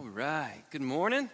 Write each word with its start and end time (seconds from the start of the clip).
All 0.00 0.08
right. 0.08 0.62
Good 0.70 0.80
morning. 0.80 1.28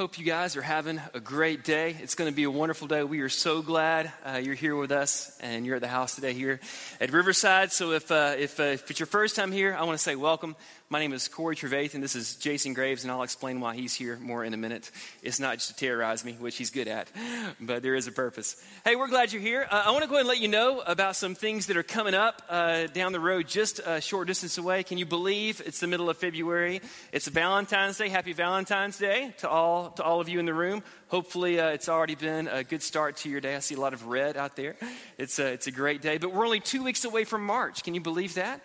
Hope 0.00 0.18
you 0.18 0.24
guys 0.24 0.56
are 0.56 0.62
having 0.62 0.98
a 1.12 1.20
great 1.20 1.62
day. 1.62 1.94
It's 2.00 2.14
going 2.14 2.30
to 2.30 2.34
be 2.34 2.44
a 2.44 2.50
wonderful 2.50 2.88
day. 2.88 3.04
We 3.04 3.20
are 3.20 3.28
so 3.28 3.60
glad 3.60 4.10
uh, 4.24 4.38
you're 4.38 4.54
here 4.54 4.74
with 4.74 4.92
us 4.92 5.38
and 5.42 5.66
you're 5.66 5.76
at 5.76 5.82
the 5.82 5.88
house 5.88 6.14
today 6.14 6.32
here 6.32 6.58
at 7.02 7.12
Riverside. 7.12 7.70
So, 7.70 7.92
if, 7.92 8.10
uh, 8.10 8.34
if, 8.38 8.58
uh, 8.58 8.62
if 8.62 8.90
it's 8.90 8.98
your 8.98 9.06
first 9.06 9.36
time 9.36 9.52
here, 9.52 9.76
I 9.78 9.84
want 9.84 9.98
to 9.98 10.02
say 10.02 10.16
welcome. 10.16 10.56
My 10.92 10.98
name 10.98 11.12
is 11.12 11.28
Corey 11.28 11.54
Trevathan. 11.54 12.00
This 12.00 12.16
is 12.16 12.34
Jason 12.34 12.74
Graves, 12.74 13.04
and 13.04 13.12
I'll 13.12 13.22
explain 13.22 13.60
why 13.60 13.76
he's 13.76 13.94
here 13.94 14.16
more 14.16 14.44
in 14.44 14.54
a 14.54 14.56
minute. 14.56 14.90
It's 15.22 15.38
not 15.38 15.54
just 15.58 15.68
to 15.68 15.76
terrorize 15.76 16.24
me, 16.24 16.32
which 16.32 16.56
he's 16.56 16.70
good 16.70 16.88
at, 16.88 17.08
but 17.60 17.84
there 17.84 17.94
is 17.94 18.08
a 18.08 18.10
purpose. 18.10 18.60
Hey, 18.84 18.96
we're 18.96 19.06
glad 19.06 19.32
you're 19.32 19.40
here. 19.40 19.68
Uh, 19.70 19.84
I 19.86 19.92
want 19.92 20.02
to 20.02 20.08
go 20.08 20.14
ahead 20.14 20.22
and 20.22 20.28
let 20.28 20.40
you 20.40 20.48
know 20.48 20.80
about 20.80 21.14
some 21.14 21.36
things 21.36 21.66
that 21.66 21.76
are 21.76 21.84
coming 21.84 22.14
up 22.14 22.42
uh, 22.48 22.88
down 22.88 23.12
the 23.12 23.20
road, 23.20 23.46
just 23.46 23.78
a 23.86 24.00
short 24.00 24.26
distance 24.26 24.58
away. 24.58 24.82
Can 24.82 24.98
you 24.98 25.06
believe 25.06 25.62
it's 25.64 25.78
the 25.78 25.86
middle 25.86 26.10
of 26.10 26.16
February? 26.16 26.80
It's 27.12 27.28
Valentine's 27.28 27.96
Day. 27.96 28.08
Happy 28.08 28.32
Valentine's 28.32 28.98
Day 28.98 29.32
to 29.38 29.48
all 29.48 29.89
to 29.96 30.02
all 30.02 30.20
of 30.20 30.28
you 30.28 30.38
in 30.38 30.46
the 30.46 30.54
room. 30.54 30.82
Hopefully, 31.08 31.60
uh, 31.60 31.68
it's 31.68 31.88
already 31.88 32.14
been 32.14 32.48
a 32.48 32.64
good 32.64 32.82
start 32.82 33.16
to 33.18 33.28
your 33.28 33.40
day. 33.40 33.56
I 33.56 33.60
see 33.60 33.74
a 33.74 33.80
lot 33.80 33.92
of 33.92 34.06
red 34.06 34.36
out 34.36 34.56
there. 34.56 34.76
It's 35.18 35.38
a, 35.38 35.52
it's 35.52 35.66
a 35.66 35.70
great 35.72 36.02
day, 36.02 36.18
but 36.18 36.32
we're 36.32 36.44
only 36.44 36.60
two 36.60 36.82
weeks 36.82 37.04
away 37.04 37.24
from 37.24 37.44
March. 37.44 37.82
Can 37.82 37.94
you 37.94 38.00
believe 38.00 38.34
that? 38.34 38.60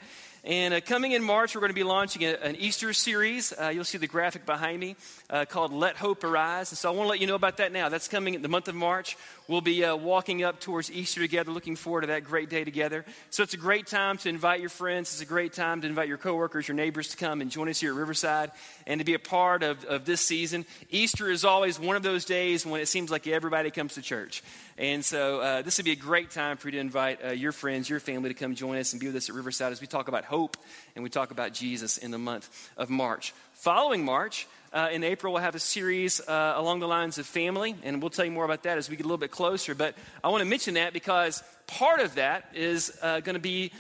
And 0.46 0.76
uh, 0.76 0.82
coming 0.82 1.14
in 1.14 1.24
March, 1.24 1.56
we're 1.56 1.62
going 1.62 1.72
to 1.72 1.76
be 1.76 1.84
launching 1.84 2.24
a, 2.24 2.34
an 2.36 2.56
Easter 2.58 2.94
series. 2.94 3.52
Uh, 3.52 3.70
you'll 3.70 3.84
see 3.84 3.98
the 3.98 4.06
graphic 4.06 4.46
behind 4.46 4.80
me 4.80 4.96
uh, 5.32 5.46
called 5.46 5.74
Let 5.74 5.96
Hope 5.96 6.24
Arise. 6.24 6.72
And 6.72 6.78
so 6.78 6.92
I 6.92 6.96
want 6.96 7.08
to 7.08 7.10
let 7.10 7.20
you 7.20 7.26
know 7.26 7.34
about 7.34 7.58
that 7.58 7.72
now. 7.72 7.90
That's 7.90 8.08
coming 8.08 8.36
in 8.36 8.44
the 8.44 8.48
month 8.48 8.68
of 8.68 8.76
March. 8.76 9.18
We'll 9.48 9.62
be 9.62 9.86
uh, 9.86 9.96
walking 9.96 10.44
up 10.44 10.60
towards 10.60 10.92
Easter 10.92 11.22
together, 11.22 11.52
looking 11.52 11.76
forward 11.76 12.02
to 12.02 12.08
that 12.08 12.24
great 12.24 12.50
day 12.50 12.64
together. 12.64 13.06
So 13.30 13.44
it's 13.44 13.54
a 13.54 13.58
great 13.58 13.86
time 13.86 14.18
to 14.20 14.30
invite 14.30 14.60
your 14.60 14.70
friends. 14.70 15.14
It's 15.14 15.22
a 15.22 15.26
great 15.26 15.54
time 15.54 15.82
to 15.82 15.88
invite 15.88 16.08
your 16.08 16.18
coworkers, 16.18 16.68
your 16.68 16.74
neighbors 16.76 17.10
to 17.10 17.18
come 17.18 17.42
and 17.42 17.52
join 17.52 17.70
us 17.70 17.80
here 17.80 17.92
at 17.92 17.98
Riverside 17.98 18.52
and 18.88 19.00
to 19.00 19.06
be 19.06 19.14
a 19.14 19.20
part 19.20 19.62
of, 19.62 19.86
of 19.86 20.06
this 20.06 20.22
season. 20.22 20.66
Easter 20.90 21.30
is 21.30 21.46
always 21.46 21.80
one 21.80 21.96
of 21.96 22.02
those 22.02 22.26
days 22.26 22.66
when 22.66 22.82
it 22.82 22.88
seems 22.88 23.12
like 23.12 23.28
everybody 23.28 23.70
comes 23.70 23.94
to 23.94 24.02
church. 24.02 24.42
And 24.80 25.06
so 25.06 25.42
uh, 25.42 25.62
this 25.62 25.78
would 25.78 25.86
be 25.86 25.92
a 25.92 25.96
great 25.96 26.32
time 26.32 26.58
for 26.58 26.70
you 26.70 26.74
to 26.74 26.80
invite 26.80 27.24
uh, 27.24 27.30
your 27.30 27.52
friends, 27.52 27.88
your 27.88 28.00
family 28.00 28.30
to 28.30 28.36
come 28.36 28.56
join 28.56 28.78
us 28.78 28.94
and 28.94 29.00
be 29.00 29.06
with 29.06 29.16
us 29.16 29.30
at 29.30 29.36
Riverside 29.36 29.72
as 29.72 29.80
we 29.80 29.86
talk 29.86 30.08
about 30.08 30.26
hope 30.26 30.58
and 30.96 31.04
we 31.04 31.12
talk 31.12 31.30
about 31.30 31.54
Jesus 31.54 31.98
in 31.98 32.10
the 32.10 32.18
month 32.18 32.72
of 32.78 32.90
March. 32.90 33.32
Following 33.54 34.04
March, 34.04 34.48
uh, 34.76 34.90
in 34.92 35.06
April, 35.06 35.32
we'll 35.32 35.42
have 35.42 35.56
a 35.56 35.60
series 35.60 36.20
uh, 36.20 36.54
along 36.58 36.82
the 36.82 36.88
lines 36.88 37.18
of 37.18 37.26
family, 37.26 37.76
and 37.84 38.02
we'll 38.02 38.10
tell 38.10 38.26
you 38.26 38.32
more 38.32 38.44
about 38.44 38.64
that 38.64 38.78
as 38.78 38.90
we 38.90 38.98
get 38.98 39.06
a 39.06 39.08
little 39.08 39.18
bit 39.18 39.32
closer. 39.32 39.74
But 39.74 39.96
I 40.22 40.28
want 40.28 40.42
to 40.42 40.50
mention 40.50 40.74
that 40.74 40.92
because 40.92 41.42
part 41.66 42.02
of 42.02 42.16
that 42.16 42.50
is 42.54 42.96
uh, 43.02 43.22
going 43.22 43.36
to 43.36 43.40
be 43.40 43.72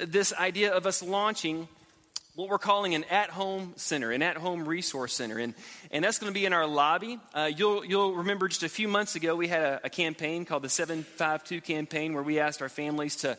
this 0.00 0.34
idea 0.34 0.72
of 0.72 0.86
us 0.86 1.02
launching 1.02 1.68
what 2.34 2.48
we're 2.48 2.58
calling 2.58 2.94
an 2.94 3.04
at-home 3.04 3.72
center, 3.76 4.10
an 4.10 4.22
at-home 4.22 4.66
resource 4.68 5.14
center, 5.14 5.38
and 5.38 5.54
and 5.90 6.04
that's 6.04 6.18
going 6.18 6.32
to 6.32 6.38
be 6.38 6.44
in 6.44 6.52
our 6.52 6.66
lobby. 6.66 7.18
Uh, 7.34 7.50
you'll 7.54 7.82
you'll 7.84 8.14
remember 8.14 8.46
just 8.46 8.62
a 8.62 8.68
few 8.68 8.88
months 8.88 9.16
ago 9.16 9.34
we 9.34 9.48
had 9.48 9.62
a, 9.62 9.80
a 9.84 9.90
campaign 9.90 10.44
called 10.44 10.62
the 10.62 10.68
Seven 10.68 11.02
Five 11.02 11.44
Two 11.44 11.62
campaign 11.62 12.12
where 12.12 12.22
we 12.22 12.38
asked 12.38 12.60
our 12.60 12.68
families 12.68 13.16
to. 13.16 13.38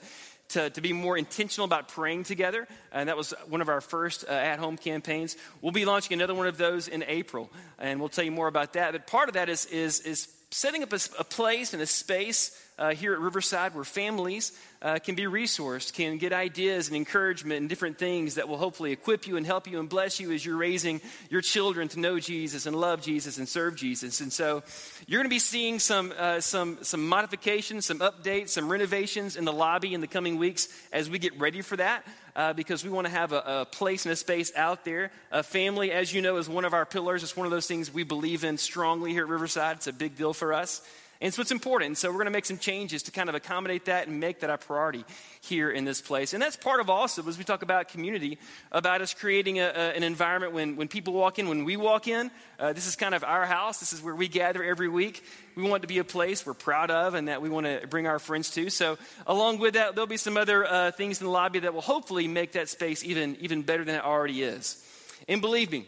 To, 0.54 0.70
to 0.70 0.82
be 0.82 0.94
more 0.94 1.18
intentional 1.18 1.66
about 1.66 1.88
praying 1.88 2.26
together. 2.26 2.68
And 2.92 3.10
that 3.10 3.18
was 3.18 3.34
one 3.48 3.62
of 3.62 3.70
our 3.70 3.82
first 3.82 4.24
uh, 4.28 4.32
at 4.32 4.60
home 4.60 4.78
campaigns. 4.78 5.36
We'll 5.62 5.72
be 5.72 5.86
launching 5.86 6.14
another 6.14 6.36
one 6.36 6.46
of 6.46 6.58
those 6.58 6.88
in 6.88 7.04
April, 7.08 7.50
and 7.80 8.00
we'll 8.00 8.10
tell 8.10 8.24
you 8.24 8.32
more 8.32 8.48
about 8.48 8.74
that. 8.74 8.92
But 8.92 9.08
part 9.08 9.30
of 9.30 9.34
that 9.34 9.50
is, 9.50 9.66
is, 9.66 10.02
is 10.02 10.28
setting 10.52 10.84
up 10.84 10.94
a, 10.94 11.00
a 11.18 11.24
place 11.24 11.74
and 11.74 11.82
a 11.82 11.88
space 11.88 12.52
uh, 12.78 12.94
here 12.94 13.14
at 13.14 13.20
Riverside 13.20 13.76
where 13.76 13.84
families 13.84 14.52
uh, 14.82 15.00
can 15.00 15.16
be 15.16 15.24
resourced, 15.24 15.94
can 15.94 16.18
get 16.18 16.34
ideas 16.34 16.88
and 16.88 16.98
encouragement 16.98 17.60
and 17.60 17.70
different 17.70 17.98
things 17.98 18.36
that 18.36 18.50
will 18.50 18.58
hopefully 18.58 18.92
equip 18.92 19.28
you 19.28 19.38
and 19.38 19.46
help 19.46 19.68
you 19.68 19.80
and 19.80 19.88
bless 19.88 20.20
you 20.20 20.32
as 20.32 20.46
you're 20.46 20.58
raising 20.58 21.00
your 21.30 21.42
children 21.42 21.88
to 21.88 22.00
know 22.00 22.20
Jesus 22.20 22.66
and 22.66 22.76
love 22.76 23.02
Jesus 23.02 23.38
and 23.38 23.48
serve 23.48 23.76
Jesus. 23.76 24.20
And 24.22 24.34
so 24.34 24.64
you're 25.08 25.20
going 25.20 25.30
to 25.30 25.34
be 25.34 25.40
seeing 25.40 25.80
some, 25.80 26.14
uh, 26.18 26.42
some, 26.42 26.80
some 26.82 27.08
modifications, 27.08 27.86
some 27.86 28.00
updates, 28.00 28.50
some 28.50 28.70
renovations 28.70 29.38
in 29.38 29.46
the 29.46 29.54
lobby 29.54 29.94
in 29.94 30.02
the 30.02 30.08
coming 30.08 30.38
weeks 30.38 30.68
as 30.92 31.10
we 31.10 31.20
get 31.20 31.40
ready 31.40 31.62
for 31.62 31.78
that. 31.78 32.06
Uh, 32.36 32.52
because 32.52 32.84
we 32.84 32.90
want 32.90 33.06
to 33.06 33.14
have 33.14 33.32
a, 33.32 33.44
a, 33.46 33.66
place 33.66 34.08
and 34.08 34.12
a 34.12 34.16
space 34.16 34.52
out 34.56 34.84
there. 34.84 35.12
A 35.32 35.44
family, 35.44 35.92
as 35.92 36.12
you 36.12 36.20
know, 36.20 36.38
is 36.38 36.50
one 36.50 36.66
of 36.66 36.74
our 36.74 36.84
pillars. 36.84 37.22
It's 37.22 37.38
one 37.38 37.46
of 37.46 37.52
those 37.52 37.68
things 37.68 37.94
we 37.94 38.02
believe 38.02 38.44
in 38.44 38.58
strongly 38.58 39.12
here 39.12 39.26
at 39.26 39.30
Riverside. 39.30 39.76
It's 39.76 39.86
a 39.86 39.94
big 39.94 40.18
deal 40.18 40.34
for 40.34 40.52
us. 40.52 40.82
And 41.24 41.34
so 41.34 41.42
it's 41.42 41.52
important. 41.52 41.98
So 41.98 42.10
we're 42.10 42.16
going 42.16 42.26
to 42.26 42.32
make 42.32 42.44
some 42.44 42.58
changes 42.58 43.04
to 43.04 43.12
kind 43.12 43.30
of 43.30 43.36
accommodate 43.36 43.86
that 43.86 44.10
and 44.10 44.20
make 44.20 44.42
that 44.42 44.50
a 44.50 44.58
priority 44.58 45.06
here 45.40 45.72
in 45.72 45.86
this 45.86 46.02
place. 46.02 46.34
And 46.34 46.44
that's 46.44 46.58
part 46.58 46.82
of 46.82 46.90
also, 46.90 47.26
as 47.30 47.38
we 47.38 47.46
talk 47.46 47.62
about 47.62 47.88
community, 47.88 48.38
about 48.74 49.00
us 49.00 49.14
creating 49.14 49.58
a, 49.62 49.68
a, 49.68 49.96
an 49.96 50.04
environment 50.04 50.52
when, 50.52 50.76
when 50.76 50.90
people 50.90 51.14
walk 51.14 51.40
in, 51.40 51.48
when 51.48 51.64
we 51.64 51.78
walk 51.78 52.10
in, 52.10 52.30
uh, 52.60 52.74
this 52.74 52.88
is 52.88 52.98
kind 52.98 53.16
of 53.16 53.24
our 53.24 53.46
house. 53.46 53.80
This 53.80 53.94
is 53.94 54.02
where 54.02 54.14
we 54.14 54.28
gather 54.28 54.66
every 54.66 54.90
week. 54.90 55.24
We 55.56 55.64
want 55.64 55.84
to 55.84 55.88
be 55.88 56.00
a 56.00 56.04
place 56.04 56.46
we're 56.46 56.56
proud 56.56 56.92
of 56.92 57.14
and 57.14 57.30
that 57.30 57.42
we 57.42 57.50
want 57.50 57.68
to 57.68 57.88
bring 57.88 58.06
our 58.06 58.20
friends 58.20 58.50
to. 58.52 58.70
So 58.70 58.98
along 59.26 59.60
with 59.60 59.76
that, 59.76 59.96
there'll 59.96 60.08
be 60.08 60.18
some 60.18 60.36
other 60.36 60.66
uh, 60.66 60.92
things 60.92 61.22
in 61.22 61.26
the 61.26 61.32
lobby 61.32 61.60
that 61.60 61.74
will 61.74 61.80
hopefully 61.80 62.28
make 62.28 62.52
that 62.52 62.68
space 62.68 63.02
even, 63.02 63.38
even 63.40 63.62
better 63.62 63.86
than 63.86 63.96
it 63.96 64.04
already 64.04 64.44
is. 64.44 64.86
And 65.30 65.40
believe 65.40 65.72
me, 65.72 65.88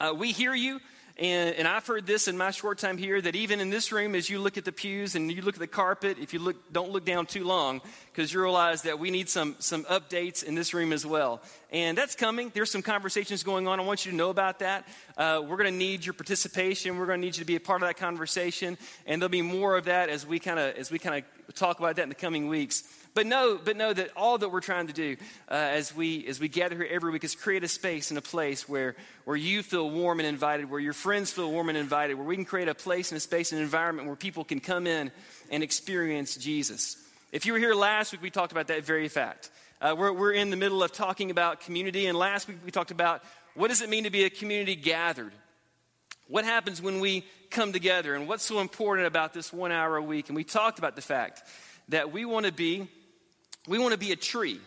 uh, 0.00 0.14
we 0.16 0.30
hear 0.30 0.54
you. 0.54 0.78
And, 1.16 1.54
and, 1.54 1.68
I've 1.68 1.86
heard 1.86 2.06
this 2.06 2.26
in 2.26 2.36
my 2.36 2.50
short 2.50 2.78
time 2.78 2.98
here 2.98 3.20
that 3.20 3.36
even 3.36 3.60
in 3.60 3.70
this 3.70 3.92
room, 3.92 4.16
as 4.16 4.28
you 4.28 4.40
look 4.40 4.58
at 4.58 4.64
the 4.64 4.72
pews 4.72 5.14
and 5.14 5.30
you 5.30 5.42
look 5.42 5.54
at 5.54 5.60
the 5.60 5.68
carpet, 5.68 6.18
if 6.20 6.32
you 6.32 6.40
look, 6.40 6.72
don't 6.72 6.90
look 6.90 7.04
down 7.04 7.26
too 7.26 7.44
long, 7.44 7.82
because 8.10 8.32
you 8.32 8.42
realize 8.42 8.82
that 8.82 8.98
we 8.98 9.12
need 9.12 9.28
some, 9.28 9.54
some 9.60 9.84
updates 9.84 10.42
in 10.42 10.56
this 10.56 10.74
room 10.74 10.92
as 10.92 11.06
well. 11.06 11.40
And 11.70 11.96
that's 11.96 12.16
coming. 12.16 12.50
There's 12.52 12.72
some 12.72 12.82
conversations 12.82 13.44
going 13.44 13.68
on. 13.68 13.78
I 13.78 13.84
want 13.84 14.04
you 14.04 14.10
to 14.10 14.16
know 14.16 14.30
about 14.30 14.58
that. 14.58 14.88
Uh, 15.16 15.40
we're 15.46 15.56
going 15.56 15.72
to 15.72 15.78
need 15.78 16.04
your 16.04 16.14
participation. 16.14 16.98
We're 16.98 17.06
going 17.06 17.20
to 17.20 17.24
need 17.24 17.36
you 17.36 17.42
to 17.42 17.46
be 17.46 17.56
a 17.56 17.60
part 17.60 17.82
of 17.82 17.88
that 17.88 17.96
conversation. 17.96 18.76
And 19.06 19.22
there'll 19.22 19.30
be 19.30 19.40
more 19.40 19.76
of 19.76 19.84
that 19.84 20.08
as 20.08 20.26
we 20.26 20.40
kind 20.40 20.58
of 20.58 20.74
as 20.76 20.90
we 20.90 20.98
kind 20.98 21.24
of 21.48 21.54
talk 21.54 21.78
about 21.78 21.94
that 21.96 22.02
in 22.02 22.08
the 22.08 22.16
coming 22.16 22.48
weeks. 22.48 22.82
But 23.14 23.26
know, 23.26 23.60
but 23.64 23.76
know 23.76 23.92
that 23.92 24.10
all 24.16 24.38
that 24.38 24.48
we're 24.48 24.60
trying 24.60 24.88
to 24.88 24.92
do 24.92 25.16
uh, 25.48 25.54
as, 25.54 25.94
we, 25.94 26.26
as 26.26 26.40
we 26.40 26.48
gather 26.48 26.74
here 26.74 26.88
every 26.90 27.12
week 27.12 27.22
is 27.22 27.36
create 27.36 27.62
a 27.62 27.68
space 27.68 28.10
and 28.10 28.18
a 28.18 28.22
place 28.22 28.68
where, 28.68 28.96
where 29.24 29.36
you 29.36 29.62
feel 29.62 29.88
warm 29.88 30.18
and 30.18 30.26
invited, 30.26 30.68
where 30.68 30.80
your 30.80 30.92
friends 30.92 31.30
feel 31.30 31.48
warm 31.48 31.68
and 31.68 31.78
invited, 31.78 32.14
where 32.14 32.26
we 32.26 32.34
can 32.34 32.44
create 32.44 32.66
a 32.66 32.74
place 32.74 33.12
and 33.12 33.16
a 33.16 33.20
space 33.20 33.52
and 33.52 33.60
an 33.60 33.64
environment 33.64 34.08
where 34.08 34.16
people 34.16 34.42
can 34.42 34.58
come 34.58 34.88
in 34.88 35.12
and 35.48 35.62
experience 35.62 36.34
Jesus. 36.34 36.96
If 37.30 37.46
you 37.46 37.52
were 37.52 37.60
here 37.60 37.74
last 37.74 38.10
week, 38.10 38.20
we 38.20 38.30
talked 38.30 38.50
about 38.50 38.66
that 38.66 38.84
very 38.84 39.06
fact. 39.06 39.48
Uh, 39.80 39.94
we're, 39.96 40.12
we're 40.12 40.32
in 40.32 40.50
the 40.50 40.56
middle 40.56 40.82
of 40.82 40.90
talking 40.90 41.30
about 41.30 41.60
community, 41.60 42.06
and 42.06 42.18
last 42.18 42.48
week 42.48 42.56
we 42.64 42.72
talked 42.72 42.90
about 42.90 43.22
what 43.54 43.68
does 43.68 43.80
it 43.80 43.88
mean 43.88 44.04
to 44.04 44.10
be 44.10 44.24
a 44.24 44.30
community 44.30 44.74
gathered? 44.74 45.32
What 46.26 46.44
happens 46.44 46.82
when 46.82 46.98
we 46.98 47.24
come 47.50 47.72
together, 47.72 48.16
and 48.16 48.26
what's 48.26 48.42
so 48.42 48.58
important 48.58 49.06
about 49.06 49.34
this 49.34 49.52
one 49.52 49.70
hour 49.70 49.96
a 49.96 50.02
week? 50.02 50.30
And 50.30 50.34
we 50.34 50.42
talked 50.42 50.80
about 50.80 50.96
the 50.96 51.02
fact 51.02 51.44
that 51.90 52.10
we 52.10 52.24
want 52.24 52.46
to 52.46 52.52
be 52.52 52.88
we 53.66 53.78
want 53.78 53.92
to 53.92 53.98
be 53.98 54.12
a 54.12 54.16
tree. 54.16 54.60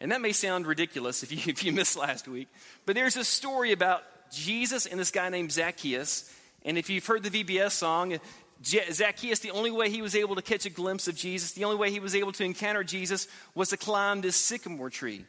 And 0.00 0.10
that 0.10 0.20
may 0.20 0.32
sound 0.32 0.66
ridiculous 0.66 1.22
if 1.22 1.32
you, 1.32 1.38
if 1.52 1.64
you 1.64 1.72
missed 1.72 1.96
last 1.96 2.28
week, 2.28 2.48
but 2.86 2.94
there's 2.94 3.16
a 3.16 3.24
story 3.24 3.72
about 3.72 4.02
Jesus 4.32 4.86
and 4.86 4.98
this 4.98 5.10
guy 5.10 5.28
named 5.28 5.52
Zacchaeus. 5.52 6.32
And 6.64 6.78
if 6.78 6.90
you've 6.90 7.06
heard 7.06 7.22
the 7.22 7.44
VBS 7.44 7.72
song, 7.72 8.18
Zacchaeus, 8.64 9.40
the 9.40 9.50
only 9.50 9.70
way 9.70 9.90
he 9.90 10.02
was 10.02 10.14
able 10.14 10.36
to 10.36 10.42
catch 10.42 10.66
a 10.66 10.70
glimpse 10.70 11.08
of 11.08 11.16
Jesus, 11.16 11.52
the 11.52 11.64
only 11.64 11.76
way 11.76 11.90
he 11.90 12.00
was 12.00 12.14
able 12.14 12.32
to 12.32 12.44
encounter 12.44 12.84
Jesus 12.84 13.26
was 13.54 13.70
to 13.70 13.76
climb 13.76 14.20
this 14.20 14.36
sycamore 14.36 14.90
tree. 14.90 15.24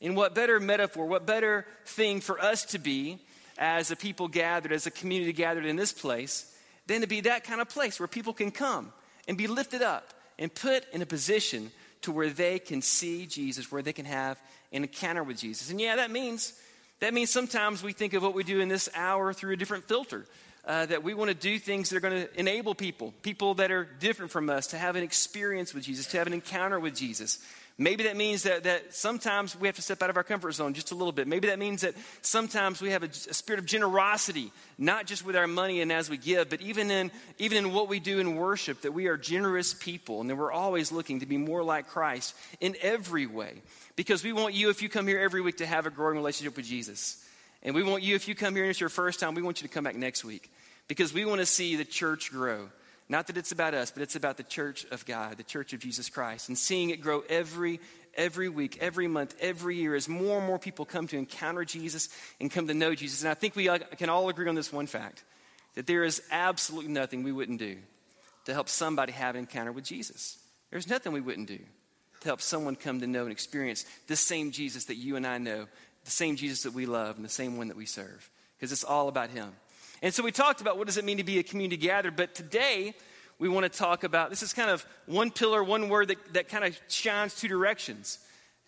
And 0.00 0.16
what 0.16 0.34
better 0.34 0.58
metaphor, 0.58 1.06
what 1.06 1.26
better 1.26 1.66
thing 1.84 2.20
for 2.20 2.40
us 2.40 2.64
to 2.66 2.78
be 2.78 3.18
as 3.58 3.90
a 3.90 3.96
people 3.96 4.28
gathered, 4.28 4.72
as 4.72 4.86
a 4.86 4.90
community 4.90 5.32
gathered 5.32 5.66
in 5.66 5.76
this 5.76 5.92
place, 5.92 6.50
than 6.86 7.02
to 7.02 7.06
be 7.06 7.20
that 7.22 7.44
kind 7.44 7.60
of 7.60 7.68
place 7.68 8.00
where 8.00 8.08
people 8.08 8.32
can 8.32 8.50
come 8.50 8.92
and 9.28 9.36
be 9.36 9.46
lifted 9.46 9.82
up 9.82 10.14
and 10.38 10.52
put 10.52 10.86
in 10.92 11.02
a 11.02 11.06
position 11.06 11.70
to 12.02 12.12
where 12.12 12.30
they 12.30 12.58
can 12.58 12.82
see 12.82 13.26
Jesus, 13.26 13.70
where 13.70 13.82
they 13.82 13.92
can 13.92 14.06
have 14.06 14.40
an 14.72 14.82
encounter 14.82 15.22
with 15.22 15.38
Jesus. 15.38 15.70
And 15.70 15.80
yeah, 15.80 15.96
that 15.96 16.10
means 16.10 16.54
that 17.00 17.14
means 17.14 17.30
sometimes 17.30 17.82
we 17.82 17.92
think 17.92 18.12
of 18.12 18.22
what 18.22 18.34
we 18.34 18.44
do 18.44 18.60
in 18.60 18.68
this 18.68 18.88
hour 18.94 19.32
through 19.32 19.52
a 19.52 19.56
different 19.56 19.84
filter. 19.84 20.26
Uh, 20.62 20.84
that 20.84 21.02
we 21.02 21.14
want 21.14 21.30
to 21.30 21.34
do 21.34 21.58
things 21.58 21.88
that 21.88 21.96
are 21.96 22.00
going 22.00 22.22
to 22.22 22.38
enable 22.38 22.74
people, 22.74 23.14
people 23.22 23.54
that 23.54 23.70
are 23.70 23.88
different 23.98 24.30
from 24.30 24.50
us, 24.50 24.66
to 24.66 24.76
have 24.76 24.94
an 24.94 25.02
experience 25.02 25.72
with 25.72 25.82
Jesus, 25.82 26.06
to 26.06 26.18
have 26.18 26.26
an 26.26 26.34
encounter 26.34 26.78
with 26.78 26.94
Jesus. 26.94 27.38
Maybe 27.80 28.04
that 28.04 28.16
means 28.18 28.42
that, 28.42 28.64
that 28.64 28.94
sometimes 28.94 29.58
we 29.58 29.66
have 29.66 29.76
to 29.76 29.80
step 29.80 30.02
out 30.02 30.10
of 30.10 30.16
our 30.18 30.22
comfort 30.22 30.52
zone 30.52 30.74
just 30.74 30.90
a 30.90 30.94
little 30.94 31.12
bit. 31.12 31.26
Maybe 31.26 31.48
that 31.48 31.58
means 31.58 31.80
that 31.80 31.94
sometimes 32.20 32.82
we 32.82 32.90
have 32.90 33.02
a, 33.02 33.06
a, 33.06 33.32
spirit 33.32 33.58
of 33.58 33.64
generosity, 33.64 34.52
not 34.76 35.06
just 35.06 35.24
with 35.24 35.34
our 35.34 35.46
money 35.46 35.80
and 35.80 35.90
as 35.90 36.10
we 36.10 36.18
give, 36.18 36.50
but 36.50 36.60
even 36.60 36.90
in, 36.90 37.10
even 37.38 37.56
in 37.56 37.72
what 37.72 37.88
we 37.88 37.98
do 37.98 38.18
in 38.18 38.36
worship, 38.36 38.82
that 38.82 38.92
we 38.92 39.06
are 39.06 39.16
generous 39.16 39.72
people 39.72 40.20
and 40.20 40.28
that 40.28 40.36
we're 40.36 40.52
always 40.52 40.92
looking 40.92 41.20
to 41.20 41.26
be 41.26 41.38
more 41.38 41.64
like 41.64 41.88
Christ 41.88 42.36
in 42.60 42.76
every 42.82 43.24
way. 43.24 43.62
Because 43.96 44.22
we 44.22 44.34
want 44.34 44.52
you, 44.52 44.68
if 44.68 44.82
you 44.82 44.90
come 44.90 45.06
here 45.06 45.18
every 45.18 45.40
week, 45.40 45.56
to 45.56 45.66
have 45.66 45.86
a 45.86 45.90
growing 45.90 46.16
relationship 46.16 46.58
with 46.58 46.66
Jesus. 46.66 47.24
And 47.62 47.74
we 47.74 47.82
want 47.82 48.02
you, 48.02 48.14
if 48.14 48.28
you 48.28 48.34
come 48.34 48.54
here 48.54 48.64
and 48.64 48.70
it's 48.70 48.80
your 48.80 48.90
first 48.90 49.20
time, 49.20 49.34
we 49.34 49.40
want 49.40 49.62
you 49.62 49.68
to 49.68 49.72
come 49.72 49.84
back 49.84 49.96
next 49.96 50.22
week. 50.22 50.52
Because 50.86 51.14
we 51.14 51.24
want 51.24 51.40
to 51.40 51.46
see 51.46 51.76
the 51.76 51.86
church 51.86 52.30
grow. 52.30 52.68
Not 53.10 53.26
that 53.26 53.36
it's 53.36 53.50
about 53.50 53.74
us, 53.74 53.90
but 53.90 54.04
it's 54.04 54.14
about 54.14 54.36
the 54.36 54.44
church 54.44 54.86
of 54.92 55.04
God, 55.04 55.36
the 55.36 55.42
church 55.42 55.72
of 55.72 55.80
Jesus 55.80 56.08
Christ, 56.08 56.48
and 56.48 56.56
seeing 56.56 56.90
it 56.90 57.00
grow 57.00 57.24
every, 57.28 57.80
every 58.14 58.48
week, 58.48 58.78
every 58.80 59.08
month, 59.08 59.34
every 59.40 59.74
year 59.74 59.96
as 59.96 60.08
more 60.08 60.38
and 60.38 60.46
more 60.46 60.60
people 60.60 60.84
come 60.84 61.08
to 61.08 61.18
encounter 61.18 61.64
Jesus 61.64 62.08
and 62.40 62.52
come 62.52 62.68
to 62.68 62.74
know 62.74 62.94
Jesus. 62.94 63.22
And 63.22 63.28
I 63.28 63.34
think 63.34 63.56
we 63.56 63.68
can 63.98 64.10
all 64.10 64.28
agree 64.28 64.48
on 64.48 64.54
this 64.54 64.72
one 64.72 64.86
fact 64.86 65.24
that 65.74 65.88
there 65.88 66.04
is 66.04 66.22
absolutely 66.30 66.92
nothing 66.92 67.24
we 67.24 67.32
wouldn't 67.32 67.58
do 67.58 67.78
to 68.44 68.54
help 68.54 68.68
somebody 68.68 69.10
have 69.10 69.34
an 69.34 69.40
encounter 69.40 69.72
with 69.72 69.84
Jesus. 69.84 70.38
There's 70.70 70.88
nothing 70.88 71.10
we 71.12 71.20
wouldn't 71.20 71.48
do 71.48 71.58
to 72.20 72.28
help 72.28 72.40
someone 72.40 72.76
come 72.76 73.00
to 73.00 73.08
know 73.08 73.24
and 73.24 73.32
experience 73.32 73.86
this 74.06 74.20
same 74.20 74.52
Jesus 74.52 74.84
that 74.84 74.94
you 74.94 75.16
and 75.16 75.26
I 75.26 75.38
know, 75.38 75.66
the 76.04 76.10
same 76.12 76.36
Jesus 76.36 76.62
that 76.62 76.74
we 76.74 76.86
love, 76.86 77.16
and 77.16 77.24
the 77.24 77.28
same 77.28 77.56
one 77.56 77.68
that 77.68 77.76
we 77.76 77.86
serve, 77.86 78.30
because 78.56 78.70
it's 78.70 78.84
all 78.84 79.08
about 79.08 79.30
Him. 79.30 79.50
And 80.02 80.14
so 80.14 80.22
we 80.22 80.32
talked 80.32 80.60
about 80.60 80.78
what 80.78 80.86
does 80.86 80.96
it 80.96 81.04
mean 81.04 81.18
to 81.18 81.24
be 81.24 81.38
a 81.38 81.42
community 81.42 81.76
gathered, 81.76 82.16
but 82.16 82.34
today 82.34 82.94
we 83.38 83.48
want 83.48 83.70
to 83.70 83.78
talk 83.78 84.04
about 84.04 84.30
this 84.30 84.42
is 84.42 84.52
kind 84.52 84.70
of 84.70 84.86
one 85.06 85.30
pillar, 85.30 85.62
one 85.62 85.88
word 85.88 86.08
that, 86.08 86.34
that 86.34 86.48
kind 86.48 86.64
of 86.64 86.78
shines 86.88 87.34
two 87.34 87.48
directions. 87.48 88.18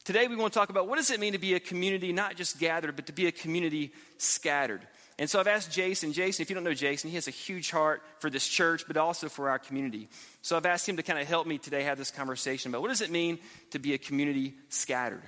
Today 0.05 0.27
we 0.29 0.37
want 0.37 0.53
to 0.53 0.59
talk 0.59 0.71
about 0.71 0.89
what 0.89 0.97
does 0.97 1.11
it 1.11 1.21
mean 1.21 1.33
to 1.33 1.39
be 1.39 1.55
a 1.55 1.61
community 1.61 2.13
not 2.13 2.37
just 2.37 2.59
gathered, 2.59 2.97
but 2.97 3.07
to 3.07 3.13
be 3.13 3.27
a 3.27 3.33
community 3.33 3.93
scattered. 4.19 4.81
And 5.19 5.31
so 5.31 5.39
I've 5.39 5.47
asked 5.47 5.71
Jason. 5.71 6.13
Jason, 6.13 6.43
if 6.43 6.51
you 6.51 6.55
don't 6.55 6.65
know 6.65 6.75
Jason, 6.75 7.11
he 7.11 7.17
has 7.17 7.29
a 7.29 7.33
huge 7.33 7.71
heart 7.71 8.03
for 8.19 8.29
this 8.29 8.49
church, 8.49 8.85
but 8.87 8.97
also 8.97 9.29
for 9.29 9.49
our 9.49 9.59
community. 9.59 10.09
So 10.41 10.57
I've 10.57 10.67
asked 10.67 10.89
him 10.89 10.97
to 10.97 11.03
kind 11.03 11.19
of 11.19 11.29
help 11.29 11.47
me 11.47 11.59
today 11.59 11.85
have 11.85 11.99
this 11.99 12.11
conversation 12.11 12.71
about 12.71 12.83
what 12.83 12.89
does 12.89 13.03
it 13.03 13.11
mean 13.11 13.39
to 13.71 13.79
be 13.79 13.95
a 13.95 13.99
community 13.99 14.55
scattered? 14.69 15.23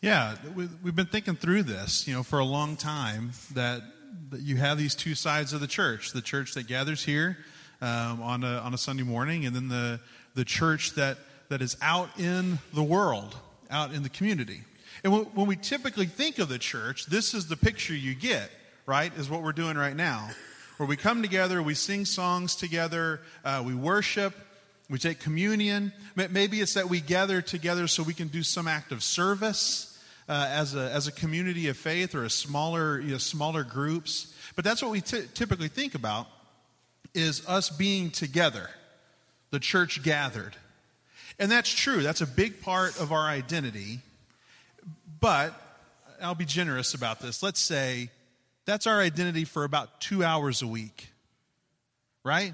Yeah, 0.00 0.36
we've 0.54 0.94
been 0.94 1.06
thinking 1.06 1.34
through 1.34 1.64
this, 1.64 2.06
you 2.06 2.14
know, 2.14 2.22
for 2.22 2.38
a 2.38 2.44
long 2.44 2.76
time 2.76 3.32
that, 3.54 3.82
that 4.30 4.40
you 4.40 4.56
have 4.56 4.78
these 4.78 4.94
two 4.94 5.14
sides 5.14 5.52
of 5.52 5.60
the 5.60 5.66
church 5.66 6.12
the 6.12 6.20
church 6.20 6.54
that 6.54 6.66
gathers 6.66 7.04
here 7.04 7.38
um, 7.80 8.22
on, 8.22 8.44
a, 8.44 8.58
on 8.58 8.74
a 8.74 8.78
Sunday 8.78 9.02
morning, 9.02 9.46
and 9.46 9.54
then 9.54 9.68
the, 9.68 10.00
the 10.34 10.44
church 10.44 10.94
that, 10.94 11.18
that 11.48 11.62
is 11.62 11.76
out 11.82 12.08
in 12.18 12.58
the 12.72 12.82
world, 12.82 13.36
out 13.70 13.92
in 13.92 14.02
the 14.02 14.08
community. 14.08 14.62
And 15.04 15.12
when 15.12 15.46
we 15.46 15.56
typically 15.56 16.06
think 16.06 16.38
of 16.38 16.48
the 16.48 16.58
church, 16.58 17.06
this 17.06 17.34
is 17.34 17.48
the 17.48 17.56
picture 17.56 17.94
you 17.94 18.14
get, 18.14 18.50
right? 18.86 19.12
Is 19.16 19.28
what 19.28 19.42
we're 19.42 19.52
doing 19.52 19.76
right 19.76 19.94
now. 19.94 20.30
Where 20.78 20.88
we 20.88 20.96
come 20.96 21.22
together, 21.22 21.62
we 21.62 21.74
sing 21.74 22.04
songs 22.04 22.56
together, 22.56 23.20
uh, 23.44 23.62
we 23.64 23.74
worship, 23.74 24.34
we 24.88 24.98
take 24.98 25.20
communion. 25.20 25.92
Maybe 26.14 26.60
it's 26.60 26.74
that 26.74 26.88
we 26.88 27.00
gather 27.00 27.40
together 27.42 27.88
so 27.88 28.02
we 28.02 28.14
can 28.14 28.28
do 28.28 28.42
some 28.42 28.68
act 28.68 28.92
of 28.92 29.02
service. 29.02 29.95
Uh, 30.28 30.48
as, 30.50 30.74
a, 30.74 30.90
as 30.90 31.06
a 31.06 31.12
community 31.12 31.68
of 31.68 31.76
faith 31.76 32.12
or 32.12 32.24
a 32.24 32.30
smaller, 32.30 33.00
you 33.00 33.12
know, 33.12 33.18
smaller 33.18 33.62
groups. 33.62 34.34
But 34.56 34.64
that's 34.64 34.82
what 34.82 34.90
we 34.90 35.00
t- 35.00 35.22
typically 35.34 35.68
think 35.68 35.94
about 35.94 36.26
is 37.14 37.46
us 37.46 37.70
being 37.70 38.10
together, 38.10 38.68
the 39.50 39.60
church 39.60 40.02
gathered. 40.02 40.56
And 41.38 41.50
that's 41.50 41.70
true. 41.70 42.02
That's 42.02 42.22
a 42.22 42.26
big 42.26 42.60
part 42.60 43.00
of 43.00 43.12
our 43.12 43.26
identity. 43.28 44.00
But 45.20 45.54
I'll 46.20 46.34
be 46.34 46.44
generous 46.44 46.94
about 46.94 47.20
this. 47.20 47.42
Let's 47.42 47.60
say 47.60 48.10
that's 48.64 48.86
our 48.86 49.00
identity 49.00 49.44
for 49.44 49.64
about 49.64 50.00
two 50.00 50.24
hours 50.24 50.62
a 50.62 50.66
week, 50.66 51.08
right? 52.24 52.52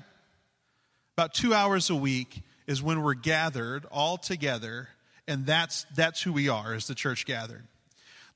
About 1.17 1.35
two 1.35 1.55
hours 1.55 1.91
a 1.91 1.95
week 1.95 2.43
is 2.67 2.83
when 2.83 3.03
we're 3.03 3.15
gathered 3.15 3.87
all 3.91 4.19
together, 4.19 4.89
and 5.29 5.47
that's, 5.47 5.87
that's 5.95 6.23
who 6.23 6.33
we 6.33 6.49
are 6.49 6.75
as 6.75 6.87
the 6.87 6.95
church 6.95 7.27
gathered. 7.27 7.65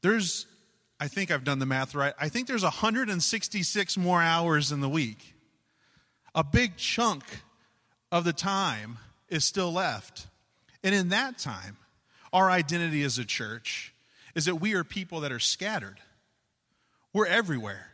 There's, 0.03 0.47
I 1.01 1.09
think 1.09 1.31
I've 1.31 1.45
done 1.45 1.59
the 1.59 1.67
math 1.67 1.95
right, 1.95 2.15
I 2.19 2.29
think 2.29 2.47
there's 2.47 2.63
166 2.63 3.97
more 3.97 4.23
hours 4.23 4.73
in 4.73 4.81
the 4.81 4.89
week. 4.89 5.35
A 6.35 6.45
big 6.45 6.77
chunk 6.77 7.25
of 8.13 8.25
the 8.25 8.33
time 8.33 8.99
is 9.29 9.45
still 9.45 9.73
left. 9.73 10.27
And 10.85 10.95
in 10.95 11.09
that 11.09 11.39
time, 11.39 11.77
our 12.33 12.51
identity 12.51 13.03
as 13.03 13.19
a 13.19 13.25
church 13.25 13.95
is 14.35 14.45
that 14.45 14.57
we 14.57 14.75
are 14.75 14.85
people 14.85 15.21
that 15.21 15.33
are 15.33 15.41
scattered. 15.41 15.99
We're 17.13 17.27
everywhere. 17.27 17.93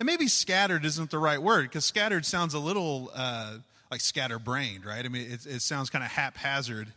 And 0.00 0.06
maybe 0.06 0.26
scattered 0.26 0.84
isn't 0.84 1.10
the 1.10 1.18
right 1.18 1.40
word 1.40 1.64
because 1.64 1.84
scattered 1.84 2.24
sounds 2.26 2.54
a 2.54 2.58
little 2.58 3.12
uh, 3.14 3.58
like 3.90 4.00
scatterbrained, 4.00 4.84
right? 4.84 5.04
I 5.04 5.08
mean, 5.08 5.30
it, 5.30 5.46
it 5.46 5.62
sounds 5.62 5.90
kind 5.90 6.04
of 6.04 6.10
haphazard, 6.10 6.88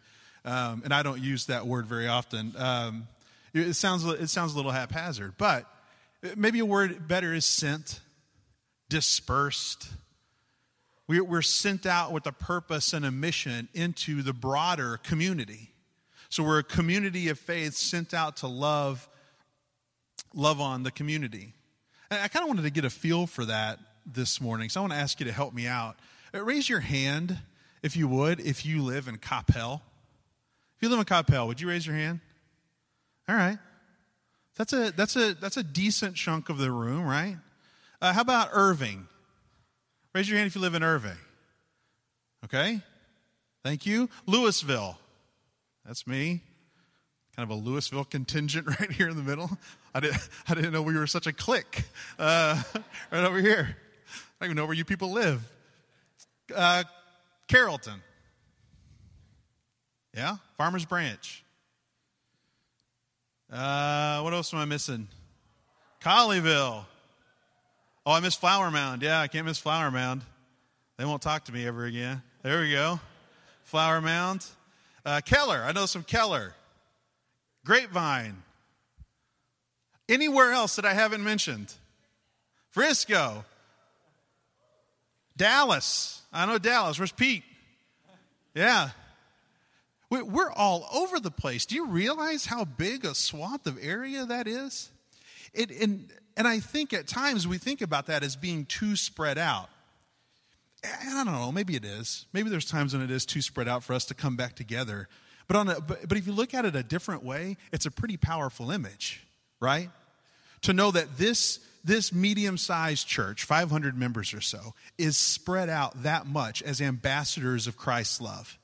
um, 0.48 0.82
and 0.86 0.94
I 0.94 1.04
don't 1.04 1.22
use 1.22 1.48
that 1.48 1.68
word 1.68 1.86
very 1.86 2.08
often. 2.08 2.54
Um, 2.58 3.08
it, 3.54 3.74
sounds, 3.74 4.06
it 4.06 4.30
sounds 4.30 4.54
a 4.54 4.56
little 4.56 4.72
haphazard, 4.72 5.34
but 5.38 5.66
maybe 6.38 6.60
a 6.60 6.66
word 6.66 7.06
better 7.06 7.34
is 7.34 7.44
sent, 7.44 8.00
dispersed. 8.88 9.90
We, 11.06 11.20
we're 11.20 11.42
sent 11.42 11.86
out 11.86 12.14
with 12.14 12.26
a 12.28 12.32
purpose 12.32 12.94
and 12.94 13.06
a 13.06 13.12
mission 13.12 13.68
into 13.74 14.22
the 14.22 14.32
broader 14.32 14.98
community. 15.04 15.72
So 16.30 16.44
we're 16.44 16.60
a 16.60 16.64
community 16.64 17.28
of 17.28 17.38
faith 17.38 17.74
sent 17.74 18.14
out 18.14 18.38
to 18.38 18.48
love, 18.48 19.08
love 20.34 20.62
on 20.62 20.84
the 20.84 20.92
community. 20.92 21.54
And 22.10 22.22
I 22.22 22.30
kind 22.30 22.44
of 22.44 22.48
wanted 22.48 22.64
to 22.64 22.70
get 22.70 22.86
a 22.86 22.90
feel 22.90 23.28
for 23.28 23.44
that 23.44 23.80
this 24.06 24.40
morning. 24.40 24.70
So 24.70 24.80
I 24.80 24.84
want 24.84 24.94
to 24.94 25.00
ask 25.00 25.20
you 25.20 25.26
to 25.26 25.34
help 25.34 25.54
me 25.54 25.68
out. 25.68 25.98
Uh, 26.34 26.42
raise 26.42 26.70
your 26.70 26.80
hand, 26.80 27.38
if 27.84 27.98
you 27.98 28.08
would, 28.08 28.40
if 28.40 28.66
you 28.66 28.82
live 28.82 29.10
in 29.10 29.18
Coppell. 29.18 29.82
If 30.78 30.84
you 30.84 30.90
live 30.90 31.00
in 31.00 31.06
Coppell, 31.06 31.48
would 31.48 31.60
you 31.60 31.68
raise 31.68 31.88
your 31.88 31.96
hand? 31.96 32.20
All 33.28 33.36
right. 33.36 33.58
That's 34.58 34.74
a, 34.74 34.92
that's 34.92 35.16
a, 35.16 35.34
that's 35.34 35.58
a 35.58 35.64
decent 35.64 36.16
chunk 36.16 36.50
of 36.50 36.60
the 36.60 36.72
room, 36.72 37.04
right? 37.04 37.38
Uh, 38.00 38.14
how 38.14 38.22
about 38.22 38.50
Irving? 38.54 39.08
Raise 40.14 40.30
your 40.30 40.38
hand 40.38 40.48
if 40.48 40.56
you 40.56 40.62
live 40.62 40.76
in 40.76 40.84
Irving. 40.84 41.18
Okay. 42.46 42.82
Thank 43.64 43.88
you. 43.88 44.08
Lewisville. 44.28 44.98
That's 45.84 46.06
me. 46.06 46.42
Kind 47.36 47.52
of 47.52 47.58
a 47.58 47.60
Lewisville 47.60 48.08
contingent 48.08 48.68
right 48.80 48.92
here 48.92 49.10
in 49.10 49.18
the 49.18 49.24
middle. 49.24 49.50
I 49.96 50.00
didn't, 50.00 50.30
I 50.48 50.54
didn't 50.54 50.74
know 50.74 50.84
we 50.84 50.96
were 50.96 51.08
such 51.08 51.26
a 51.26 51.34
clique 51.34 51.86
uh, 52.20 52.62
right 53.12 53.24
over 53.24 53.42
here. 53.42 53.76
I 54.40 54.46
don't 54.46 54.52
even 54.52 54.58
know 54.58 54.66
where 54.68 54.76
you 54.76 54.86
people 54.86 55.12
live. 55.12 55.42
Uh, 56.56 56.84
Carrollton. 57.48 58.02
Yeah? 60.16 60.38
Farmers 60.58 60.86
Branch. 60.86 61.44
Uh, 63.52 64.22
what 64.22 64.34
else 64.34 64.54
am 64.54 64.60
I 64.60 64.66
missing? 64.66 65.08
Colleyville. 66.02 66.84
Oh, 68.06 68.12
I 68.12 68.20
miss 68.20 68.36
Flower 68.36 68.72
Mound. 68.72 69.02
Yeah, 69.02 69.20
I 69.20 69.28
can't 69.28 69.46
miss 69.46 69.60
Flower 69.60 69.92
Mound. 69.92 70.24
They 70.98 71.06
won't 71.06 71.22
talk 71.22 71.46
to 71.46 71.54
me 71.54 71.68
ever 71.68 71.86
again. 71.86 72.22
There 72.42 72.62
we 72.62 72.72
go. 72.72 73.00
Flower 73.64 74.02
Mound. 74.02 74.46
Uh, 75.06 75.22
Keller, 75.24 75.64
I 75.64 75.72
know 75.72 75.86
some 75.86 76.04
Keller. 76.04 76.54
Grapevine. 77.66 78.42
Anywhere 80.10 80.54
else 80.54 80.78
that 80.78 80.86
I 80.86 80.94
haven't 80.94 81.24
mentioned? 81.24 81.74
Frisco. 82.72 83.46
Dallas. 85.36 86.22
I 86.34 86.46
know 86.46 86.58
Dallas. 86.58 86.98
Where's 86.98 87.12
Pete? 87.12 87.44
Yeah. 88.56 88.90
We're 90.10 90.52
all 90.52 90.88
over 90.94 91.20
the 91.20 91.32
place. 91.32 91.66
Do 91.66 91.76
you 91.76 91.88
realize 91.88 92.46
how 92.46 92.64
big 92.64 93.04
a 93.04 93.14
swath 93.14 93.68
of 93.68 93.78
area 93.82 94.26
that 94.26 94.48
is? 94.48 94.90
It, 95.54 95.70
and, 95.70 96.10
and 96.38 96.48
I 96.48 96.60
think 96.60 96.94
at 96.94 97.08
times 97.08 97.48
we 97.48 97.58
think 97.58 97.82
about 97.82 98.06
that 98.08 98.24
as 98.24 98.36
being 98.36 98.66
too 98.66 98.96
spread 98.96 99.38
out. 99.38 99.70
And 100.84 101.18
I 101.18 101.24
don't 101.24 101.34
know, 101.34 101.52
maybe 101.52 101.76
it 101.76 101.84
is. 101.84 102.26
Maybe 102.32 102.50
there's 102.50 102.66
times 102.66 102.94
when 102.94 103.02
it 103.02 103.12
is 103.12 103.26
too 103.26 103.42
spread 103.42 103.68
out 103.68 103.84
for 103.84 103.94
us 103.94 104.06
to 104.06 104.14
come 104.14 104.38
back 104.38 104.56
together. 104.56 105.10
But, 105.48 105.58
on 105.58 105.70
a, 105.70 105.82
but, 105.82 106.08
but 106.08 106.18
if 106.18 106.26
you 106.26 106.34
look 106.34 106.54
at 106.54 106.64
it 106.64 106.76
a 106.76 106.84
different 106.84 107.24
way, 107.24 107.58
it's 107.74 107.86
a 107.86 107.92
pretty 107.92 108.16
powerful 108.16 108.72
image, 108.72 109.26
right? 109.60 109.90
To 110.62 110.74
know 110.74 110.92
that 110.92 111.18
this, 111.18 111.60
this 111.84 112.14
medium 112.14 112.58
sized 112.58 113.08
church, 113.08 113.44
500 113.44 113.98
members 113.98 114.34
or 114.34 114.42
so, 114.42 114.74
is 114.98 115.18
spread 115.18 115.70
out 115.70 116.04
that 116.04 116.28
much 116.28 116.62
as 116.62 116.80
ambassadors 116.80 117.68
of 117.68 117.76
Christ's 117.76 118.22
love. 118.22 118.58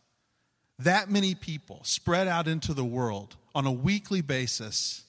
That 0.80 1.10
many 1.10 1.36
people 1.36 1.82
spread 1.84 2.27
out 2.27 2.48
into 2.48 2.74
the 2.74 2.86
world 2.86 3.36
on 3.53 3.65
a 3.65 3.72
weekly 3.72 4.22
basis 4.22 5.03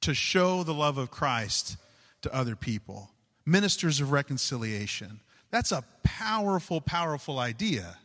to 0.00 0.14
show 0.14 0.62
the 0.62 0.74
love 0.74 0.98
of 0.98 1.10
Christ 1.10 1.76
to 2.22 2.34
other 2.34 2.56
people, 2.56 3.10
ministers 3.44 4.00
of 4.00 4.12
reconciliation 4.12 5.20
that's 5.50 5.72
a 5.72 5.84
powerful, 6.02 6.80
powerful 6.80 7.38
idea. 7.38 7.96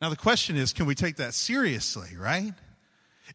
Now, 0.00 0.08
the 0.08 0.16
question 0.16 0.56
is 0.56 0.72
can 0.72 0.86
we 0.86 0.94
take 0.94 1.16
that 1.16 1.34
seriously, 1.34 2.16
right? 2.16 2.52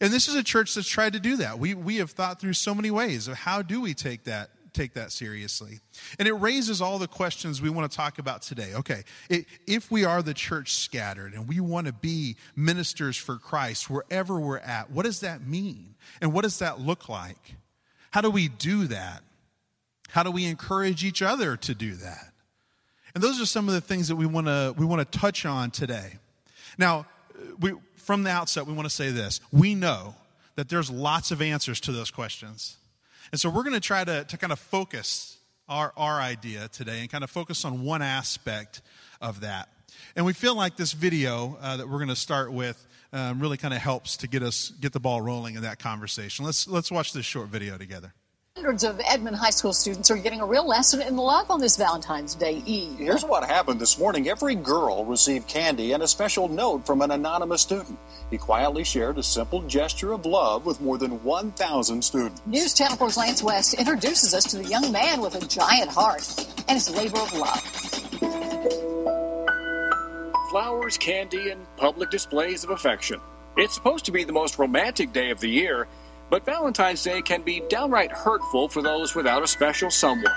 And 0.01 0.13
this 0.13 0.27
is 0.27 0.35
a 0.35 0.43
church 0.43 0.75
that's 0.75 0.87
tried 0.87 1.13
to 1.13 1.19
do 1.19 1.37
that. 1.37 1.57
We, 1.57 1.73
we 1.73 1.97
have 1.97 2.11
thought 2.11 2.39
through 2.39 2.53
so 2.53 2.75
many 2.75 2.91
ways 2.91 3.27
of 3.27 3.35
how 3.35 3.61
do 3.61 3.81
we 3.81 3.93
take 3.93 4.25
that 4.25 4.49
take 4.73 4.93
that 4.93 5.11
seriously. 5.11 5.79
And 6.17 6.27
it 6.27 6.33
raises 6.33 6.81
all 6.81 6.99
the 6.99 7.07
questions 7.07 7.61
we 7.61 7.69
want 7.69 7.89
to 7.89 7.95
talk 7.95 8.19
about 8.19 8.41
today. 8.41 8.73
Okay, 8.75 9.03
if 9.29 9.91
we 9.91 10.05
are 10.05 10.21
the 10.21 10.33
church 10.33 10.73
scattered 10.73 11.33
and 11.33 11.47
we 11.47 11.59
want 11.59 11.87
to 11.87 11.93
be 11.93 12.35
ministers 12.55 13.17
for 13.17 13.37
Christ 13.37 13.89
wherever 13.89 14.39
we're 14.39 14.59
at, 14.59 14.91
what 14.91 15.05
does 15.05 15.21
that 15.21 15.45
mean? 15.45 15.95
And 16.21 16.33
what 16.33 16.43
does 16.43 16.59
that 16.59 16.79
look 16.79 17.09
like? 17.09 17.55
How 18.11 18.21
do 18.21 18.29
we 18.29 18.47
do 18.47 18.87
that? 18.87 19.23
How 20.09 20.23
do 20.23 20.31
we 20.31 20.45
encourage 20.45 21.03
each 21.03 21.21
other 21.21 21.55
to 21.57 21.75
do 21.75 21.93
that? 21.95 22.33
And 23.13 23.23
those 23.23 23.41
are 23.41 23.45
some 23.45 23.67
of 23.67 23.73
the 23.73 23.81
things 23.81 24.07
that 24.07 24.15
we 24.15 24.25
want 24.25 24.47
to 24.47 24.73
we 24.77 24.85
want 24.85 25.11
to 25.11 25.19
touch 25.19 25.45
on 25.45 25.71
today. 25.71 26.13
Now, 26.77 27.05
we 27.59 27.73
from 27.95 28.23
the 28.23 28.31
outset, 28.31 28.65
we 28.65 28.73
want 28.73 28.87
to 28.87 28.93
say 28.93 29.11
this. 29.11 29.39
We 29.51 29.75
know 29.75 30.15
that 30.55 30.67
there's 30.67 30.89
lots 30.89 31.31
of 31.31 31.41
answers 31.41 31.79
to 31.81 31.91
those 31.91 32.11
questions. 32.11 32.78
And 33.31 33.39
so 33.39 33.49
we're 33.49 33.63
going 33.63 33.73
to 33.73 33.79
try 33.79 34.03
to, 34.03 34.23
to 34.23 34.37
kind 34.37 34.53
of 34.53 34.59
focus 34.59 35.37
our, 35.67 35.93
our 35.95 36.19
idea 36.19 36.67
today 36.67 37.01
and 37.01 37.09
kind 37.09 37.23
of 37.23 37.29
focus 37.29 37.63
on 37.63 37.83
one 37.83 38.01
aspect 38.01 38.81
of 39.21 39.41
that. 39.41 39.69
And 40.15 40.25
we 40.25 40.33
feel 40.33 40.55
like 40.55 40.75
this 40.75 40.93
video 40.93 41.57
uh, 41.61 41.77
that 41.77 41.87
we're 41.87 41.97
going 41.97 42.09
to 42.09 42.15
start 42.15 42.51
with 42.51 42.85
um, 43.11 43.39
really 43.39 43.57
kind 43.57 43.73
of 43.73 43.79
helps 43.79 44.17
to 44.17 44.27
get 44.27 44.43
us 44.43 44.69
get 44.79 44.93
the 44.93 44.99
ball 44.99 45.21
rolling 45.21 45.55
in 45.55 45.63
that 45.63 45.79
conversation. 45.79 46.45
Let's 46.45 46.67
let's 46.67 46.91
watch 46.91 47.13
this 47.13 47.25
short 47.25 47.47
video 47.47 47.77
together. 47.77 48.13
Hundreds 48.55 48.83
of 48.83 48.99
Edmond 49.05 49.37
High 49.37 49.51
School 49.51 49.71
students 49.71 50.11
are 50.11 50.17
getting 50.17 50.41
a 50.41 50.45
real 50.45 50.67
lesson 50.67 51.01
in 51.01 51.15
love 51.15 51.49
on 51.49 51.61
this 51.61 51.77
Valentine's 51.77 52.35
Day 52.35 52.61
Eve. 52.65 52.97
Here's 52.97 53.23
what 53.23 53.49
happened 53.49 53.79
this 53.79 53.97
morning. 53.97 54.27
Every 54.27 54.53
girl 54.53 55.05
received 55.05 55.47
candy 55.47 55.93
and 55.93 56.03
a 56.03 56.07
special 56.07 56.49
note 56.49 56.85
from 56.85 57.01
an 57.01 57.11
anonymous 57.11 57.61
student. 57.61 57.97
He 58.29 58.37
quietly 58.37 58.83
shared 58.83 59.17
a 59.17 59.23
simple 59.23 59.61
gesture 59.61 60.11
of 60.11 60.25
love 60.25 60.65
with 60.65 60.81
more 60.81 60.97
than 60.97 61.23
1,000 61.23 62.01
students. 62.03 62.41
News 62.45 62.73
Channel 62.73 62.97
4's 62.97 63.15
Lance 63.15 63.41
West 63.41 63.75
introduces 63.75 64.33
us 64.33 64.43
to 64.51 64.57
the 64.57 64.65
young 64.65 64.91
man 64.91 65.21
with 65.21 65.41
a 65.41 65.47
giant 65.47 65.89
heart 65.89 66.27
and 66.67 66.71
his 66.71 66.93
labor 66.93 67.19
of 67.19 67.33
love. 67.33 67.61
Flowers, 70.49 70.97
candy, 70.97 71.51
and 71.51 71.65
public 71.77 72.09
displays 72.09 72.65
of 72.65 72.71
affection. 72.71 73.21
It's 73.57 73.73
supposed 73.73 74.05
to 74.05 74.11
be 74.11 74.23
the 74.23 74.33
most 74.33 74.59
romantic 74.59 75.11
day 75.11 75.31
of 75.31 75.39
the 75.39 75.49
year, 75.49 75.87
but 76.29 76.45
Valentine's 76.45 77.03
Day 77.03 77.21
can 77.21 77.41
be 77.41 77.61
downright 77.69 78.11
hurtful 78.11 78.69
for 78.69 78.81
those 78.81 79.15
without 79.15 79.43
a 79.43 79.47
special 79.47 79.89
someone. 79.89 80.33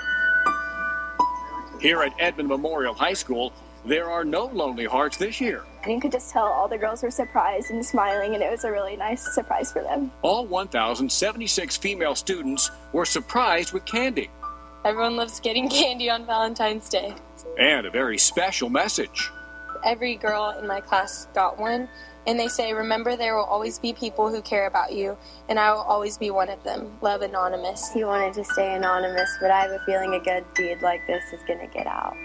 Here 1.79 2.01
at 2.01 2.13
Edmond 2.19 2.49
Memorial 2.49 2.93
High 2.93 3.13
School, 3.13 3.53
there 3.85 4.09
are 4.09 4.23
no 4.23 4.45
lonely 4.45 4.85
hearts 4.85 5.17
this 5.17 5.41
year. 5.41 5.63
And 5.83 5.91
you 5.91 5.99
could 5.99 6.13
just 6.13 6.31
tell 6.31 6.45
all 6.45 6.69
the 6.69 6.77
girls 6.77 7.03
were 7.03 7.11
surprised 7.11 7.71
and 7.71 7.85
smiling, 7.85 8.33
and 8.33 8.41
it 8.41 8.49
was 8.49 8.63
a 8.63 8.71
really 8.71 8.95
nice 8.95 9.33
surprise 9.33 9.73
for 9.73 9.81
them. 9.81 10.11
All 10.21 10.45
1,076 10.47 11.77
female 11.77 12.15
students 12.15 12.71
were 12.93 13.05
surprised 13.05 13.73
with 13.73 13.85
candy. 13.85 14.29
Everyone 14.85 15.17
loves 15.17 15.39
getting 15.41 15.69
candy 15.69 16.09
on 16.09 16.25
Valentine's 16.25 16.87
Day. 16.87 17.13
And 17.59 17.85
a 17.85 17.91
very 17.91 18.17
special 18.17 18.69
message. 18.69 19.29
Every 19.85 20.15
girl 20.15 20.55
in 20.57 20.65
my 20.65 20.79
class 20.79 21.27
got 21.33 21.59
one, 21.59 21.89
and 22.25 22.39
they 22.39 22.47
say, 22.47 22.73
Remember, 22.73 23.15
there 23.15 23.35
will 23.35 23.43
always 23.43 23.79
be 23.79 23.93
people 23.93 24.29
who 24.29 24.41
care 24.41 24.67
about 24.67 24.93
you, 24.93 25.17
and 25.49 25.59
I 25.59 25.71
will 25.71 25.81
always 25.81 26.17
be 26.17 26.31
one 26.31 26.49
of 26.49 26.63
them. 26.63 26.91
Love 27.01 27.21
Anonymous. 27.21 27.91
He 27.91 28.03
wanted 28.03 28.33
to 28.35 28.43
stay 28.43 28.75
anonymous, 28.75 29.29
but 29.41 29.51
I 29.51 29.61
have 29.61 29.71
a 29.71 29.79
feeling 29.85 30.13
a 30.13 30.19
good 30.19 30.45
deed 30.55 30.81
like 30.81 31.05
this 31.07 31.23
is 31.33 31.41
going 31.47 31.59
to 31.59 31.67
get 31.67 31.87
out. 31.87 32.15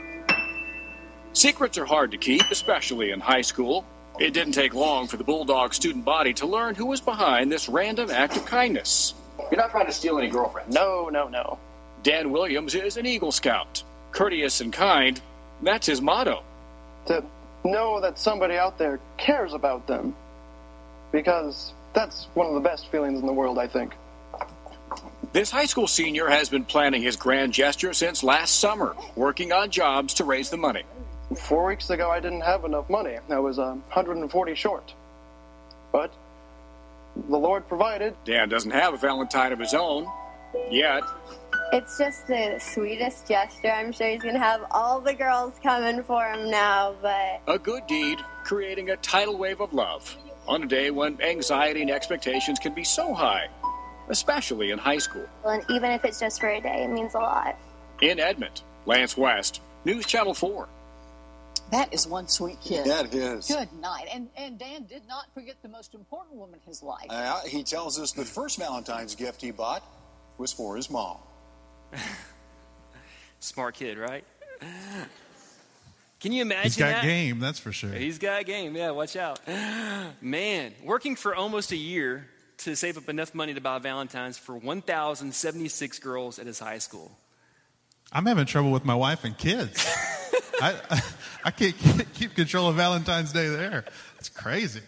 Secrets 1.33 1.79
are 1.79 1.85
hard 1.85 2.11
to 2.13 2.17
keep, 2.19 2.43
especially 2.51 3.11
in 3.11 3.21
high 3.21 3.43
school. 3.43 3.85
It 4.19 4.33
didn't 4.33 4.55
take 4.55 4.75
long 4.75 5.07
for 5.07 5.17
the 5.17 5.25
Bulldog 5.25 5.73
student 5.73 6.05
body 6.05 6.33
to 6.35 6.47
learn 6.47 6.75
who 6.75 6.87
was 6.87 7.01
behind 7.01 7.53
this 7.53 7.69
random 7.69 8.11
act 8.11 8.37
of 8.37 8.45
kindness. 8.45 9.15
You're 9.51 9.61
not 9.61 9.71
trying 9.71 9.87
to 9.87 9.93
steal 9.93 10.19
any 10.19 10.29
girlfriends. 10.29 10.75
No, 10.75 11.09
no, 11.09 11.29
no. 11.29 11.59
Dan 12.03 12.33
Williams 12.33 12.75
is 12.75 12.97
an 12.97 13.07
Eagle 13.07 13.31
Scout. 13.31 13.83
Courteous 14.11 14.61
and 14.61 14.73
kind, 14.73 15.21
that's 15.63 15.87
his 15.87 16.01
motto. 16.01 16.43
To 17.07 17.25
know 17.65 18.01
that 18.01 18.19
somebody 18.19 18.57
out 18.57 18.79
there 18.79 19.01
cares 19.17 19.53
about 19.53 19.87
them. 19.87 20.15
Because 21.13 21.73
that's 21.95 22.27
one 22.35 22.47
of 22.47 22.55
the 22.55 22.61
best 22.61 22.89
feelings 22.91 23.21
in 23.21 23.27
the 23.27 23.33
world, 23.33 23.59
I 23.59 23.67
think. 23.67 23.95
This 25.33 25.51
high 25.51 25.67
school 25.67 25.87
senior 25.87 26.29
has 26.29 26.49
been 26.49 26.65
planning 26.65 27.03
his 27.03 27.17
grand 27.17 27.53
gesture 27.53 27.93
since 27.93 28.23
last 28.23 28.59
summer, 28.59 28.97
working 29.15 29.53
on 29.53 29.71
jobs 29.71 30.15
to 30.15 30.25
raise 30.25 30.51
the 30.51 30.57
money. 30.57 30.85
Four 31.37 31.67
weeks 31.67 31.91
ago, 31.91 32.11
I 32.11 32.21
didn't 32.21 32.41
have 32.41 32.65
enough 32.65 32.89
money. 32.89 33.17
I 33.29 33.39
was 33.39 33.59
uh, 33.59 33.73
140 33.93 34.55
short. 34.55 34.95
But 35.93 36.13
the 37.29 37.39
Lord 37.39 37.69
provided. 37.69 38.15
Dan 38.25 38.49
doesn't 38.49 38.71
have 38.71 38.95
a 38.95 38.97
Valentine 38.97 39.53
of 39.53 39.59
his 39.59 39.75
own 39.75 40.07
yet. 40.71 41.03
It's 41.71 41.99
just 41.99 42.27
the 42.27 42.59
sweetest 42.59 43.29
gesture. 43.29 43.71
I'm 43.71 43.93
sure 43.93 44.09
he's 44.09 44.23
going 44.23 44.35
to 44.35 44.41
have 44.41 44.65
all 44.71 45.01
the 45.01 45.13
girls 45.13 45.55
coming 45.63 46.03
for 46.03 46.25
him 46.25 46.51
now, 46.51 46.97
but. 47.03 47.43
A 47.47 47.59
good 47.59 47.87
deed, 47.87 48.19
creating 48.43 48.91
a 48.91 48.97
tidal 48.97 49.37
wave 49.37 49.61
of 49.61 49.75
love 49.75 50.17
on 50.47 50.63
a 50.63 50.67
day 50.67 50.91
when 50.91 51.21
anxiety 51.21 51.83
and 51.83 51.91
expectations 51.91 52.59
can 52.59 52.73
be 52.73 52.85
so 52.85 53.13
high, 53.13 53.49
especially 54.09 54.71
in 54.71 54.79
high 54.79 54.97
school. 54.97 55.27
And 55.45 55.63
even 55.69 55.91
if 55.91 56.07
it's 56.07 56.19
just 56.19 56.41
for 56.41 56.49
a 56.49 56.61
day, 56.61 56.85
it 56.85 56.91
means 56.91 57.15
a 57.15 57.19
lot. 57.19 57.59
In 58.01 58.19
Edmond, 58.19 58.63
Lance 58.87 59.17
West, 59.17 59.61
News 59.85 60.07
Channel 60.07 60.33
4. 60.33 60.69
That 61.71 61.93
is 61.93 62.07
one 62.07 62.29
sweet 62.29 62.59
kid. 62.63 62.87
That 62.87 63.15
is. 63.15 63.47
Good 63.47 63.71
night. 63.75 64.07
And, 64.11 64.31
and 64.39 64.59
Dan 64.59 64.85
did 64.85 65.03
not 65.07 65.27
forget 65.35 65.57
the 65.61 65.69
most 65.69 65.93
important 65.93 66.37
woman 66.37 66.61
in 66.65 66.67
his 66.67 66.83
life. 66.83 67.07
Uh, 67.11 67.41
he 67.47 67.63
tells 67.63 68.01
us 68.01 68.13
the 68.13 68.25
first 68.25 68.59
Valentine's 68.59 69.15
gift 69.15 69.43
he 69.43 69.51
bought 69.51 69.83
was 70.39 70.51
for 70.51 70.75
his 70.77 70.89
mom. 70.89 71.19
Smart 73.41 73.75
kid, 73.75 73.99
right? 73.99 74.25
Can 76.21 76.33
you 76.33 76.43
imagine 76.43 76.65
He's 76.65 76.77
got 76.77 76.89
that? 76.89 77.03
game, 77.05 77.39
that's 77.39 77.59
for 77.61 77.71
sure. 77.73 77.93
He's 77.93 78.19
got 78.19 78.45
game. 78.45 78.75
Yeah, 78.77 78.91
watch 78.91 79.15
out. 79.17 79.41
Man, 80.21 80.75
working 80.83 81.15
for 81.15 81.35
almost 81.35 81.71
a 81.71 81.77
year 81.77 82.27
to 82.59 82.75
save 82.75 82.97
up 82.97 83.09
enough 83.09 83.35
money 83.35 83.55
to 83.55 83.61
buy 83.61 83.79
Valentine's 83.79 84.37
for 84.37 84.57
1,076 84.57 85.99
girls 86.01 86.39
at 86.41 86.47
his 86.47 86.59
high 86.59 86.79
school. 86.79 87.17
I'm 88.11 88.27
having 88.27 88.47
trouble 88.47 88.73
with 88.73 88.85
my 88.85 88.97
wife 88.97 89.25
and 89.25 89.37
kids. 89.39 89.87
I, 90.61 90.75
I, 90.91 91.01
I 91.45 91.51
can't 91.53 92.15
keep 92.15 92.35
control 92.35 92.69
of 92.69 92.75
Valentine's 92.77 93.33
Day 93.33 93.47
there. 93.47 93.85
It's 94.19 94.29
crazy. 94.29 94.81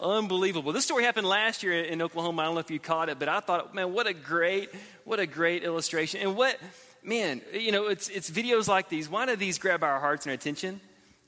Unbelievable. 0.00 0.72
This 0.72 0.84
story 0.84 1.04
happened 1.04 1.26
last 1.26 1.62
year 1.62 1.82
in 1.82 2.02
Oklahoma. 2.02 2.42
I 2.42 2.44
don't 2.46 2.54
know 2.54 2.60
if 2.60 2.70
you 2.70 2.78
caught 2.78 3.08
it, 3.08 3.18
but 3.18 3.28
I 3.28 3.40
thought, 3.40 3.74
man, 3.74 3.92
what 3.92 4.06
a 4.06 4.14
great, 4.14 4.70
what 5.04 5.20
a 5.20 5.26
great 5.26 5.64
illustration. 5.64 6.20
And 6.20 6.36
what, 6.36 6.58
man, 7.02 7.40
you 7.52 7.72
know, 7.72 7.86
it's, 7.88 8.08
it's 8.08 8.30
videos 8.30 8.68
like 8.68 8.88
these. 8.88 9.08
Why 9.08 9.26
do 9.26 9.36
these 9.36 9.58
grab 9.58 9.82
our 9.82 10.00
hearts 10.00 10.26
and 10.26 10.30
our 10.30 10.34
attention? 10.34 10.80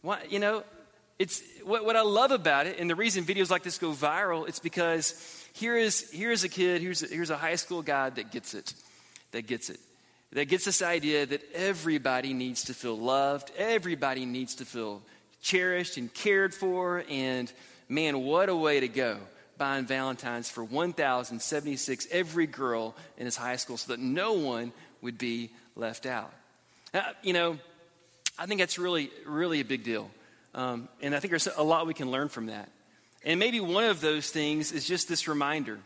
Why, 0.03 0.21
you 0.29 0.39
know, 0.39 0.65
it's 1.19 1.43
what, 1.65 1.85
what 1.85 1.97
I 1.97 2.03
love 2.03 2.31
about 2.31 2.67
it, 2.67 2.79
and 2.79 2.89
the 2.89 2.95
reason 2.95 3.25
videos 3.25 3.51
like 3.51 3.63
this 3.63 3.77
go 3.77 3.93
viral, 3.93 4.49
it's 4.49 4.59
because 4.59 5.15
here 5.53 5.77
is, 5.77 6.11
here 6.11 6.33
is 6.33 6.45
a 6.45 6.49
kid, 6.49 6.81
here's 6.81 7.03
a, 7.03 7.07
here's 7.07 7.31
a 7.31 7.37
high 7.37 7.57
school 7.57 7.83
guy 7.83 8.09
that 8.11 8.31
gets 8.31 8.55
it, 8.55 8.73
that 9.33 9.47
gets 9.47 9.69
it 9.69 9.79
that 10.33 10.49
gets 10.49 10.65
this 10.65 10.83
idea 10.83 11.27
that 11.27 11.43
everybody 11.55 12.33
needs 12.33 12.65
to 12.65 12.75
feel 12.75 12.97
loved, 12.97 13.51
everybody 13.57 14.25
needs 14.25 14.57
to 14.57 14.65
feel 14.65 15.03
cherished 15.43 15.97
and 15.97 16.13
cared 16.13 16.55
for, 16.55 17.05
and 17.11 17.53
man, 17.91 18.23
what 18.23 18.49
a 18.49 18.57
way 18.57 18.81
to 18.81 18.89
go 18.89 19.19
buying 19.59 19.85
Valentine's 19.85 20.49
for 20.49 20.65
1,076 20.65 22.09
every 22.11 22.47
girl 22.47 22.97
in 23.19 23.27
his 23.27 23.37
high 23.37 23.57
school 23.57 23.77
so 23.77 23.93
that 23.93 24.01
no 24.01 24.33
one 24.33 24.73
would 25.03 25.19
be 25.19 25.51
left 25.77 26.07
out. 26.07 26.33
Now, 26.95 27.05
you 27.23 27.35
know, 27.35 27.59
I 28.39 28.47
think 28.47 28.59
that's 28.59 28.79
really, 28.79 29.11
really 29.27 29.61
a 29.61 29.65
big 29.65 29.85
deal. 29.85 30.11
Um, 30.55 30.89
and 31.03 31.15
I 31.15 31.21
think 31.21 31.31
there's 31.31 31.47
a 31.47 31.63
lot 31.63 31.87
we 31.87 31.93
can 31.93 32.11
learn 32.11 32.31
from 32.31 32.47
that. 32.47 32.71
And 33.23 33.39
maybe 33.39 33.61
one 33.61 33.85
of 33.85 34.01
those 34.01 34.31
things 34.31 34.73
is 34.73 34.87
just 34.87 35.09
this 35.09 35.29
reminder 35.29 35.79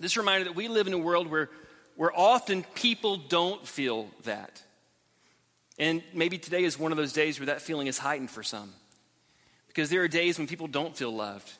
this 0.00 0.16
reminder 0.16 0.44
that 0.44 0.54
we 0.54 0.68
live 0.68 0.86
in 0.86 0.92
a 0.92 0.98
world 0.98 1.28
where 1.28 1.50
where 1.96 2.16
often 2.16 2.64
people 2.76 3.16
don't 3.16 3.66
feel 3.66 4.08
that. 4.22 4.62
And 5.80 6.02
maybe 6.14 6.38
today 6.38 6.62
is 6.62 6.78
one 6.78 6.92
of 6.92 6.98
those 6.98 7.12
days 7.12 7.40
where 7.40 7.46
that 7.46 7.60
feeling 7.60 7.88
is 7.88 7.98
heightened 7.98 8.30
for 8.30 8.44
some. 8.44 8.72
Because 9.68 9.90
there 9.90 10.02
are 10.02 10.08
days 10.08 10.38
when 10.38 10.46
people 10.46 10.66
don't 10.66 10.96
feel 10.96 11.14
loved, 11.14 11.50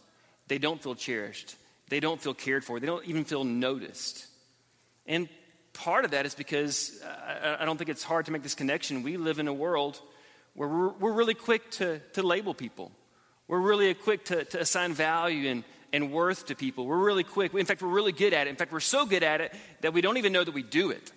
they 0.49 0.59
don't 0.59 0.83
feel 0.83 0.95
cherished, 0.95 1.57
they 1.88 2.00
don't 2.00 2.21
feel 2.21 2.35
cared 2.35 2.65
for, 2.65 2.81
they 2.81 2.87
don't 2.87 3.05
even 3.07 3.25
feel 3.25 3.45
noticed. 3.45 4.27
And 5.07 5.29
part 5.73 6.05
of 6.05 6.11
that 6.11 6.27
is 6.27 6.35
because 6.35 7.00
uh, 7.03 7.57
I, 7.61 7.65
don't 7.65 7.79
think 7.79 7.91
it's 7.91 8.03
hard 8.03 8.27
to 8.27 8.33
make 8.33 8.43
this 8.43 8.55
connection. 8.55 9.03
We 9.03 9.17
live 9.17 9.38
in 9.38 9.49
a 9.49 9.53
world 9.53 10.00
where 10.55 10.69
we're, 10.69 10.88
we're 10.88 11.12
really 11.12 11.35
quick 11.35 11.71
to, 11.73 12.00
to 12.15 12.23
label 12.23 12.55
people, 12.55 12.91
we're 13.47 13.61
really 13.61 13.95
quick 13.95 14.27
to, 14.27 14.45
to 14.45 14.61
assign 14.61 14.93
value 14.93 15.49
and 15.49 15.65
and 15.93 16.12
worth 16.12 16.47
to 16.47 16.55
people. 16.55 16.87
We're 16.87 16.99
really 16.99 17.25
quick. 17.25 17.55
In 17.55 17.65
fact, 17.67 17.83
we're 17.83 17.88
really 17.88 18.12
good 18.12 18.35
at 18.35 18.47
it. 18.47 18.50
In 18.50 18.57
fact, 18.57 18.73
we're 18.73 18.81
so 18.81 19.07
good 19.07 19.23
at 19.23 19.41
it 19.41 19.55
that 19.81 19.93
we 19.95 20.00
don't 20.00 20.19
even 20.19 20.33
know 20.33 20.45
that 20.45 20.53
we 20.53 20.62
do 20.62 20.91
it. 20.91 21.12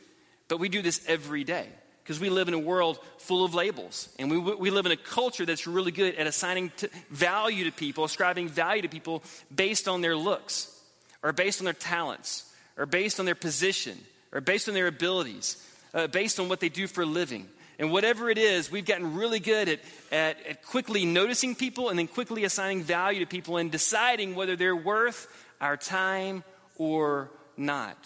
But 0.48 0.60
we 0.60 0.70
do 0.70 0.82
this 0.82 1.02
every 1.08 1.44
day 1.44 1.68
because 2.03 2.20
we 2.20 2.29
live 2.29 2.48
in 2.48 2.53
a 2.53 2.60
world 2.60 3.00
full 3.17 3.46
of 3.46 3.53
labels. 3.53 4.10
And 4.17 4.29
we, 4.29 4.38
we 4.38 4.70
live 4.72 4.86
in 4.86 4.91
a 4.91 4.98
culture 4.98 5.46
that's 5.46 5.67
really 5.67 5.91
good 5.91 6.15
at 6.15 6.27
assigning 6.27 6.72
to 6.77 6.89
value 7.10 7.65
to 7.65 7.72
people, 7.72 8.03
ascribing 8.03 8.50
value 8.50 8.81
to 8.81 8.89
people 8.89 9.24
based 9.53 9.88
on 9.88 10.01
their 10.01 10.15
looks, 10.15 10.75
or 11.24 11.31
based 11.31 11.62
on 11.62 11.65
their 11.65 11.74
talents, 11.74 12.51
or 12.77 12.86
based 12.86 13.20
on 13.20 13.25
their 13.25 13.36
position, 13.36 13.98
or 14.31 14.41
based 14.41 14.67
on 14.67 14.74
their 14.74 14.88
abilities, 14.88 15.65
uh, 15.93 16.08
based 16.08 16.39
on 16.39 16.50
what 16.50 16.60
they 16.60 16.70
do 16.70 16.88
for 16.88 17.03
a 17.03 17.05
living. 17.05 17.48
And 17.77 17.91
whatever 17.91 18.29
it 18.29 18.38
is, 18.38 18.72
we've 18.72 18.86
gotten 18.86 19.15
really 19.15 19.39
good 19.39 19.67
at, 19.67 19.79
at, 20.12 20.46
at, 20.46 20.63
quickly 20.63 21.05
noticing 21.05 21.55
people 21.55 21.89
and 21.89 21.98
then 21.98 22.08
quickly 22.08 22.43
assigning 22.43 22.84
value 22.84 23.22
to 23.22 23.25
people 23.25 23.58
and 23.58 23.72
deciding 23.72 24.36
whether 24.36 24.55
they're 24.55 24.75
worth 24.75 25.27
our 25.60 25.77
time 25.77 26.43
or 26.77 27.31
not. 27.58 27.98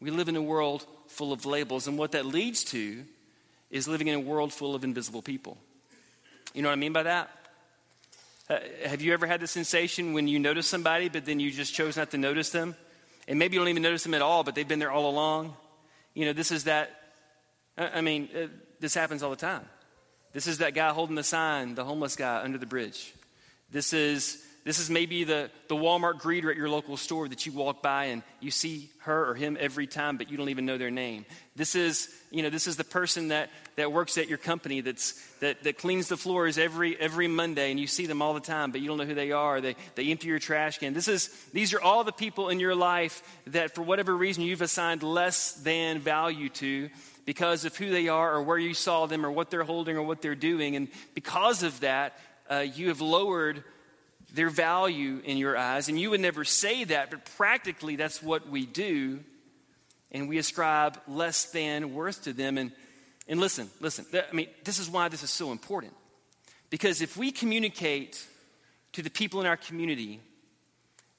We 0.00 0.10
live 0.10 0.28
in 0.28 0.36
a 0.36 0.42
world 0.42 0.86
full 1.14 1.32
of 1.32 1.46
labels, 1.46 1.86
and 1.86 1.96
what 1.96 2.12
that 2.12 2.26
leads 2.26 2.64
to 2.64 3.04
is 3.70 3.88
living 3.88 4.08
in 4.08 4.14
a 4.14 4.20
world 4.20 4.52
full 4.52 4.74
of 4.74 4.84
invisible 4.84 5.22
people. 5.22 5.56
You 6.52 6.62
know 6.62 6.68
what 6.68 6.74
I 6.74 6.76
mean 6.76 6.92
by 6.92 7.04
that? 7.04 7.30
Uh, 8.48 8.58
have 8.84 9.00
you 9.00 9.12
ever 9.14 9.26
had 9.26 9.40
the 9.40 9.46
sensation 9.46 10.12
when 10.12 10.28
you 10.28 10.38
notice 10.38 10.66
somebody, 10.66 11.08
but 11.08 11.24
then 11.24 11.40
you 11.40 11.50
just 11.50 11.74
chose 11.74 11.96
not 11.96 12.10
to 12.10 12.18
notice 12.18 12.50
them? 12.50 12.76
And 13.26 13.38
maybe 13.38 13.54
you 13.54 13.60
don't 13.60 13.68
even 13.68 13.82
notice 13.82 14.02
them 14.02 14.14
at 14.14 14.22
all, 14.22 14.44
but 14.44 14.54
they've 14.54 14.68
been 14.68 14.78
there 14.78 14.92
all 14.92 15.08
along? 15.08 15.56
You 16.12 16.26
know, 16.26 16.34
this 16.34 16.52
is 16.52 16.64
that, 16.64 16.90
I 17.78 18.02
mean, 18.02 18.28
uh, 18.36 18.46
this 18.80 18.94
happens 18.94 19.22
all 19.22 19.30
the 19.30 19.36
time. 19.36 19.64
This 20.32 20.46
is 20.46 20.58
that 20.58 20.74
guy 20.74 20.90
holding 20.90 21.16
the 21.16 21.24
sign, 21.24 21.74
the 21.74 21.84
homeless 21.84 22.16
guy 22.16 22.42
under 22.42 22.58
the 22.58 22.66
bridge. 22.66 23.14
This 23.70 23.92
is, 23.92 24.44
this 24.64 24.78
is 24.78 24.88
maybe 24.88 25.24
the, 25.24 25.50
the 25.68 25.76
Walmart 25.76 26.22
greeter 26.22 26.50
at 26.50 26.56
your 26.56 26.70
local 26.70 26.96
store 26.96 27.28
that 27.28 27.44
you 27.44 27.52
walk 27.52 27.82
by 27.82 28.06
and 28.06 28.22
you 28.40 28.50
see 28.50 28.88
her 29.00 29.28
or 29.28 29.34
him 29.34 29.58
every 29.60 29.86
time, 29.86 30.16
but 30.16 30.30
you 30.30 30.38
don't 30.38 30.48
even 30.48 30.64
know 30.64 30.78
their 30.78 30.90
name. 30.90 31.26
This 31.54 31.74
is, 31.74 32.08
you 32.30 32.42
know, 32.42 32.48
this 32.48 32.66
is 32.66 32.76
the 32.76 32.84
person 32.84 33.28
that, 33.28 33.50
that 33.76 33.92
works 33.92 34.16
at 34.16 34.26
your 34.26 34.38
company 34.38 34.80
that's, 34.80 35.12
that, 35.40 35.62
that 35.64 35.76
cleans 35.76 36.08
the 36.08 36.16
floors 36.16 36.56
every, 36.56 36.98
every 36.98 37.28
Monday 37.28 37.70
and 37.70 37.78
you 37.78 37.86
see 37.86 38.06
them 38.06 38.22
all 38.22 38.32
the 38.32 38.40
time, 38.40 38.70
but 38.70 38.80
you 38.80 38.88
don't 38.88 38.96
know 38.96 39.04
who 39.04 39.14
they 39.14 39.32
are. 39.32 39.60
They, 39.60 39.76
they 39.96 40.10
empty 40.10 40.28
your 40.28 40.38
trash 40.38 40.78
can. 40.78 40.94
This 40.94 41.08
is, 41.08 41.28
these 41.52 41.74
are 41.74 41.80
all 41.82 42.02
the 42.02 42.12
people 42.12 42.48
in 42.48 42.58
your 42.58 42.74
life 42.74 43.22
that 43.48 43.74
for 43.74 43.82
whatever 43.82 44.16
reason 44.16 44.44
you've 44.44 44.62
assigned 44.62 45.02
less 45.02 45.52
than 45.52 45.98
value 45.98 46.48
to 46.48 46.88
because 47.26 47.66
of 47.66 47.76
who 47.76 47.90
they 47.90 48.08
are 48.08 48.32
or 48.32 48.42
where 48.42 48.58
you 48.58 48.72
saw 48.72 49.04
them 49.04 49.26
or 49.26 49.30
what 49.30 49.50
they're 49.50 49.62
holding 49.62 49.98
or 49.98 50.02
what 50.02 50.22
they're 50.22 50.34
doing. 50.34 50.74
And 50.74 50.88
because 51.14 51.62
of 51.62 51.80
that, 51.80 52.18
uh, 52.50 52.64
you 52.74 52.88
have 52.88 53.02
lowered 53.02 53.62
their 54.34 54.50
value 54.50 55.22
in 55.24 55.36
your 55.36 55.56
eyes. 55.56 55.88
And 55.88 55.98
you 55.98 56.10
would 56.10 56.20
never 56.20 56.44
say 56.44 56.84
that, 56.84 57.10
but 57.10 57.24
practically 57.36 57.94
that's 57.94 58.20
what 58.20 58.48
we 58.48 58.66
do. 58.66 59.20
And 60.10 60.28
we 60.28 60.38
ascribe 60.38 61.00
less 61.06 61.46
than 61.52 61.94
worth 61.94 62.24
to 62.24 62.32
them. 62.32 62.58
And, 62.58 62.72
and 63.28 63.40
listen, 63.40 63.70
listen, 63.80 64.06
I 64.12 64.34
mean, 64.34 64.48
this 64.64 64.78
is 64.78 64.90
why 64.90 65.08
this 65.08 65.22
is 65.22 65.30
so 65.30 65.52
important. 65.52 65.92
Because 66.68 67.00
if 67.00 67.16
we 67.16 67.30
communicate 67.30 68.26
to 68.92 69.02
the 69.02 69.10
people 69.10 69.40
in 69.40 69.46
our 69.46 69.56
community 69.56 70.20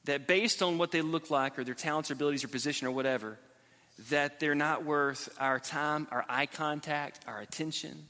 that 0.04 0.28
based 0.28 0.62
on 0.62 0.78
what 0.78 0.92
they 0.92 1.02
look 1.02 1.32
like 1.32 1.58
or 1.58 1.64
their 1.64 1.74
talents 1.74 2.12
or 2.12 2.14
abilities 2.14 2.44
or 2.44 2.50
position 2.50 2.86
or 2.86 2.92
whatever, 2.92 3.40
that 4.10 4.42
they're 4.42 4.56
not 4.56 4.84
worth 4.84 5.30
our 5.40 5.60
time, 5.60 6.08
our 6.12 6.26
eye 6.28 6.48
contact, 6.48 7.22
our 7.28 7.40
attention. 7.40 8.08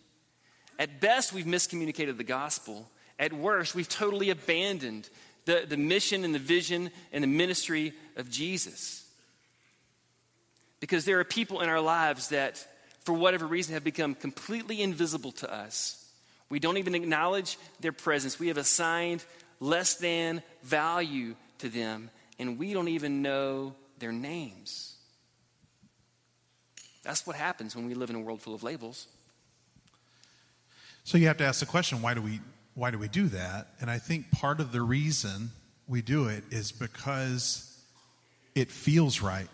At 0.79 0.99
best, 0.99 1.31
we've 1.31 1.45
miscommunicated 1.45 2.17
the 2.17 2.23
gospel. 2.23 2.89
At 3.17 3.33
worst, 3.33 3.75
we've 3.75 3.89
totally 3.89 4.29
abandoned 4.29 5.09
the, 5.45 5.65
the 5.67 5.77
mission 5.77 6.23
and 6.23 6.35
the 6.35 6.39
vision 6.39 6.89
and 7.11 7.23
the 7.23 7.27
ministry 7.27 7.93
of 8.17 8.29
Jesus. 8.29 9.03
Because 10.79 11.05
there 11.05 11.19
are 11.19 11.23
people 11.23 11.61
in 11.61 11.69
our 11.69 11.79
lives 11.79 12.29
that, 12.29 12.65
for 13.01 13.13
whatever 13.13 13.45
reason, 13.45 13.73
have 13.73 13.83
become 13.83 14.15
completely 14.15 14.81
invisible 14.81 15.31
to 15.33 15.51
us. 15.51 16.01
We 16.49 16.59
don't 16.59 16.77
even 16.77 16.95
acknowledge 16.95 17.57
their 17.79 17.91
presence. 17.91 18.39
We 18.39 18.49
have 18.49 18.57
assigned 18.57 19.23
less 19.59 19.95
than 19.95 20.43
value 20.63 21.35
to 21.59 21.69
them, 21.69 22.09
and 22.37 22.59
we 22.59 22.73
don't 22.73 22.89
even 22.89 23.21
know 23.21 23.75
their 23.99 24.11
names. 24.11 24.95
That's 27.03 27.25
what 27.25 27.35
happens 27.35 27.75
when 27.75 27.85
we 27.85 27.93
live 27.93 28.09
in 28.09 28.15
a 28.15 28.19
world 28.19 28.41
full 28.41 28.55
of 28.55 28.63
labels. 28.63 29.07
So 31.03 31.17
you 31.17 31.27
have 31.27 31.37
to 31.37 31.45
ask 31.45 31.59
the 31.59 31.65
question 31.67 32.01
why 32.01 32.15
do 32.15 32.21
we 32.21 32.41
why 32.75 32.91
do 32.91 32.99
we 32.99 33.07
do 33.07 33.27
that? 33.29 33.69
And 33.79 33.89
I 33.89 33.97
think 33.97 34.31
part 34.31 34.59
of 34.59 34.71
the 34.71 34.81
reason 34.81 35.51
we 35.87 36.01
do 36.01 36.27
it 36.27 36.43
is 36.51 36.71
because 36.71 37.75
it 38.53 38.69
feels 38.69 39.21
right. 39.21 39.47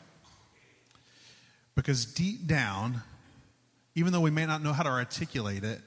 Because 1.76 2.06
deep 2.06 2.48
down, 2.48 3.02
even 3.96 4.12
though 4.12 4.22
we 4.22 4.32
may 4.32 4.46
not 4.46 4.62
know 4.62 4.74
how 4.74 4.84
to 4.84 4.90
articulate 4.90 5.64
it, 5.64 5.80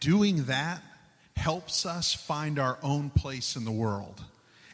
doing 0.00 0.44
that 0.44 0.80
helps 1.36 1.84
us 1.84 2.14
find 2.14 2.58
our 2.58 2.78
own 2.82 3.10
place 3.10 3.56
in 3.56 3.64
the 3.64 3.72
world. 3.72 4.22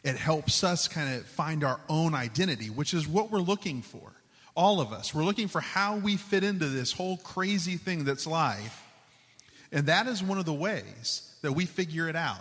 It 0.03 0.15
helps 0.15 0.63
us 0.63 0.87
kind 0.87 1.15
of 1.15 1.25
find 1.25 1.63
our 1.63 1.79
own 1.89 2.13
identity, 2.13 2.69
which 2.69 2.93
is 2.93 3.07
what 3.07 3.31
we're 3.31 3.39
looking 3.39 3.81
for. 3.81 4.11
All 4.55 4.79
of 4.79 4.93
us. 4.93 5.13
We're 5.13 5.23
looking 5.23 5.47
for 5.47 5.61
how 5.61 5.95
we 5.97 6.15
fit 6.15 6.43
into 6.43 6.67
this 6.67 6.91
whole 6.91 7.17
crazy 7.17 7.77
thing 7.77 8.03
that's 8.03 8.27
life. 8.27 8.82
And 9.73 9.87
that 9.87 10.07
is 10.07 10.23
one 10.23 10.37
of 10.37 10.45
the 10.45 10.53
ways 10.53 11.35
that 11.41 11.51
we 11.51 11.65
figure 11.65 12.07
it 12.07 12.15
out. 12.15 12.39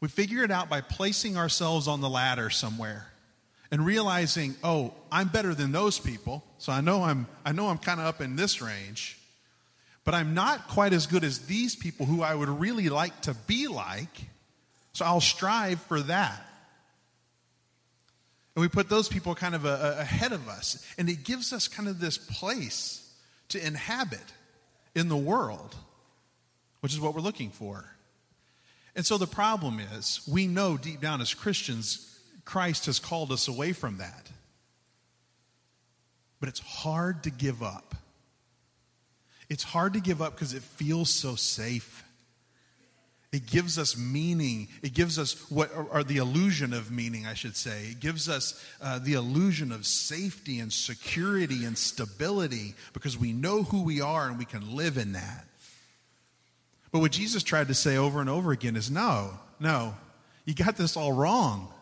We 0.00 0.08
figure 0.08 0.42
it 0.42 0.50
out 0.50 0.68
by 0.68 0.80
placing 0.80 1.36
ourselves 1.36 1.86
on 1.86 2.00
the 2.00 2.08
ladder 2.08 2.50
somewhere 2.50 3.06
and 3.70 3.86
realizing, 3.86 4.56
oh, 4.64 4.92
I'm 5.12 5.28
better 5.28 5.54
than 5.54 5.70
those 5.70 6.00
people. 6.00 6.42
So 6.58 6.72
I 6.72 6.80
know 6.80 7.04
I'm, 7.04 7.28
I 7.44 7.52
know 7.52 7.68
I'm 7.68 7.78
kind 7.78 8.00
of 8.00 8.06
up 8.06 8.20
in 8.20 8.34
this 8.34 8.60
range, 8.60 9.18
but 10.04 10.14
I'm 10.14 10.34
not 10.34 10.66
quite 10.68 10.92
as 10.92 11.06
good 11.06 11.22
as 11.22 11.46
these 11.46 11.76
people 11.76 12.04
who 12.06 12.22
I 12.22 12.34
would 12.34 12.48
really 12.48 12.88
like 12.88 13.18
to 13.22 13.34
be 13.46 13.68
like. 13.68 14.24
So 14.92 15.04
I'll 15.04 15.20
strive 15.20 15.80
for 15.82 16.00
that. 16.00 16.44
And 18.54 18.62
we 18.62 18.68
put 18.68 18.88
those 18.88 19.08
people 19.08 19.34
kind 19.34 19.54
of 19.54 19.64
a, 19.64 19.96
a, 19.98 20.00
ahead 20.00 20.32
of 20.32 20.48
us. 20.48 20.84
And 20.98 21.08
it 21.08 21.24
gives 21.24 21.52
us 21.52 21.68
kind 21.68 21.88
of 21.88 22.00
this 22.00 22.18
place 22.18 23.10
to 23.50 23.64
inhabit 23.64 24.20
in 24.94 25.08
the 25.08 25.16
world, 25.16 25.74
which 26.82 26.92
is 26.92 27.00
what 27.00 27.14
we're 27.14 27.20
looking 27.20 27.50
for. 27.50 27.84
And 28.96 29.06
so 29.06 29.16
the 29.16 29.26
problem 29.26 29.80
is, 29.80 30.20
we 30.28 30.48
know 30.48 30.76
deep 30.76 31.00
down 31.00 31.20
as 31.20 31.32
Christians, 31.32 32.18
Christ 32.44 32.86
has 32.86 32.98
called 32.98 33.30
us 33.30 33.46
away 33.46 33.72
from 33.72 33.98
that. 33.98 34.28
But 36.40 36.48
it's 36.48 36.58
hard 36.58 37.22
to 37.22 37.30
give 37.30 37.62
up. 37.62 37.94
It's 39.48 39.62
hard 39.62 39.94
to 39.94 40.00
give 40.00 40.20
up 40.20 40.34
because 40.34 40.54
it 40.54 40.62
feels 40.62 41.08
so 41.08 41.36
safe. 41.36 42.04
It 43.30 43.46
gives 43.46 43.78
us 43.78 43.96
meaning. 43.96 44.66
It 44.82 44.92
gives 44.92 45.20
us 45.20 45.48
what, 45.50 45.70
or, 45.92 46.02
the 46.02 46.16
illusion 46.16 46.72
of 46.72 46.90
meaning, 46.90 47.26
I 47.26 47.34
should 47.34 47.56
say. 47.56 47.90
It 47.92 48.00
gives 48.00 48.28
us 48.28 48.62
uh, 48.82 48.98
the 48.98 49.12
illusion 49.14 49.70
of 49.70 49.86
safety 49.86 50.58
and 50.58 50.72
security 50.72 51.64
and 51.64 51.78
stability 51.78 52.74
because 52.92 53.16
we 53.16 53.32
know 53.32 53.62
who 53.62 53.84
we 53.84 54.00
are 54.00 54.26
and 54.26 54.36
we 54.36 54.44
can 54.44 54.74
live 54.74 54.98
in 54.98 55.12
that. 55.12 55.46
But 56.92 57.00
what 57.00 57.10
Jesus 57.10 57.42
tried 57.42 57.68
to 57.68 57.74
say 57.74 57.96
over 57.96 58.20
and 58.20 58.28
over 58.30 58.52
again 58.52 58.76
is 58.76 58.90
no, 58.90 59.30
no, 59.58 59.94
you 60.44 60.54
got 60.54 60.76
this 60.76 60.96
all 60.96 61.12
wrong. 61.12 61.72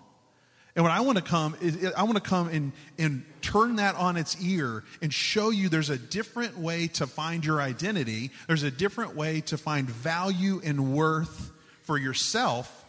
And 0.77 0.85
what 0.85 0.93
I 0.93 1.01
want 1.01 1.19
to 1.19 1.25
come 1.25 1.57
is 1.61 1.93
I 1.97 2.05
want 2.05 2.15
to 2.15 2.23
come 2.23 2.49
and, 2.49 2.73
and 2.97 3.25
turn 3.43 3.77
that 3.77 3.97
on 3.97 4.17
its 4.17 4.41
ear 4.41 4.85
and 5.03 5.13
show 5.13 5.51
you 5.51 5.69
there's 5.69 5.91
a 5.91 5.99
different 5.99 6.57
way 6.57 6.87
to 6.89 7.09
find 7.09 7.45
your 7.45 7.61
identity. 7.61 8.31
There's 8.47 8.63
a 8.63 8.71
different 8.71 9.17
way 9.17 9.41
to 9.43 9.59
find 9.59 9.91
value 9.91 10.61
and 10.65 10.95
worth 10.95 11.51
for 11.83 11.99
yourself, 11.99 12.85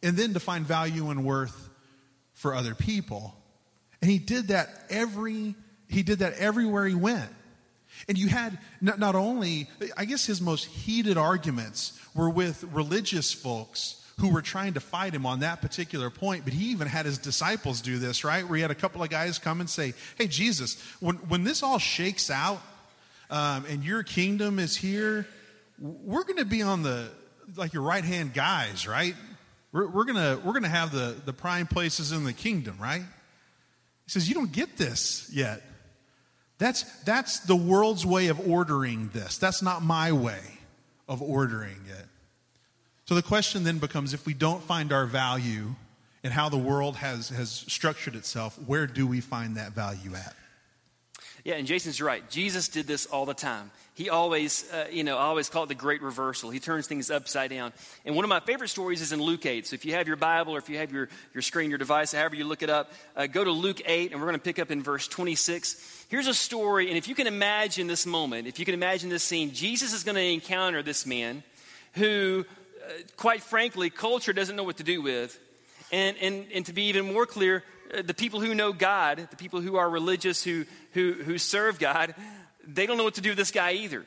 and 0.00 0.16
then 0.16 0.32
to 0.34 0.40
find 0.40 0.64
value 0.64 1.10
and 1.10 1.24
worth 1.24 1.70
for 2.34 2.54
other 2.54 2.76
people. 2.76 3.34
And 4.00 4.08
he 4.08 4.18
did 4.18 4.48
that 4.48 4.68
every 4.88 5.56
he 5.88 6.02
did 6.02 6.20
that 6.20 6.34
everywhere 6.34 6.86
he 6.86 6.94
went. 6.94 7.30
And 8.08 8.18
you 8.18 8.28
had 8.28 8.58
not, 8.80 8.98
not 8.98 9.14
only, 9.14 9.68
I 9.96 10.04
guess 10.04 10.26
his 10.26 10.40
most 10.40 10.66
heated 10.66 11.16
arguments 11.16 11.98
were 12.14 12.30
with 12.30 12.64
religious 12.64 13.32
folks 13.32 13.98
who 14.18 14.32
were 14.32 14.42
trying 14.42 14.74
to 14.74 14.80
fight 14.80 15.14
him 15.14 15.24
on 15.24 15.40
that 15.40 15.62
particular 15.62 16.10
point, 16.10 16.44
but 16.44 16.52
he 16.52 16.66
even 16.66 16.86
had 16.86 17.06
his 17.06 17.18
disciples 17.18 17.80
do 17.80 17.98
this, 17.98 18.24
right? 18.24 18.46
Where 18.46 18.56
he 18.56 18.62
had 18.62 18.70
a 18.70 18.76
couple 18.76 19.02
of 19.02 19.10
guys 19.10 19.38
come 19.38 19.60
and 19.60 19.68
say, 19.68 19.94
Hey, 20.16 20.26
Jesus, 20.26 20.80
when, 21.00 21.16
when 21.16 21.44
this 21.44 21.62
all 21.62 21.78
shakes 21.78 22.30
out 22.30 22.62
um, 23.30 23.64
and 23.68 23.82
your 23.82 24.02
kingdom 24.02 24.58
is 24.58 24.76
here, 24.76 25.26
we're 25.78 26.24
going 26.24 26.38
to 26.38 26.44
be 26.44 26.62
on 26.62 26.82
the, 26.82 27.08
like 27.56 27.72
your 27.72 27.82
right 27.82 28.04
hand 28.04 28.34
guys, 28.34 28.86
right? 28.86 29.14
We're, 29.72 29.88
we're 29.88 30.04
going 30.04 30.44
we're 30.44 30.52
gonna 30.52 30.68
have 30.68 30.92
the, 30.92 31.16
the 31.24 31.32
prime 31.32 31.66
places 31.66 32.12
in 32.12 32.24
the 32.24 32.34
kingdom, 32.34 32.76
right? 32.80 33.00
He 33.00 34.10
says, 34.10 34.28
You 34.28 34.34
don't 34.34 34.52
get 34.52 34.76
this 34.76 35.30
yet. 35.32 35.62
That's, 36.62 36.84
that's 37.00 37.40
the 37.40 37.56
world's 37.56 38.06
way 38.06 38.28
of 38.28 38.38
ordering 38.48 39.10
this. 39.12 39.36
That's 39.36 39.62
not 39.62 39.82
my 39.82 40.12
way 40.12 40.60
of 41.08 41.20
ordering 41.20 41.80
it. 41.88 42.06
So 43.04 43.16
the 43.16 43.22
question 43.22 43.64
then 43.64 43.78
becomes 43.78 44.14
if 44.14 44.26
we 44.26 44.32
don't 44.32 44.62
find 44.62 44.92
our 44.92 45.04
value 45.04 45.74
in 46.22 46.30
how 46.30 46.48
the 46.48 46.56
world 46.56 46.94
has, 46.98 47.30
has 47.30 47.50
structured 47.50 48.14
itself, 48.14 48.56
where 48.64 48.86
do 48.86 49.08
we 49.08 49.20
find 49.20 49.56
that 49.56 49.72
value 49.72 50.14
at? 50.14 50.36
Yeah, 51.44 51.54
and 51.54 51.66
Jason's 51.66 52.00
right. 52.00 52.28
Jesus 52.30 52.68
did 52.68 52.86
this 52.86 53.06
all 53.06 53.26
the 53.26 53.34
time. 53.34 53.72
He 53.94 54.08
always, 54.08 54.70
uh, 54.72 54.86
you 54.90 55.02
know, 55.02 55.18
I 55.18 55.24
always 55.24 55.48
call 55.48 55.64
it 55.64 55.66
the 55.66 55.74
great 55.74 56.00
reversal. 56.00 56.50
He 56.50 56.60
turns 56.60 56.86
things 56.86 57.10
upside 57.10 57.50
down. 57.50 57.72
And 58.06 58.14
one 58.14 58.24
of 58.24 58.28
my 58.28 58.40
favorite 58.40 58.68
stories 58.68 59.00
is 59.00 59.12
in 59.12 59.20
Luke 59.20 59.44
8. 59.44 59.66
So 59.66 59.74
if 59.74 59.84
you 59.84 59.94
have 59.94 60.06
your 60.06 60.16
Bible 60.16 60.54
or 60.54 60.58
if 60.58 60.70
you 60.70 60.78
have 60.78 60.92
your, 60.92 61.08
your 61.34 61.42
screen, 61.42 61.68
your 61.68 61.78
device, 61.78 62.12
however 62.12 62.36
you 62.36 62.44
look 62.44 62.62
it 62.62 62.70
up, 62.70 62.92
uh, 63.16 63.26
go 63.26 63.42
to 63.44 63.50
Luke 63.50 63.82
8, 63.84 64.12
and 64.12 64.20
we're 64.20 64.28
going 64.28 64.38
to 64.38 64.42
pick 64.42 64.60
up 64.60 64.70
in 64.70 64.82
verse 64.82 65.08
26. 65.08 66.06
Here's 66.08 66.28
a 66.28 66.34
story, 66.34 66.88
and 66.88 66.96
if 66.96 67.08
you 67.08 67.14
can 67.14 67.26
imagine 67.26 67.86
this 67.86 68.06
moment, 68.06 68.46
if 68.46 68.58
you 68.58 68.64
can 68.64 68.74
imagine 68.74 69.10
this 69.10 69.24
scene, 69.24 69.52
Jesus 69.52 69.92
is 69.92 70.04
going 70.04 70.14
to 70.14 70.22
encounter 70.22 70.82
this 70.82 71.04
man 71.04 71.42
who, 71.94 72.46
uh, 72.86 72.92
quite 73.16 73.42
frankly, 73.42 73.90
culture 73.90 74.32
doesn't 74.32 74.56
know 74.56 74.64
what 74.64 74.76
to 74.76 74.84
do 74.84 75.02
with. 75.02 75.38
And, 75.92 76.16
and, 76.20 76.46
and 76.52 76.66
to 76.66 76.72
be 76.72 76.84
even 76.84 77.12
more 77.12 77.26
clear, 77.26 77.62
uh, 77.92 78.02
the 78.02 78.14
people 78.14 78.40
who 78.40 78.54
know 78.54 78.72
God, 78.72 79.28
the 79.30 79.36
people 79.36 79.60
who 79.60 79.76
are 79.76 79.88
religious, 79.88 80.42
who, 80.42 80.64
who, 80.92 81.12
who 81.12 81.38
serve 81.38 81.78
God, 81.78 82.14
they 82.66 82.86
don't 82.86 82.96
know 82.96 83.04
what 83.04 83.14
to 83.14 83.20
do 83.20 83.30
with 83.30 83.38
this 83.38 83.50
guy 83.50 83.72
either. 83.72 84.06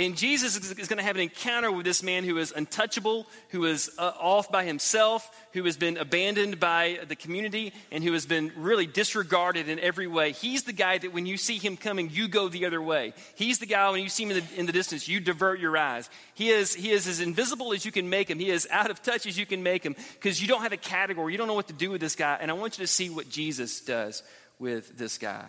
And 0.00 0.16
Jesus 0.16 0.56
is, 0.56 0.88
going 0.88 0.96
to 0.96 1.04
have 1.04 1.16
an 1.16 1.20
encounter 1.20 1.70
with 1.70 1.84
this 1.84 2.02
man 2.02 2.24
who 2.24 2.38
is 2.38 2.54
untouchable, 2.56 3.26
who 3.50 3.66
is 3.66 3.90
uh, 3.98 4.12
off 4.18 4.50
by 4.50 4.64
himself, 4.64 5.30
who 5.52 5.62
has 5.64 5.76
been 5.76 5.98
abandoned 5.98 6.58
by 6.58 7.00
the 7.06 7.14
community, 7.14 7.74
and 7.92 8.02
who 8.02 8.14
has 8.14 8.24
been 8.24 8.50
really 8.56 8.86
disregarded 8.86 9.68
in 9.68 9.78
every 9.78 10.06
way. 10.06 10.32
He's 10.32 10.62
the 10.62 10.72
guy 10.72 10.96
that 10.96 11.12
when 11.12 11.26
you 11.26 11.36
see 11.36 11.58
him 11.58 11.76
coming, 11.76 12.08
you 12.08 12.28
go 12.28 12.48
the 12.48 12.64
other 12.64 12.80
way. 12.80 13.12
He's 13.34 13.58
the 13.58 13.66
guy 13.66 13.90
when 13.90 14.02
you 14.02 14.08
see 14.08 14.22
him 14.22 14.30
in 14.30 14.36
the, 14.38 14.60
in 14.60 14.64
the 14.64 14.72
distance, 14.72 15.06
you 15.06 15.20
divert 15.20 15.60
your 15.60 15.76
eyes. 15.76 16.08
He 16.32 16.48
is, 16.48 16.74
he 16.74 16.92
is 16.92 17.06
as 17.06 17.20
invisible 17.20 17.74
as 17.74 17.84
you 17.84 17.92
can 17.92 18.08
make 18.08 18.30
him. 18.30 18.38
He 18.38 18.48
is 18.48 18.66
out 18.70 18.90
of 18.90 19.02
touch 19.02 19.26
as 19.26 19.36
you 19.36 19.44
can 19.44 19.62
make 19.62 19.84
him 19.84 19.94
because 20.14 20.40
you 20.40 20.48
don't 20.48 20.62
have 20.62 20.72
a 20.72 20.78
category. 20.78 21.32
You 21.32 21.36
don't 21.36 21.48
know 21.48 21.52
what 21.52 21.68
to 21.68 21.74
do 21.74 21.90
with 21.90 22.00
this 22.00 22.16
guy. 22.16 22.38
And 22.40 22.50
I 22.50 22.54
want 22.54 22.78
you 22.78 22.84
to 22.84 22.90
see 22.90 23.10
what 23.10 23.28
Jesus 23.28 23.82
does 23.82 24.22
with 24.58 24.96
this 24.96 25.18
guy. 25.18 25.44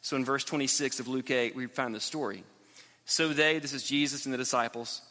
So 0.00 0.16
in 0.16 0.24
verse 0.24 0.42
26 0.42 0.98
of 0.98 1.06
Luke 1.06 1.30
8, 1.30 1.54
we 1.54 1.66
find 1.66 1.94
the 1.94 2.00
story. 2.00 2.42
So 3.04 3.28
they, 3.28 3.58
this 3.58 3.72
is 3.72 3.82
Jesus 3.82 4.24
and 4.24 4.32
the 4.32 4.38
disciples, 4.38 5.02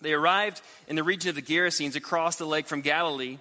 they 0.00 0.12
arrived 0.12 0.60
in 0.86 0.96
the 0.96 1.02
region 1.02 1.28
of 1.28 1.34
the 1.34 1.42
Gerasenes 1.42 1.96
across 1.96 2.36
the 2.36 2.46
lake 2.46 2.66
from 2.66 2.82
Galilee. 2.82 3.38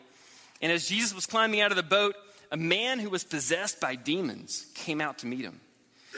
And 0.61 0.71
as 0.71 0.87
Jesus 0.87 1.13
was 1.13 1.27
climbing 1.27 1.61
out 1.61 1.71
of 1.71 1.77
the 1.77 1.83
boat, 1.83 2.15
a 2.51 2.57
man 2.57 2.99
who 2.99 3.09
was 3.09 3.23
possessed 3.23 3.79
by 3.79 3.95
demons 3.95 4.65
came 4.73 5.01
out 5.01 5.19
to 5.19 5.27
meet 5.27 5.45
him. 5.45 5.59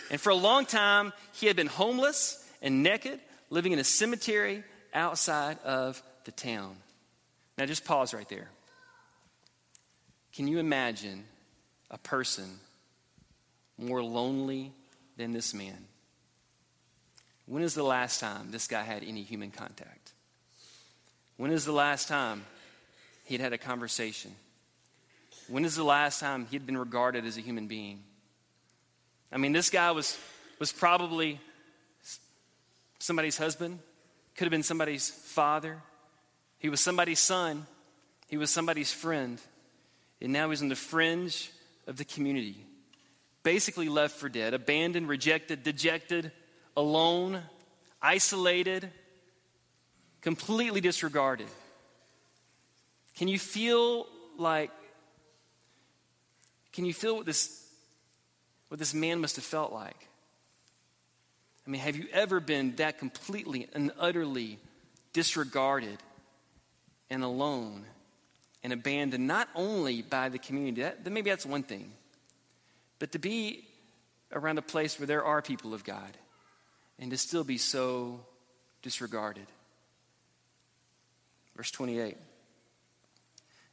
And 0.10 0.22
for 0.22 0.30
a 0.30 0.36
long 0.36 0.66
time, 0.66 1.12
he 1.34 1.48
had 1.48 1.56
been 1.56 1.68
homeless 1.68 2.46
and 2.62 2.84
naked, 2.84 3.20
living 3.50 3.74
in 3.74 3.80
a 3.80 3.84
cemetery 3.84 4.64
outside 4.94 5.60
of 5.66 6.02
the 6.24 6.32
town. 6.32 6.78
Now, 7.58 7.66
just 7.66 7.84
pause 7.84 8.14
right 8.14 8.30
there. 8.30 8.50
Can 10.34 10.48
you 10.48 10.60
imagine 10.60 11.26
a 11.92 11.98
person 11.98 12.60
more 13.78 14.02
lonely 14.02 14.72
than 15.18 15.32
this 15.32 15.54
man? 15.54 15.86
When 17.50 17.64
is 17.64 17.74
the 17.74 17.82
last 17.84 18.20
time 18.20 18.52
this 18.52 18.68
guy 18.68 18.84
had 18.84 19.04
any 19.04 19.24
human 19.24 19.50
contact? 19.50 20.12
When 21.36 21.50
is 21.50 21.66
the 21.66 21.72
last 21.72 22.08
time 22.08 22.46
he'd 23.26 23.42
had 23.42 23.54
a 23.54 23.58
conversation? 23.58 24.36
When 25.48 25.66
is 25.66 25.76
the 25.76 25.84
last 25.84 26.20
time 26.20 26.46
he'd 26.52 26.68
been 26.68 26.78
regarded 26.78 27.26
as 27.26 27.38
a 27.38 27.42
human 27.42 27.66
being? 27.66 28.04
I 29.32 29.38
mean, 29.38 29.52
this 29.52 29.72
guy 29.72 29.90
was, 29.90 30.16
was 30.60 30.72
probably 30.72 31.40
somebody's 33.00 33.40
husband, 33.40 33.80
could 34.36 34.46
have 34.46 34.52
been 34.52 34.62
somebody's 34.62 35.10
father, 35.10 35.82
he 36.60 36.70
was 36.70 36.82
somebody's 36.82 37.20
son, 37.20 37.66
he 38.28 38.38
was 38.38 38.52
somebody's 38.52 38.94
friend, 38.94 39.42
and 40.22 40.32
now 40.32 40.52
he's 40.52 40.62
on 40.62 40.70
the 40.70 40.76
fringe 40.76 41.50
of 41.88 41.98
the 41.98 42.06
community. 42.06 42.64
Basically 43.42 43.90
left 43.90 44.18
for 44.18 44.30
dead, 44.30 44.54
abandoned, 44.54 45.08
rejected, 45.08 45.64
dejected, 45.64 46.32
alone, 46.76 47.42
isolated, 48.02 48.90
completely 50.22 50.82
disregarded. 50.82 51.48
Can 53.18 53.28
you 53.28 53.40
feel 53.40 54.08
like, 54.38 54.72
can 56.72 56.86
you 56.86 56.94
feel 56.94 57.18
what 57.18 57.26
this, 57.26 57.68
what 58.70 58.80
this 58.80 58.94
man 58.94 59.20
must 59.20 59.36
have 59.36 59.46
felt 59.46 59.74
like? 59.74 60.08
I 61.68 61.70
mean, 61.70 61.82
have 61.82 61.96
you 61.96 62.08
ever 62.12 62.40
been 62.40 62.76
that 62.78 62.98
completely 62.98 63.68
and 63.74 63.92
utterly 64.00 64.58
disregarded 65.14 65.98
and 67.10 67.24
alone 67.24 67.86
and 68.64 68.74
abandoned, 68.74 69.28
not 69.28 69.50
only 69.56 70.02
by 70.02 70.30
the 70.30 70.40
community, 70.40 70.82
that, 70.82 71.10
maybe 71.12 71.30
that's 71.30 71.46
one 71.46 71.64
thing, 71.64 71.92
but 73.00 73.12
to 73.12 73.20
be 73.20 73.66
around 74.32 74.58
a 74.58 74.62
place 74.62 75.00
where 75.00 75.08
there 75.08 75.24
are 75.24 75.42
people 75.42 75.74
of 75.74 75.84
God 75.84 76.18
and 77.00 77.12
to 77.12 77.18
still 77.18 77.44
be 77.44 77.58
so 77.58 78.20
disregarded. 78.82 79.48
Verse 81.56 81.72
28. 81.72 82.18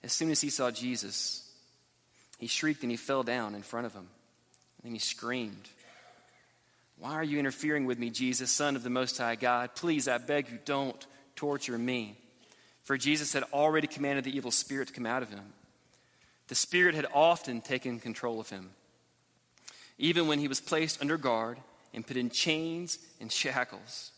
As 0.02 0.12
soon 0.12 0.30
as 0.30 0.40
he 0.40 0.50
saw 0.50 0.70
Jesus, 0.70 1.48
he 2.38 2.46
shrieked 2.46 2.82
and 2.82 2.90
he 2.90 2.96
fell 2.96 3.22
down 3.22 3.54
in 3.54 3.62
front 3.62 3.86
of 3.86 3.92
him. 3.92 4.08
And 4.84 4.92
he 4.92 4.98
screamed, 4.98 5.68
Why 6.98 7.12
are 7.12 7.24
you 7.24 7.38
interfering 7.38 7.86
with 7.86 7.98
me, 7.98 8.10
Jesus, 8.10 8.50
Son 8.50 8.76
of 8.76 8.82
the 8.82 8.90
Most 8.90 9.18
High 9.18 9.34
God? 9.34 9.74
Please, 9.74 10.06
I 10.06 10.18
beg 10.18 10.48
you, 10.50 10.58
don't 10.64 11.04
torture 11.34 11.78
me. 11.78 12.16
For 12.84 12.96
Jesus 12.96 13.32
had 13.32 13.42
already 13.52 13.88
commanded 13.88 14.24
the 14.24 14.36
evil 14.36 14.52
spirit 14.52 14.88
to 14.88 14.94
come 14.94 15.06
out 15.06 15.22
of 15.22 15.30
him. 15.30 15.52
The 16.48 16.54
spirit 16.54 16.94
had 16.94 17.06
often 17.12 17.60
taken 17.60 17.98
control 17.98 18.38
of 18.38 18.50
him. 18.50 18.70
Even 19.98 20.28
when 20.28 20.38
he 20.38 20.46
was 20.46 20.60
placed 20.60 21.00
under 21.00 21.16
guard, 21.16 21.58
and 21.96 22.06
put 22.06 22.16
in 22.16 22.28
chains 22.30 22.98
and 23.20 23.32
shackles. 23.32 24.12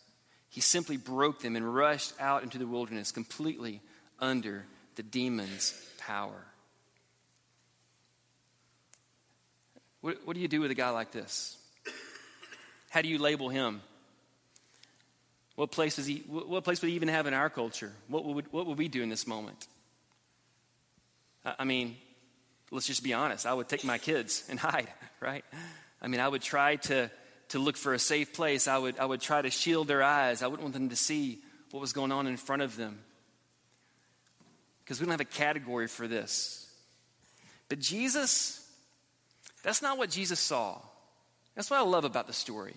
He 0.50 0.60
simply 0.60 0.96
broke 0.96 1.40
them 1.40 1.54
and 1.56 1.74
rushed 1.74 2.12
out 2.20 2.42
into 2.42 2.58
the 2.58 2.66
wilderness 2.66 3.12
completely 3.12 3.80
under 4.18 4.66
the 4.96 5.04
demon's 5.04 5.72
power. 5.96 6.44
What, 10.00 10.18
what 10.26 10.34
do 10.34 10.40
you 10.40 10.48
do 10.48 10.60
with 10.60 10.72
a 10.72 10.74
guy 10.74 10.90
like 10.90 11.12
this? 11.12 11.56
How 12.90 13.00
do 13.00 13.08
you 13.08 13.18
label 13.18 13.48
him? 13.48 13.80
What 15.54 15.70
place, 15.70 15.96
does 15.96 16.06
he, 16.06 16.18
what 16.26 16.64
place 16.64 16.82
would 16.82 16.88
he 16.88 16.96
even 16.96 17.08
have 17.08 17.26
in 17.26 17.34
our 17.34 17.50
culture? 17.50 17.92
What 18.08 18.24
would, 18.24 18.52
what 18.52 18.66
would 18.66 18.78
we 18.78 18.88
do 18.88 19.02
in 19.02 19.08
this 19.08 19.26
moment? 19.26 19.66
I 21.44 21.64
mean, 21.64 21.96
let's 22.70 22.86
just 22.86 23.04
be 23.04 23.12
honest. 23.12 23.46
I 23.46 23.54
would 23.54 23.68
take 23.68 23.84
my 23.84 23.98
kids 23.98 24.44
and 24.48 24.58
hide, 24.58 24.88
right? 25.20 25.44
I 26.02 26.08
mean, 26.08 26.20
I 26.20 26.28
would 26.28 26.42
try 26.42 26.76
to 26.76 27.10
to 27.50 27.58
look 27.58 27.76
for 27.76 27.94
a 27.94 27.98
safe 27.98 28.32
place, 28.32 28.68
I 28.68 28.78
would, 28.78 28.98
I 28.98 29.04
would 29.04 29.20
try 29.20 29.40
to 29.40 29.50
shield 29.50 29.88
their 29.88 30.02
eyes. 30.02 30.42
I 30.42 30.46
wouldn't 30.46 30.62
want 30.62 30.74
them 30.74 30.90
to 30.90 30.96
see 30.96 31.38
what 31.70 31.80
was 31.80 31.92
going 31.92 32.12
on 32.12 32.26
in 32.26 32.37
front 32.37 32.62
of 32.62 32.76
them. 32.76 32.98
Because 34.84 35.00
we 35.00 35.06
don't 35.06 35.12
have 35.12 35.20
a 35.20 35.24
category 35.24 35.87
for 35.87 36.08
this. 36.08 36.66
But 37.68 37.78
Jesus, 37.78 38.66
that's 39.62 39.82
not 39.82 39.98
what 39.98 40.11
Jesus 40.11 40.40
saw. 40.40 40.78
That's 41.54 41.70
what 41.70 41.78
I 41.80 41.82
love 41.82 42.04
about 42.04 42.26
the 42.26 42.32
story. 42.32 42.74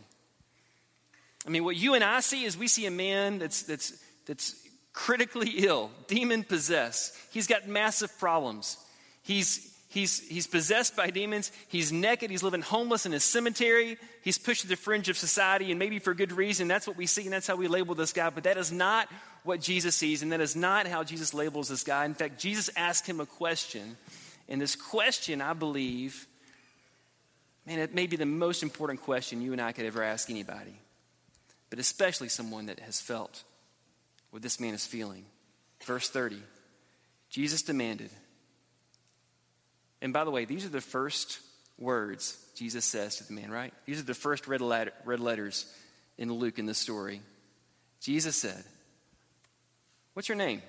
I 1.45 1.49
mean, 1.49 1.63
what 1.63 1.75
you 1.75 1.93
and 1.93 2.03
I 2.03 2.19
see 2.19 2.43
is 2.43 2.57
we 2.57 2.67
see 2.67 2.85
a 2.85 2.91
man 2.91 3.39
that's, 3.39 3.63
that's, 3.63 3.93
that's 4.25 4.55
critically 4.93 5.49
ill, 5.49 5.91
demon 6.07 6.43
possessed. 6.43 7.15
He's 7.31 7.47
got 7.47 7.67
massive 7.67 8.17
problems. 8.19 8.77
He's, 9.23 9.70
He's, 9.91 10.25
he's 10.25 10.47
possessed 10.47 10.95
by 10.95 11.09
demons. 11.09 11.51
He's 11.67 11.91
naked. 11.91 12.31
He's 12.31 12.43
living 12.43 12.61
homeless 12.61 13.05
in 13.05 13.11
a 13.11 13.19
cemetery. 13.19 13.97
He's 14.21 14.37
pushed 14.37 14.61
to 14.61 14.67
the 14.69 14.77
fringe 14.77 15.09
of 15.09 15.17
society, 15.17 15.69
and 15.69 15.77
maybe 15.77 15.99
for 15.99 16.13
good 16.13 16.31
reason. 16.31 16.69
That's 16.69 16.87
what 16.87 16.95
we 16.95 17.05
see, 17.05 17.23
and 17.23 17.33
that's 17.33 17.45
how 17.45 17.57
we 17.57 17.67
label 17.67 17.93
this 17.93 18.13
guy. 18.13 18.29
But 18.29 18.45
that 18.45 18.55
is 18.55 18.71
not 18.71 19.09
what 19.43 19.59
Jesus 19.59 19.93
sees, 19.93 20.21
and 20.23 20.31
that 20.31 20.39
is 20.39 20.55
not 20.55 20.87
how 20.87 21.03
Jesus 21.03 21.33
labels 21.33 21.67
this 21.67 21.83
guy. 21.83 22.05
In 22.05 22.13
fact, 22.13 22.39
Jesus 22.39 22.69
asked 22.77 23.05
him 23.05 23.19
a 23.19 23.25
question, 23.25 23.97
and 24.47 24.61
this 24.61 24.77
question, 24.77 25.41
I 25.41 25.51
believe, 25.51 26.25
man, 27.67 27.79
it 27.79 27.93
may 27.93 28.07
be 28.07 28.15
the 28.15 28.25
most 28.25 28.63
important 28.63 29.01
question 29.01 29.41
you 29.41 29.51
and 29.51 29.59
I 29.59 29.73
could 29.73 29.85
ever 29.85 30.01
ask 30.01 30.29
anybody, 30.29 30.79
but 31.69 31.79
especially 31.79 32.29
someone 32.29 32.67
that 32.67 32.79
has 32.79 33.01
felt 33.01 33.43
what 34.29 34.41
this 34.41 34.57
man 34.57 34.73
is 34.73 34.85
feeling. 34.85 35.25
Verse 35.83 36.07
30 36.07 36.41
Jesus 37.29 37.61
demanded, 37.61 38.09
and 40.01 40.13
by 40.13 40.23
the 40.23 40.31
way, 40.31 40.45
these 40.45 40.65
are 40.65 40.69
the 40.69 40.81
first 40.81 41.39
words 41.77 42.37
Jesus 42.55 42.85
says 42.85 43.17
to 43.17 43.27
the 43.27 43.33
man, 43.33 43.51
right? 43.51 43.73
These 43.85 43.99
are 43.99 44.03
the 44.03 44.13
first 44.13 44.47
red, 44.47 44.61
letter, 44.61 44.91
red 45.05 45.19
letters 45.19 45.65
in 46.17 46.31
Luke 46.31 46.59
in 46.59 46.65
the 46.65 46.73
story. 46.73 47.21
Jesus 47.99 48.35
said, 48.35 48.63
What's 50.13 50.27
your 50.27 50.37
name? 50.37 50.61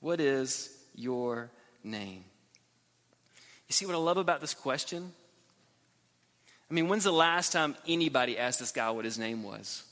What 0.00 0.20
is 0.20 0.76
your 0.94 1.50
name? 1.84 2.24
You 3.68 3.72
see 3.72 3.86
what 3.86 3.94
I 3.94 3.98
love 3.98 4.16
about 4.16 4.40
this 4.40 4.54
question? 4.54 5.12
I 6.70 6.74
mean, 6.74 6.88
when's 6.88 7.04
the 7.04 7.12
last 7.12 7.52
time 7.52 7.76
anybody 7.86 8.38
asked 8.38 8.58
this 8.58 8.72
guy 8.72 8.90
what 8.90 9.04
his 9.04 9.18
name 9.18 9.42
was? 9.42 9.84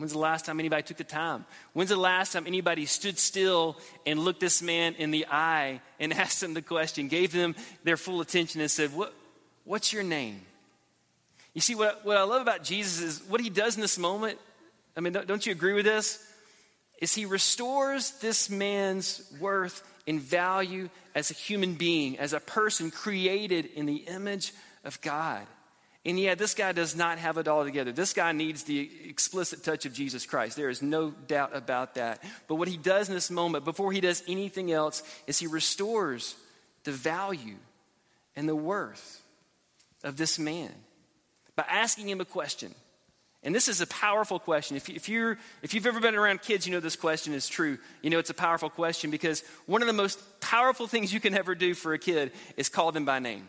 When's 0.00 0.12
the 0.12 0.18
last 0.18 0.46
time 0.46 0.58
anybody 0.58 0.82
took 0.82 0.96
the 0.96 1.04
time? 1.04 1.44
When's 1.74 1.90
the 1.90 1.96
last 1.96 2.32
time 2.32 2.46
anybody 2.46 2.86
stood 2.86 3.18
still 3.18 3.76
and 4.06 4.18
looked 4.18 4.40
this 4.40 4.62
man 4.62 4.94
in 4.94 5.10
the 5.10 5.26
eye 5.30 5.82
and 5.98 6.12
asked 6.14 6.42
him 6.42 6.54
the 6.54 6.62
question, 6.62 7.08
gave 7.08 7.32
them 7.32 7.54
their 7.84 7.96
full 7.96 8.20
attention, 8.20 8.60
and 8.60 8.70
said, 8.70 8.94
what, 8.94 9.12
What's 9.64 9.92
your 9.92 10.02
name? 10.02 10.40
You 11.52 11.60
see, 11.60 11.74
what, 11.74 12.04
what 12.04 12.16
I 12.16 12.22
love 12.22 12.40
about 12.40 12.64
Jesus 12.64 13.00
is 13.00 13.22
what 13.28 13.40
he 13.40 13.50
does 13.50 13.74
in 13.76 13.82
this 13.82 13.98
moment. 13.98 14.38
I 14.96 15.00
mean, 15.00 15.12
don't, 15.12 15.26
don't 15.26 15.44
you 15.44 15.52
agree 15.52 15.74
with 15.74 15.84
this? 15.84 16.24
Is 17.00 17.14
he 17.14 17.26
restores 17.26 18.12
this 18.20 18.48
man's 18.48 19.22
worth 19.38 19.82
and 20.06 20.20
value 20.20 20.88
as 21.14 21.30
a 21.30 21.34
human 21.34 21.74
being, 21.74 22.18
as 22.18 22.32
a 22.32 22.40
person 22.40 22.90
created 22.90 23.66
in 23.74 23.86
the 23.86 23.96
image 23.96 24.52
of 24.84 25.00
God. 25.00 25.46
And 26.06 26.18
yet, 26.18 26.38
this 26.38 26.54
guy 26.54 26.72
does 26.72 26.96
not 26.96 27.18
have 27.18 27.36
it 27.36 27.46
all 27.46 27.62
together. 27.62 27.92
This 27.92 28.14
guy 28.14 28.32
needs 28.32 28.64
the 28.64 28.90
explicit 29.06 29.62
touch 29.62 29.84
of 29.84 29.92
Jesus 29.92 30.24
Christ. 30.24 30.56
There 30.56 30.70
is 30.70 30.80
no 30.80 31.10
doubt 31.10 31.54
about 31.54 31.96
that. 31.96 32.22
But 32.48 32.54
what 32.54 32.68
he 32.68 32.78
does 32.78 33.10
in 33.10 33.14
this 33.14 33.30
moment, 33.30 33.66
before 33.66 33.92
he 33.92 34.00
does 34.00 34.22
anything 34.26 34.72
else, 34.72 35.02
is 35.26 35.38
he 35.38 35.46
restores 35.46 36.36
the 36.84 36.92
value 36.92 37.56
and 38.34 38.48
the 38.48 38.56
worth 38.56 39.22
of 40.02 40.16
this 40.16 40.38
man 40.38 40.72
by 41.54 41.64
asking 41.68 42.08
him 42.08 42.22
a 42.22 42.24
question 42.24 42.74
And 43.42 43.54
this 43.54 43.68
is 43.68 43.82
a 43.82 43.86
powerful 43.86 44.38
question. 44.38 44.78
If, 44.78 44.88
if, 44.88 45.08
you're, 45.08 45.36
if 45.62 45.74
you've 45.74 45.86
ever 45.86 46.00
been 46.00 46.14
around 46.14 46.40
kids, 46.40 46.66
you 46.66 46.72
know 46.72 46.80
this 46.80 46.96
question 46.96 47.34
is 47.34 47.46
true. 47.46 47.76
You 48.00 48.08
know 48.08 48.18
it's 48.18 48.30
a 48.30 48.34
powerful 48.34 48.70
question 48.70 49.10
because 49.10 49.42
one 49.66 49.82
of 49.82 49.86
the 49.86 49.92
most 49.92 50.40
powerful 50.40 50.86
things 50.86 51.12
you 51.12 51.20
can 51.20 51.34
ever 51.34 51.54
do 51.54 51.74
for 51.74 51.92
a 51.92 51.98
kid 51.98 52.32
is 52.56 52.70
call 52.70 52.92
them 52.92 53.04
by 53.04 53.18
name. 53.18 53.46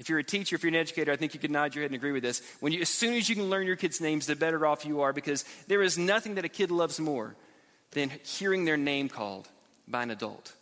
If 0.00 0.08
you're 0.08 0.18
a 0.18 0.24
teacher, 0.24 0.56
if 0.56 0.62
you're 0.62 0.70
an 0.70 0.76
educator, 0.76 1.12
I 1.12 1.16
think 1.16 1.34
you 1.34 1.40
could 1.40 1.50
nod 1.50 1.74
your 1.74 1.82
head 1.82 1.90
and 1.90 1.94
agree 1.94 2.10
with 2.10 2.22
this. 2.22 2.40
When 2.60 2.72
you, 2.72 2.80
as 2.80 2.88
soon 2.88 3.12
as 3.12 3.28
you 3.28 3.36
can 3.36 3.50
learn 3.50 3.66
your 3.66 3.76
kids' 3.76 4.00
names, 4.00 4.24
the 4.24 4.34
better 4.34 4.66
off 4.66 4.86
you 4.86 5.02
are 5.02 5.12
because 5.12 5.44
there 5.68 5.82
is 5.82 5.98
nothing 5.98 6.36
that 6.36 6.44
a 6.46 6.48
kid 6.48 6.70
loves 6.70 6.98
more 6.98 7.36
than 7.90 8.10
hearing 8.24 8.64
their 8.64 8.78
name 8.78 9.10
called 9.10 9.46
by 9.86 10.02
an 10.02 10.10
adult. 10.10 10.54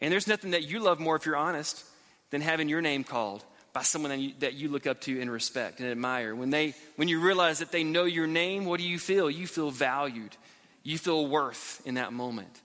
And 0.00 0.12
there's 0.12 0.26
nothing 0.26 0.50
that 0.50 0.64
you 0.64 0.80
love 0.80 0.98
more, 0.98 1.14
if 1.14 1.24
you're 1.24 1.36
honest, 1.36 1.84
than 2.30 2.40
having 2.40 2.68
your 2.68 2.80
name 2.80 3.04
called 3.04 3.44
by 3.72 3.82
someone 3.82 4.10
that 4.10 4.18
you, 4.18 4.32
that 4.40 4.54
you 4.54 4.68
look 4.68 4.88
up 4.88 5.00
to 5.02 5.20
and 5.20 5.30
respect 5.30 5.78
and 5.78 5.88
admire. 5.88 6.34
When, 6.34 6.50
they, 6.50 6.74
when 6.96 7.06
you 7.06 7.20
realize 7.20 7.60
that 7.60 7.70
they 7.70 7.84
know 7.84 8.06
your 8.06 8.26
name, 8.26 8.64
what 8.64 8.80
do 8.80 8.88
you 8.88 8.98
feel? 8.98 9.30
You 9.30 9.46
feel 9.46 9.70
valued. 9.70 10.36
You 10.82 10.98
feel 10.98 11.28
worth 11.28 11.80
in 11.84 11.94
that 11.94 12.12
moment. 12.12 12.60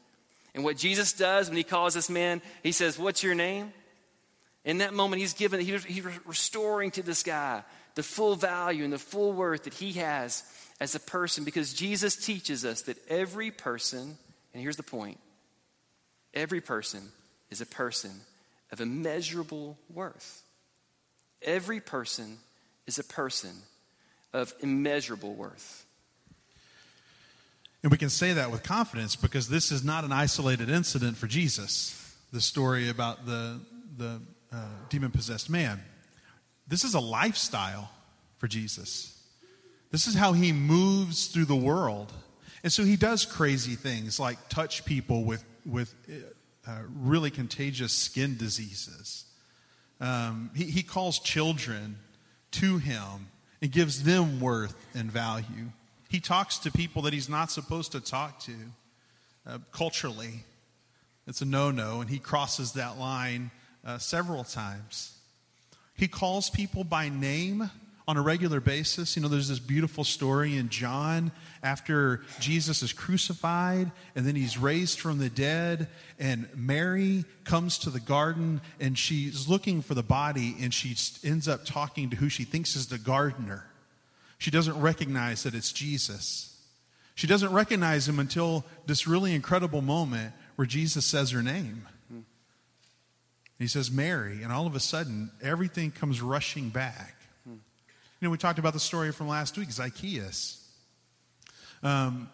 And 0.55 0.63
what 0.63 0.75
Jesus 0.75 1.13
does 1.13 1.49
when 1.49 1.57
he 1.57 1.63
calls 1.63 1.93
this 1.93 2.09
man, 2.09 2.41
he 2.63 2.71
says, 2.71 2.97
What's 2.97 3.21
your 3.21 3.35
name? 3.35 3.73
In 4.65 4.77
that 4.77 4.93
moment, 4.93 5.21
he's 5.21 5.33
given, 5.33 5.59
he's 5.59 6.03
restoring 6.25 6.91
to 6.91 7.03
this 7.03 7.23
guy 7.23 7.63
the 7.95 8.03
full 8.03 8.35
value 8.35 8.83
and 8.83 8.93
the 8.93 8.99
full 8.99 9.33
worth 9.33 9.63
that 9.63 9.73
he 9.73 9.93
has 9.93 10.43
as 10.79 10.95
a 10.95 10.99
person 10.99 11.43
because 11.43 11.73
Jesus 11.73 12.15
teaches 12.15 12.65
us 12.65 12.83
that 12.83 12.97
every 13.09 13.51
person, 13.51 14.17
and 14.53 14.61
here's 14.61 14.77
the 14.77 14.83
point 14.83 15.19
every 16.33 16.61
person 16.61 17.01
is 17.51 17.61
a 17.61 17.65
person 17.65 18.11
of 18.71 18.81
immeasurable 18.81 19.77
worth. 19.93 20.41
Every 21.43 21.79
person 21.79 22.37
is 22.87 22.97
a 22.97 23.03
person 23.03 23.51
of 24.33 24.53
immeasurable 24.61 25.35
worth. 25.35 25.85
And 27.83 27.91
we 27.91 27.97
can 27.97 28.09
say 28.09 28.33
that 28.33 28.49
with 28.49 28.63
confidence 28.63 29.15
because 29.15 29.49
this 29.49 29.71
is 29.71 29.83
not 29.83 30.05
an 30.05 30.11
isolated 30.11 30.69
incident 30.69 31.17
for 31.17 31.27
Jesus. 31.27 31.99
The 32.31 32.41
story 32.41 32.89
about 32.89 33.25
the, 33.25 33.59
the 33.97 34.21
uh, 34.53 34.65
demon 34.89 35.11
possessed 35.11 35.49
man. 35.49 35.81
This 36.67 36.83
is 36.83 36.93
a 36.93 36.99
lifestyle 36.99 37.89
for 38.37 38.47
Jesus. 38.47 39.19
This 39.91 40.07
is 40.07 40.15
how 40.15 40.33
he 40.33 40.51
moves 40.51 41.27
through 41.27 41.45
the 41.45 41.55
world. 41.55 42.11
And 42.63 42.71
so 42.71 42.83
he 42.83 42.95
does 42.95 43.25
crazy 43.25 43.75
things 43.75 44.19
like 44.19 44.49
touch 44.49 44.85
people 44.85 45.23
with, 45.23 45.43
with 45.65 45.93
uh, 46.67 46.77
really 46.95 47.29
contagious 47.29 47.91
skin 47.91 48.37
diseases. 48.37 49.25
Um, 49.99 50.51
he, 50.55 50.65
he 50.65 50.83
calls 50.83 51.19
children 51.19 51.97
to 52.51 52.77
him 52.77 53.27
and 53.61 53.71
gives 53.71 54.03
them 54.03 54.39
worth 54.39 54.75
and 54.93 55.11
value. 55.11 55.71
He 56.09 56.19
talks 56.19 56.59
to 56.59 56.71
people 56.71 57.01
that 57.03 57.13
he's 57.13 57.29
not 57.29 57.51
supposed 57.51 57.91
to 57.93 57.99
talk 57.99 58.39
to 58.41 58.53
uh, 59.45 59.57
culturally. 59.71 60.43
It's 61.27 61.41
a 61.41 61.45
no 61.45 61.71
no, 61.71 62.01
and 62.01 62.09
he 62.09 62.19
crosses 62.19 62.73
that 62.73 62.97
line 62.97 63.51
uh, 63.85 63.97
several 63.97 64.43
times. 64.43 65.17
He 65.95 66.07
calls 66.07 66.49
people 66.49 66.83
by 66.83 67.09
name 67.09 67.69
on 68.07 68.17
a 68.17 68.21
regular 68.21 68.59
basis. 68.59 69.15
You 69.15 69.21
know, 69.21 69.27
there's 69.27 69.47
this 69.47 69.59
beautiful 69.59 70.03
story 70.03 70.57
in 70.57 70.69
John 70.69 71.31
after 71.61 72.21
Jesus 72.39 72.83
is 72.83 72.91
crucified 72.91 73.91
and 74.15 74.25
then 74.25 74.35
he's 74.35 74.57
raised 74.57 74.99
from 74.99 75.19
the 75.19 75.29
dead, 75.29 75.87
and 76.19 76.47
Mary 76.55 77.25
comes 77.45 77.77
to 77.79 77.89
the 77.89 77.99
garden 77.99 78.61
and 78.79 78.97
she's 78.97 79.47
looking 79.47 79.81
for 79.81 79.93
the 79.93 80.03
body 80.03 80.55
and 80.59 80.73
she 80.73 80.95
ends 81.27 81.47
up 81.47 81.65
talking 81.65 82.09
to 82.09 82.15
who 82.17 82.29
she 82.29 82.43
thinks 82.43 82.75
is 82.75 82.87
the 82.87 82.97
gardener. 82.97 83.65
She 84.37 84.51
doesn't 84.51 84.79
recognize 84.79 85.43
that 85.43 85.55
it's 85.55 85.71
Jesus. 85.71 86.49
She 87.15 87.27
doesn't 87.27 87.53
recognize 87.53 88.09
him 88.09 88.19
until 88.19 88.65
this 88.87 89.07
really 89.07 89.33
incredible 89.33 89.81
moment 89.81 90.33
where 90.55 90.65
Jesus 90.65 91.05
says 91.05 91.31
her 91.31 91.43
name. 91.43 91.87
He 93.59 93.67
says, 93.67 93.91
Mary, 93.91 94.43
and 94.43 94.51
all 94.51 94.67
of 94.67 94.75
a 94.75 94.79
sudden, 94.79 95.31
everything 95.41 95.91
comes 95.91 96.21
rushing 96.21 96.69
back. 96.69 97.15
You 98.23 98.27
know, 98.27 98.31
we 98.31 98.37
talked 98.37 98.57
about 98.57 98.71
the 98.71 98.79
story 98.79 99.11
from 99.11 99.27
last 99.27 99.57
week, 99.57 99.69
Zacchaeus. 99.69 100.65
Um, 101.83 102.29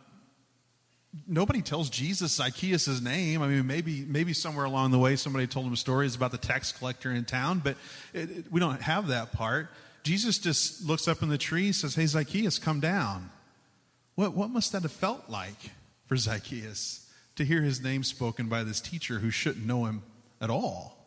nobody 1.27 1.63
tells 1.63 1.89
Jesus 1.89 2.33
Zacchaeus' 2.33 3.01
name. 3.01 3.41
I 3.41 3.47
mean, 3.47 3.65
maybe 3.65 4.05
maybe 4.07 4.33
somewhere 4.33 4.65
along 4.65 4.91
the 4.91 4.99
way 4.99 5.15
somebody 5.15 5.47
told 5.47 5.65
him 5.65 5.75
stories 5.75 6.13
about 6.13 6.29
the 6.29 6.37
tax 6.37 6.71
collector 6.71 7.11
in 7.11 7.25
town, 7.25 7.61
but 7.63 7.75
it, 8.13 8.29
it, 8.29 8.51
we 8.51 8.59
don't 8.59 8.83
have 8.83 9.07
that 9.07 9.31
part. 9.31 9.69
Jesus 10.03 10.37
just 10.37 10.85
looks 10.85 11.07
up 11.07 11.23
in 11.23 11.29
the 11.29 11.39
tree, 11.39 11.71
says, 11.71 11.95
"Hey, 11.95 12.05
Zacchaeus, 12.05 12.59
come 12.59 12.79
down." 12.79 13.31
What 14.13 14.35
what 14.35 14.51
must 14.51 14.71
that 14.73 14.83
have 14.83 14.91
felt 14.91 15.27
like 15.27 15.71
for 16.05 16.17
Zacchaeus 16.17 17.09
to 17.35 17.43
hear 17.43 17.63
his 17.63 17.81
name 17.81 18.03
spoken 18.03 18.47
by 18.47 18.63
this 18.63 18.79
teacher 18.79 19.17
who 19.17 19.31
shouldn't 19.31 19.65
know 19.65 19.85
him 19.85 20.03
at 20.39 20.51
all? 20.51 20.98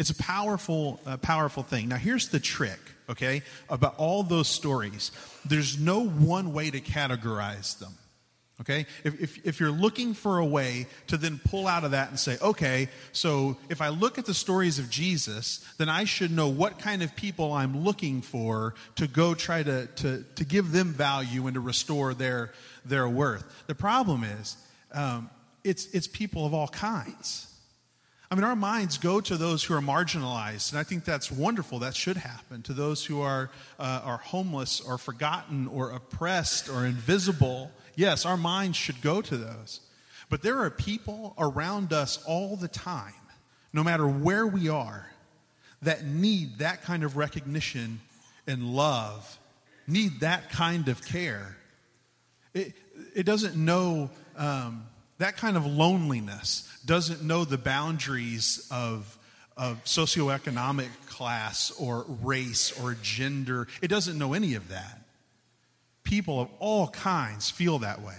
It's 0.00 0.08
a 0.08 0.14
powerful, 0.14 0.98
uh, 1.04 1.18
powerful 1.18 1.62
thing. 1.62 1.90
Now, 1.90 1.96
here's 1.96 2.30
the 2.30 2.40
trick, 2.40 2.80
okay, 3.10 3.42
about 3.68 3.96
all 3.98 4.22
those 4.22 4.48
stories. 4.48 5.12
There's 5.44 5.78
no 5.78 6.06
one 6.06 6.54
way 6.54 6.70
to 6.70 6.80
categorize 6.80 7.78
them, 7.78 7.92
okay? 8.62 8.86
If, 9.04 9.20
if, 9.20 9.46
if 9.46 9.60
you're 9.60 9.70
looking 9.70 10.14
for 10.14 10.38
a 10.38 10.46
way 10.46 10.86
to 11.08 11.18
then 11.18 11.38
pull 11.44 11.68
out 11.68 11.84
of 11.84 11.90
that 11.90 12.08
and 12.08 12.18
say, 12.18 12.38
okay, 12.40 12.88
so 13.12 13.58
if 13.68 13.82
I 13.82 13.90
look 13.90 14.16
at 14.16 14.24
the 14.24 14.32
stories 14.32 14.78
of 14.78 14.88
Jesus, 14.88 15.62
then 15.76 15.90
I 15.90 16.04
should 16.04 16.30
know 16.30 16.48
what 16.48 16.78
kind 16.78 17.02
of 17.02 17.14
people 17.14 17.52
I'm 17.52 17.84
looking 17.84 18.22
for 18.22 18.74
to 18.96 19.06
go 19.06 19.34
try 19.34 19.62
to, 19.62 19.86
to, 19.86 20.24
to 20.36 20.44
give 20.46 20.72
them 20.72 20.94
value 20.94 21.46
and 21.46 21.56
to 21.56 21.60
restore 21.60 22.14
their, 22.14 22.54
their 22.86 23.06
worth. 23.06 23.44
The 23.66 23.74
problem 23.74 24.24
is, 24.24 24.56
um, 24.92 25.28
it's, 25.62 25.84
it's 25.92 26.06
people 26.06 26.46
of 26.46 26.54
all 26.54 26.68
kinds. 26.68 27.48
I 28.32 28.36
mean, 28.36 28.44
our 28.44 28.54
minds 28.54 28.96
go 28.96 29.20
to 29.20 29.36
those 29.36 29.64
who 29.64 29.74
are 29.74 29.80
marginalized, 29.80 30.70
and 30.70 30.78
I 30.78 30.84
think 30.84 31.04
that's 31.04 31.32
wonderful. 31.32 31.80
That 31.80 31.96
should 31.96 32.16
happen 32.16 32.62
to 32.62 32.72
those 32.72 33.04
who 33.04 33.20
are, 33.22 33.50
uh, 33.76 34.02
are 34.04 34.18
homeless 34.18 34.80
or 34.80 34.98
forgotten 34.98 35.66
or 35.66 35.90
oppressed 35.90 36.68
or 36.68 36.86
invisible. 36.86 37.72
Yes, 37.96 38.24
our 38.24 38.36
minds 38.36 38.76
should 38.76 39.02
go 39.02 39.20
to 39.20 39.36
those. 39.36 39.80
But 40.28 40.42
there 40.42 40.60
are 40.60 40.70
people 40.70 41.34
around 41.38 41.92
us 41.92 42.22
all 42.24 42.54
the 42.54 42.68
time, 42.68 43.14
no 43.72 43.82
matter 43.82 44.06
where 44.06 44.46
we 44.46 44.68
are, 44.68 45.10
that 45.82 46.04
need 46.04 46.58
that 46.58 46.82
kind 46.82 47.02
of 47.02 47.16
recognition 47.16 47.98
and 48.46 48.62
love, 48.62 49.40
need 49.88 50.20
that 50.20 50.50
kind 50.50 50.88
of 50.88 51.04
care. 51.04 51.56
It, 52.54 52.74
it 53.12 53.26
doesn't 53.26 53.56
know. 53.56 54.10
Um, 54.36 54.84
that 55.20 55.36
kind 55.36 55.56
of 55.56 55.66
loneliness 55.66 56.66
doesn't 56.84 57.22
know 57.22 57.44
the 57.44 57.58
boundaries 57.58 58.66
of, 58.70 59.18
of 59.56 59.84
socioeconomic 59.84 60.88
class 61.06 61.70
or 61.78 62.06
race 62.22 62.72
or 62.82 62.96
gender. 63.02 63.68
It 63.82 63.88
doesn't 63.88 64.18
know 64.18 64.32
any 64.32 64.54
of 64.54 64.68
that. 64.68 65.02
People 66.04 66.40
of 66.40 66.48
all 66.58 66.88
kinds 66.88 67.50
feel 67.50 67.78
that 67.80 68.00
way. 68.00 68.16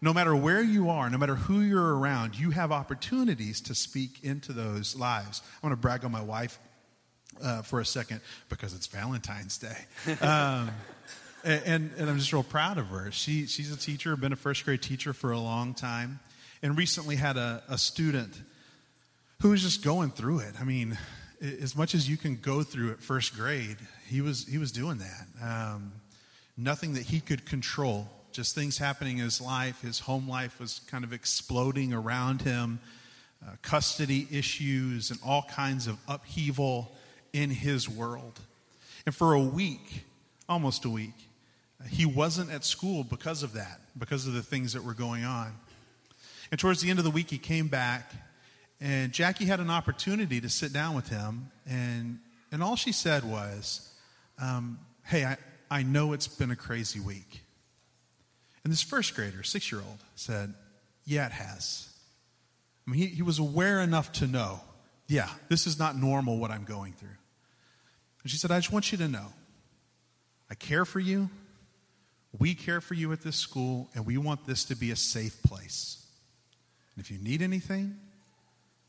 No 0.00 0.12
matter 0.12 0.36
where 0.36 0.62
you 0.62 0.90
are, 0.90 1.08
no 1.10 1.18
matter 1.18 1.34
who 1.34 1.60
you're 1.60 1.96
around, 1.96 2.38
you 2.38 2.50
have 2.50 2.70
opportunities 2.70 3.62
to 3.62 3.74
speak 3.74 4.22
into 4.22 4.52
those 4.52 4.94
lives. 4.94 5.42
I 5.62 5.66
want 5.66 5.72
to 5.72 5.80
brag 5.80 6.04
on 6.04 6.12
my 6.12 6.22
wife 6.22 6.58
uh, 7.42 7.62
for 7.62 7.80
a 7.80 7.86
second 7.86 8.20
because 8.48 8.74
it's 8.74 8.86
Valentine's 8.86 9.56
Day. 9.58 9.76
Um, 10.20 10.70
and, 11.48 11.90
and 11.96 12.10
I'm 12.10 12.18
just 12.18 12.32
real 12.32 12.42
proud 12.42 12.78
of 12.78 12.88
her. 12.88 13.10
She, 13.10 13.46
she's 13.46 13.72
a 13.72 13.76
teacher, 13.76 14.16
been 14.16 14.32
a 14.32 14.36
first 14.36 14.64
grade 14.64 14.82
teacher 14.82 15.12
for 15.12 15.32
a 15.32 15.38
long 15.38 15.74
time, 15.74 16.20
and 16.62 16.76
recently 16.76 17.16
had 17.16 17.36
a, 17.36 17.62
a 17.68 17.78
student 17.78 18.34
who 19.40 19.50
was 19.50 19.62
just 19.62 19.82
going 19.82 20.10
through 20.10 20.40
it. 20.40 20.54
I 20.60 20.64
mean, 20.64 20.98
as 21.40 21.76
much 21.76 21.94
as 21.94 22.08
you 22.08 22.16
can 22.16 22.36
go 22.36 22.62
through 22.62 22.90
at 22.90 23.00
first 23.00 23.34
grade, 23.34 23.76
he 24.08 24.20
was, 24.20 24.46
he 24.46 24.58
was 24.58 24.72
doing 24.72 24.98
that. 24.98 25.26
Um, 25.42 25.92
nothing 26.56 26.94
that 26.94 27.04
he 27.04 27.20
could 27.20 27.46
control, 27.46 28.08
just 28.32 28.54
things 28.54 28.76
happening 28.76 29.18
in 29.18 29.24
his 29.24 29.40
life. 29.40 29.80
His 29.80 30.00
home 30.00 30.28
life 30.28 30.58
was 30.58 30.80
kind 30.90 31.04
of 31.04 31.12
exploding 31.12 31.92
around 31.92 32.42
him, 32.42 32.80
uh, 33.46 33.52
custody 33.62 34.26
issues, 34.30 35.10
and 35.10 35.20
all 35.24 35.46
kinds 35.48 35.86
of 35.86 35.96
upheaval 36.08 36.92
in 37.32 37.50
his 37.50 37.88
world. 37.88 38.40
And 39.06 39.14
for 39.14 39.34
a 39.34 39.40
week, 39.40 40.04
almost 40.48 40.84
a 40.84 40.90
week, 40.90 41.14
he 41.86 42.06
wasn't 42.06 42.50
at 42.50 42.64
school 42.64 43.04
because 43.04 43.42
of 43.42 43.52
that, 43.52 43.80
because 43.96 44.26
of 44.26 44.32
the 44.32 44.42
things 44.42 44.72
that 44.72 44.82
were 44.82 44.94
going 44.94 45.24
on. 45.24 45.52
And 46.50 46.58
towards 46.58 46.80
the 46.80 46.90
end 46.90 46.98
of 46.98 47.04
the 47.04 47.10
week, 47.10 47.30
he 47.30 47.38
came 47.38 47.68
back, 47.68 48.10
and 48.80 49.12
Jackie 49.12 49.44
had 49.44 49.60
an 49.60 49.70
opportunity 49.70 50.40
to 50.40 50.48
sit 50.48 50.72
down 50.72 50.94
with 50.94 51.08
him. 51.08 51.50
And, 51.68 52.18
and 52.50 52.62
all 52.62 52.76
she 52.76 52.92
said 52.92 53.24
was, 53.24 53.92
um, 54.40 54.78
Hey, 55.04 55.24
I, 55.24 55.36
I 55.70 55.82
know 55.82 56.12
it's 56.12 56.28
been 56.28 56.50
a 56.50 56.56
crazy 56.56 57.00
week. 57.00 57.42
And 58.64 58.72
this 58.72 58.82
first 58.82 59.14
grader, 59.14 59.42
six 59.42 59.70
year 59.70 59.80
old, 59.80 59.98
said, 60.14 60.54
Yeah, 61.04 61.26
it 61.26 61.32
has. 61.32 61.88
I 62.86 62.90
mean, 62.90 63.00
he, 63.00 63.06
he 63.06 63.22
was 63.22 63.38
aware 63.38 63.80
enough 63.80 64.12
to 64.12 64.26
know, 64.26 64.60
Yeah, 65.06 65.28
this 65.48 65.66
is 65.66 65.78
not 65.78 65.96
normal 65.96 66.38
what 66.38 66.50
I'm 66.50 66.64
going 66.64 66.92
through. 66.92 67.08
And 68.22 68.30
she 68.30 68.36
said, 68.36 68.50
I 68.50 68.58
just 68.58 68.72
want 68.72 68.90
you 68.90 68.98
to 68.98 69.08
know 69.08 69.26
I 70.50 70.54
care 70.54 70.84
for 70.84 71.00
you. 71.00 71.28
We 72.38 72.54
care 72.54 72.80
for 72.80 72.94
you 72.94 73.12
at 73.12 73.22
this 73.22 73.36
school, 73.36 73.90
and 73.94 74.06
we 74.06 74.16
want 74.16 74.46
this 74.46 74.64
to 74.66 74.76
be 74.76 74.90
a 74.90 74.96
safe 74.96 75.42
place. 75.42 76.06
And 76.94 77.04
if 77.04 77.10
you 77.10 77.18
need 77.18 77.42
anything, 77.42 77.96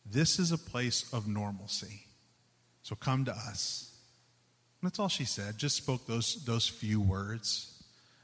this 0.05 0.39
is 0.39 0.51
a 0.51 0.57
place 0.57 1.11
of 1.13 1.27
normalcy. 1.27 2.05
So 2.83 2.95
come 2.95 3.25
to 3.25 3.31
us. 3.31 3.91
And 4.81 4.89
that's 4.89 4.99
all 4.99 5.09
she 5.09 5.25
said. 5.25 5.57
Just 5.57 5.77
spoke 5.77 6.07
those, 6.07 6.43
those 6.45 6.67
few 6.67 7.01
words 7.01 7.83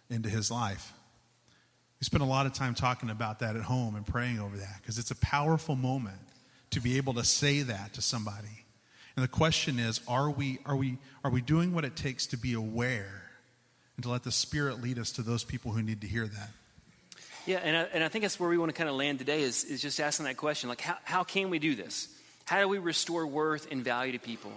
into 0.09 0.29
his 0.29 0.49
life. 0.49 0.93
We 1.99 2.05
spent 2.05 2.23
a 2.23 2.27
lot 2.27 2.45
of 2.45 2.53
time 2.53 2.75
talking 2.75 3.09
about 3.09 3.39
that 3.39 3.55
at 3.55 3.63
home 3.63 3.95
and 3.95 4.05
praying 4.05 4.39
over 4.39 4.57
that 4.57 4.77
because 4.81 4.97
it's 4.97 5.11
a 5.11 5.15
powerful 5.17 5.75
moment 5.75 6.19
to 6.71 6.79
be 6.79 6.97
able 6.97 7.13
to 7.15 7.23
say 7.23 7.61
that 7.61 7.93
to 7.93 8.01
somebody. 8.01 8.65
And 9.15 9.23
the 9.23 9.29
question 9.29 9.79
is, 9.79 10.01
are 10.07 10.29
we, 10.29 10.59
are 10.65 10.75
we, 10.75 10.97
are 11.23 11.31
we 11.31 11.41
doing 11.41 11.73
what 11.73 11.85
it 11.85 11.95
takes 11.95 12.27
to 12.27 12.38
be 12.38 12.53
aware 12.53 13.24
and 13.97 14.03
to 14.03 14.10
let 14.10 14.23
the 14.23 14.31
Spirit 14.31 14.81
lead 14.81 14.99
us 14.99 15.12
to 15.13 15.21
those 15.21 15.43
people 15.43 15.71
who 15.71 15.81
need 15.81 16.01
to 16.01 16.08
hear 16.08 16.27
that? 16.27 16.49
Yeah, 17.45 17.58
and 17.58 17.77
I, 17.77 17.81
and 17.93 18.03
I 18.03 18.08
think 18.08 18.23
that's 18.23 18.39
where 18.39 18.49
we 18.49 18.58
want 18.58 18.71
to 18.71 18.77
kind 18.77 18.89
of 18.89 18.95
land 18.95 19.19
today 19.19 19.43
is, 19.43 19.63
is 19.65 19.81
just 19.81 19.99
asking 19.99 20.25
that 20.25 20.38
question 20.38 20.67
like, 20.67 20.81
how, 20.81 20.97
how 21.03 21.23
can 21.23 21.49
we 21.49 21.60
do 21.60 21.75
this? 21.75 22.08
How 22.45 22.60
do 22.60 22.67
we 22.67 22.79
restore 22.79 23.25
worth 23.27 23.67
and 23.71 23.84
value 23.84 24.13
to 24.13 24.19
people? 24.19 24.51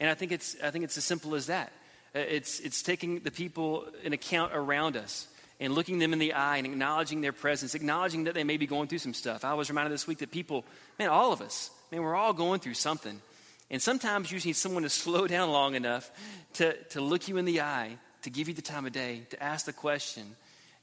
And 0.00 0.10
I 0.10 0.14
think 0.14 0.32
it's, 0.32 0.56
I 0.62 0.70
think 0.70 0.84
it's 0.84 0.98
as 0.98 1.04
simple 1.04 1.34
as 1.36 1.46
that. 1.46 1.72
Uh, 2.14 2.18
it's, 2.18 2.58
it's 2.60 2.82
taking 2.82 3.20
the 3.20 3.30
people 3.30 3.86
in 4.02 4.12
account 4.12 4.52
around 4.54 4.96
us 4.96 5.28
and 5.60 5.74
looking 5.74 6.00
them 6.00 6.12
in 6.12 6.18
the 6.18 6.32
eye 6.32 6.56
and 6.56 6.66
acknowledging 6.66 7.20
their 7.20 7.32
presence, 7.32 7.76
acknowledging 7.76 8.24
that 8.24 8.34
they 8.34 8.42
may 8.42 8.56
be 8.56 8.66
going 8.66 8.88
through 8.88 8.98
some 8.98 9.14
stuff. 9.14 9.44
I 9.44 9.54
was 9.54 9.70
reminded 9.70 9.92
this 9.92 10.08
week 10.08 10.18
that 10.18 10.32
people, 10.32 10.64
man, 10.98 11.08
all 11.08 11.32
of 11.32 11.40
us, 11.40 11.70
man, 11.92 12.02
we're 12.02 12.16
all 12.16 12.32
going 12.32 12.58
through 12.58 12.74
something. 12.74 13.20
And 13.70 13.80
sometimes 13.80 14.32
you 14.32 14.40
need 14.40 14.56
someone 14.56 14.82
to 14.82 14.90
slow 14.90 15.28
down 15.28 15.50
long 15.50 15.76
enough 15.76 16.10
to, 16.54 16.74
to 16.90 17.00
look 17.00 17.28
you 17.28 17.36
in 17.36 17.44
the 17.44 17.60
eye, 17.60 17.96
to 18.22 18.30
give 18.30 18.48
you 18.48 18.54
the 18.54 18.62
time 18.62 18.86
of 18.86 18.92
day, 18.92 19.22
to 19.30 19.42
ask 19.42 19.66
the 19.66 19.72
question, 19.72 20.36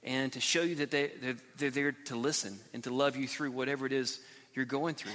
and 0.04 0.32
to 0.34 0.40
show 0.40 0.62
you 0.62 0.76
that 0.76 0.92
they, 0.92 1.12
they're, 1.22 1.36
they're 1.58 1.70
there 1.70 1.92
to 1.92 2.16
listen 2.16 2.58
and 2.74 2.84
to 2.84 2.94
love 2.94 3.16
you 3.16 3.28
through 3.28 3.52
whatever 3.52 3.86
it 3.86 3.92
is 3.92 4.20
you're 4.54 4.66
going 4.66 4.96
through. 4.96 5.12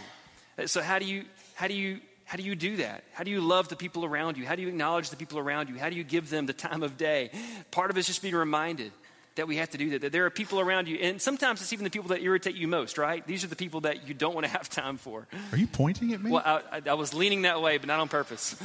Uh, 0.59 0.67
so 0.67 0.83
how 0.83 0.99
do 0.99 1.05
you, 1.05 1.25
how 1.55 1.69
do 1.69 1.75
you, 1.75 2.01
how 2.25 2.37
do 2.37 2.43
you 2.43 2.55
do 2.55 2.77
that? 2.77 3.05
How 3.13 3.25
do 3.25 3.31
you 3.31 3.41
love 3.41 3.69
the 3.69 3.77
people 3.77 4.05
around 4.05 4.37
you? 4.37 4.47
How 4.47 4.55
do 4.55 4.63
you 4.63 4.69
acknowledge 4.69 5.11
the 5.11 5.17
people 5.17 5.39
around 5.39 5.69
you? 5.69 5.79
How 5.79 5.89
do 5.91 5.97
you 5.97 6.05
give 6.05 6.31
them 6.31 6.47
the 6.47 6.53
time 6.53 6.83
of 6.83 6.97
day? 6.97 7.31
Part 7.71 7.91
of 7.91 7.97
it 7.97 8.01
is 8.01 8.07
just 8.07 8.23
being 8.23 8.35
reminded 8.35 8.93
that 9.37 9.49
we 9.49 9.57
have 9.57 9.71
to 9.71 9.79
do 9.79 9.91
that, 9.91 10.03
that 10.03 10.13
there 10.13 10.27
are 10.27 10.31
people 10.31 10.61
around 10.61 10.87
you, 10.87 10.97
and 10.99 11.21
sometimes 11.21 11.61
it's 11.61 11.73
even 11.73 11.85
the 11.85 11.91
people 11.91 12.11
that 12.11 12.23
irritate 12.23 12.55
you 12.55 12.69
most, 12.69 12.99
right? 12.99 13.27
These 13.27 13.43
are 13.43 13.49
the 13.49 13.57
people 13.57 13.81
that 13.81 14.07
you 14.07 14.15
don't 14.15 14.33
want 14.33 14.47
to 14.47 14.53
have 14.53 14.69
time 14.69 14.97
for. 14.97 15.27
Are 15.51 15.59
you 15.59 15.67
pointing 15.67 16.13
at 16.13 16.23
me? 16.23 16.31
Well, 16.31 16.43
I, 16.45 16.61
I, 16.71 16.83
I 16.91 16.95
was 16.95 17.15
leaning 17.15 17.43
that 17.43 17.61
way, 17.61 17.79
but 17.79 17.89
not 17.89 17.99
on 17.99 18.09
purpose. 18.09 18.57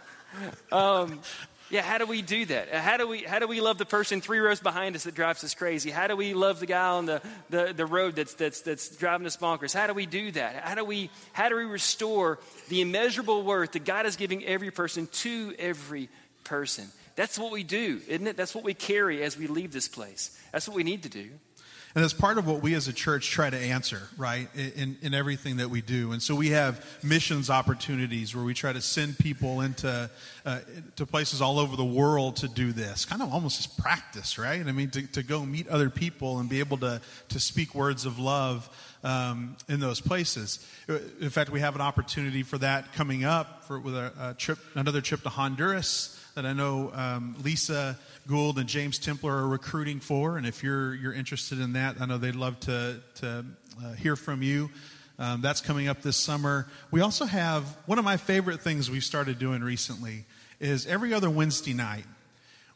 um, 0.72 1.20
yeah, 1.70 1.82
how 1.82 1.98
do 1.98 2.06
we 2.06 2.22
do 2.22 2.44
that? 2.46 2.72
Uh, 2.72 2.80
how 2.80 2.96
do 2.96 3.08
we, 3.08 3.22
how 3.22 3.38
do 3.38 3.48
we 3.48 3.60
love 3.60 3.78
the 3.78 3.86
person 3.86 4.20
three 4.20 4.38
rows 4.38 4.60
behind 4.60 4.94
us 4.94 5.04
that 5.04 5.14
drives 5.14 5.42
us 5.42 5.54
crazy? 5.54 5.90
How 5.90 6.06
do 6.06 6.16
we 6.16 6.32
love 6.34 6.60
the 6.60 6.66
guy 6.66 6.88
on 6.88 7.06
the, 7.06 7.20
the, 7.50 7.72
the 7.76 7.86
road 7.86 8.16
that's, 8.16 8.34
that's, 8.34 8.60
that's 8.60 8.94
driving 8.96 9.26
us 9.26 9.36
bonkers? 9.36 9.74
How 9.74 9.86
do 9.86 9.94
we 9.94 10.06
do 10.06 10.30
that? 10.32 10.56
How 10.56 10.74
do, 10.74 10.84
we, 10.84 11.10
how 11.32 11.48
do 11.48 11.56
we 11.56 11.64
restore 11.64 12.38
the 12.68 12.80
immeasurable 12.82 13.42
worth 13.42 13.72
that 13.72 13.84
God 13.84 14.06
is 14.06 14.16
giving 14.16 14.44
every 14.44 14.70
person 14.70 15.08
to 15.08 15.54
every 15.58 16.08
person? 16.44 16.88
That's 17.16 17.38
what 17.38 17.50
we 17.50 17.64
do, 17.64 18.00
isn't 18.06 18.26
it? 18.26 18.36
That's 18.36 18.54
what 18.54 18.62
we 18.62 18.74
carry 18.74 19.22
as 19.22 19.36
we 19.36 19.46
leave 19.46 19.72
this 19.72 19.88
place. 19.88 20.38
That's 20.52 20.68
what 20.68 20.76
we 20.76 20.84
need 20.84 21.02
to 21.02 21.08
do. 21.08 21.30
And 21.96 22.04
that's 22.04 22.12
part 22.12 22.36
of 22.36 22.46
what 22.46 22.60
we 22.60 22.74
as 22.74 22.88
a 22.88 22.92
church 22.92 23.30
try 23.30 23.48
to 23.48 23.56
answer, 23.56 24.02
right, 24.18 24.50
in, 24.54 24.98
in 25.00 25.14
everything 25.14 25.56
that 25.56 25.70
we 25.70 25.80
do. 25.80 26.12
And 26.12 26.22
so 26.22 26.34
we 26.34 26.50
have 26.50 26.84
missions 27.02 27.48
opportunities 27.48 28.36
where 28.36 28.44
we 28.44 28.52
try 28.52 28.74
to 28.74 28.82
send 28.82 29.18
people 29.18 29.62
into 29.62 30.10
uh, 30.44 30.58
to 30.96 31.06
places 31.06 31.40
all 31.40 31.58
over 31.58 31.74
the 31.74 31.86
world 31.86 32.36
to 32.36 32.48
do 32.48 32.74
this, 32.74 33.06
kind 33.06 33.22
of 33.22 33.32
almost 33.32 33.60
as 33.60 33.66
practice, 33.66 34.38
right? 34.38 34.60
I 34.60 34.72
mean, 34.72 34.90
to, 34.90 35.06
to 35.06 35.22
go 35.22 35.42
meet 35.46 35.68
other 35.68 35.88
people 35.88 36.38
and 36.38 36.50
be 36.50 36.60
able 36.60 36.76
to, 36.78 37.00
to 37.30 37.40
speak 37.40 37.74
words 37.74 38.04
of 38.04 38.18
love 38.18 38.68
um, 39.02 39.56
in 39.66 39.80
those 39.80 39.98
places. 39.98 40.66
In 40.88 41.30
fact, 41.30 41.48
we 41.48 41.60
have 41.60 41.76
an 41.76 41.80
opportunity 41.80 42.42
for 42.42 42.58
that 42.58 42.92
coming 42.92 43.24
up 43.24 43.64
for, 43.64 43.80
with 43.80 43.96
a, 43.96 44.12
a 44.20 44.34
trip, 44.34 44.58
another 44.74 45.00
trip 45.00 45.22
to 45.22 45.30
Honduras 45.30 46.20
that 46.36 46.44
I 46.44 46.52
know 46.52 46.92
um, 46.92 47.34
Lisa 47.42 47.98
Gould 48.28 48.58
and 48.58 48.68
James 48.68 48.98
Templer 48.98 49.30
are 49.30 49.48
recruiting 49.48 50.00
for. 50.00 50.36
And 50.36 50.46
if 50.46 50.62
you're, 50.62 50.94
you're 50.94 51.14
interested 51.14 51.58
in 51.58 51.72
that, 51.72 51.96
I 51.98 52.04
know 52.04 52.18
they'd 52.18 52.36
love 52.36 52.60
to, 52.60 53.00
to 53.16 53.46
uh, 53.82 53.92
hear 53.94 54.16
from 54.16 54.42
you. 54.42 54.68
Um, 55.18 55.40
that's 55.40 55.62
coming 55.62 55.88
up 55.88 56.02
this 56.02 56.18
summer. 56.18 56.68
We 56.90 57.00
also 57.00 57.24
have 57.24 57.64
one 57.86 57.98
of 57.98 58.04
my 58.04 58.18
favorite 58.18 58.60
things 58.60 58.90
we've 58.90 59.02
started 59.02 59.38
doing 59.38 59.62
recently 59.62 60.26
is 60.60 60.86
every 60.86 61.14
other 61.14 61.30
Wednesday 61.30 61.72
night, 61.72 62.04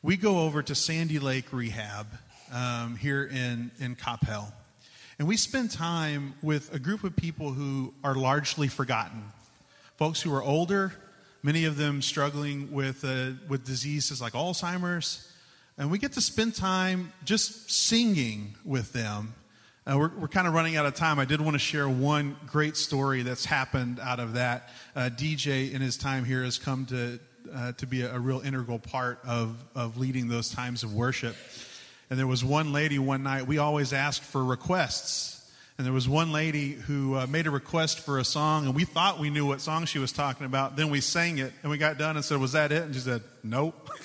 we 0.02 0.16
go 0.16 0.40
over 0.40 0.62
to 0.62 0.74
Sandy 0.74 1.18
Lake 1.18 1.52
Rehab 1.52 2.06
um, 2.54 2.96
here 2.96 3.24
in, 3.24 3.70
in 3.78 3.94
Coppell. 3.94 4.54
And 5.18 5.28
we 5.28 5.36
spend 5.36 5.70
time 5.70 6.32
with 6.40 6.72
a 6.74 6.78
group 6.78 7.04
of 7.04 7.14
people 7.14 7.52
who 7.52 7.92
are 8.02 8.14
largely 8.14 8.68
forgotten. 8.68 9.22
Folks 9.98 10.22
who 10.22 10.34
are 10.34 10.42
older, 10.42 10.94
many 11.42 11.64
of 11.64 11.76
them 11.76 12.02
struggling 12.02 12.72
with, 12.72 13.04
uh, 13.04 13.30
with 13.48 13.64
diseases 13.64 14.20
like 14.20 14.34
Alzheimer's. 14.34 15.26
And 15.78 15.90
we 15.90 15.98
get 15.98 16.12
to 16.12 16.20
spend 16.20 16.54
time 16.54 17.12
just 17.24 17.70
singing 17.70 18.54
with 18.64 18.92
them. 18.92 19.34
Uh, 19.86 19.96
we're, 19.96 20.10
we're 20.18 20.28
kind 20.28 20.46
of 20.46 20.52
running 20.52 20.76
out 20.76 20.84
of 20.84 20.94
time. 20.94 21.18
I 21.18 21.24
did 21.24 21.40
want 21.40 21.54
to 21.54 21.58
share 21.58 21.88
one 21.88 22.36
great 22.46 22.76
story 22.76 23.22
that's 23.22 23.46
happened 23.46 23.98
out 23.98 24.20
of 24.20 24.34
that. 24.34 24.68
Uh, 24.94 25.08
DJ, 25.12 25.72
in 25.72 25.80
his 25.80 25.96
time 25.96 26.24
here, 26.24 26.44
has 26.44 26.58
come 26.58 26.84
to, 26.86 27.18
uh, 27.54 27.72
to 27.72 27.86
be 27.86 28.02
a, 28.02 28.14
a 28.14 28.18
real 28.18 28.40
integral 28.40 28.78
part 28.78 29.20
of, 29.26 29.56
of 29.74 29.96
leading 29.96 30.28
those 30.28 30.50
times 30.50 30.82
of 30.82 30.94
worship. 30.94 31.34
And 32.10 32.18
there 32.18 32.26
was 32.26 32.44
one 32.44 32.72
lady 32.72 32.98
one 32.98 33.22
night, 33.22 33.46
we 33.46 33.58
always 33.58 33.92
asked 33.92 34.22
for 34.22 34.44
requests 34.44 35.39
and 35.80 35.86
there 35.86 35.94
was 35.94 36.06
one 36.06 36.30
lady 36.30 36.72
who 36.72 37.14
uh, 37.16 37.26
made 37.26 37.46
a 37.46 37.50
request 37.50 38.00
for 38.00 38.18
a 38.18 38.24
song, 38.24 38.66
and 38.66 38.74
we 38.74 38.84
thought 38.84 39.18
we 39.18 39.30
knew 39.30 39.46
what 39.46 39.62
song 39.62 39.86
she 39.86 39.98
was 39.98 40.12
talking 40.12 40.44
about. 40.44 40.76
Then 40.76 40.90
we 40.90 41.00
sang 41.00 41.38
it, 41.38 41.54
and 41.62 41.70
we 41.70 41.78
got 41.78 41.96
done 41.96 42.16
and 42.16 42.22
said, 42.22 42.36
Was 42.38 42.52
that 42.52 42.70
it? 42.70 42.82
And 42.82 42.94
she 42.94 43.00
said, 43.00 43.22
Nope. 43.42 43.88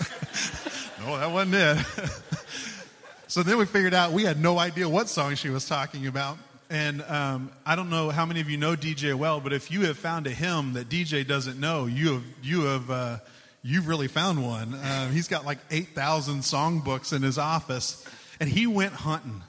no, 1.02 1.18
that 1.20 1.30
wasn't 1.32 1.56
it. 1.56 2.10
so 3.28 3.44
then 3.44 3.58
we 3.58 3.66
figured 3.66 3.94
out 3.94 4.14
we 4.14 4.24
had 4.24 4.42
no 4.42 4.58
idea 4.58 4.88
what 4.88 5.10
song 5.10 5.36
she 5.36 5.50
was 5.50 5.68
talking 5.68 6.08
about. 6.08 6.38
And 6.70 7.02
um, 7.02 7.52
I 7.66 7.76
don't 7.76 7.90
know 7.90 8.10
how 8.10 8.26
many 8.26 8.40
of 8.40 8.50
you 8.50 8.56
know 8.56 8.78
DJ 8.78 9.14
well, 9.14 9.42
but 9.42 9.52
if 9.52 9.70
you 9.70 9.82
have 9.82 9.98
found 9.98 10.28
a 10.28 10.32
hymn 10.32 10.72
that 10.76 10.88
DJ 10.88 11.28
doesn't 11.28 11.60
know, 11.60 11.88
you 11.88 12.14
have, 12.14 12.24
you 12.42 12.62
have, 12.62 12.90
uh, 12.90 13.18
you've 13.64 13.90
really 13.90 14.08
found 14.08 14.42
one. 14.42 14.76
Uh, 14.76 15.10
he's 15.10 15.28
got 15.28 15.46
like 15.46 15.58
8,000 15.70 16.40
songbooks 16.40 17.12
in 17.12 17.22
his 17.22 17.38
office, 17.38 18.08
and 18.40 18.48
he 18.48 18.66
went 18.66 18.94
hunting 18.94 19.42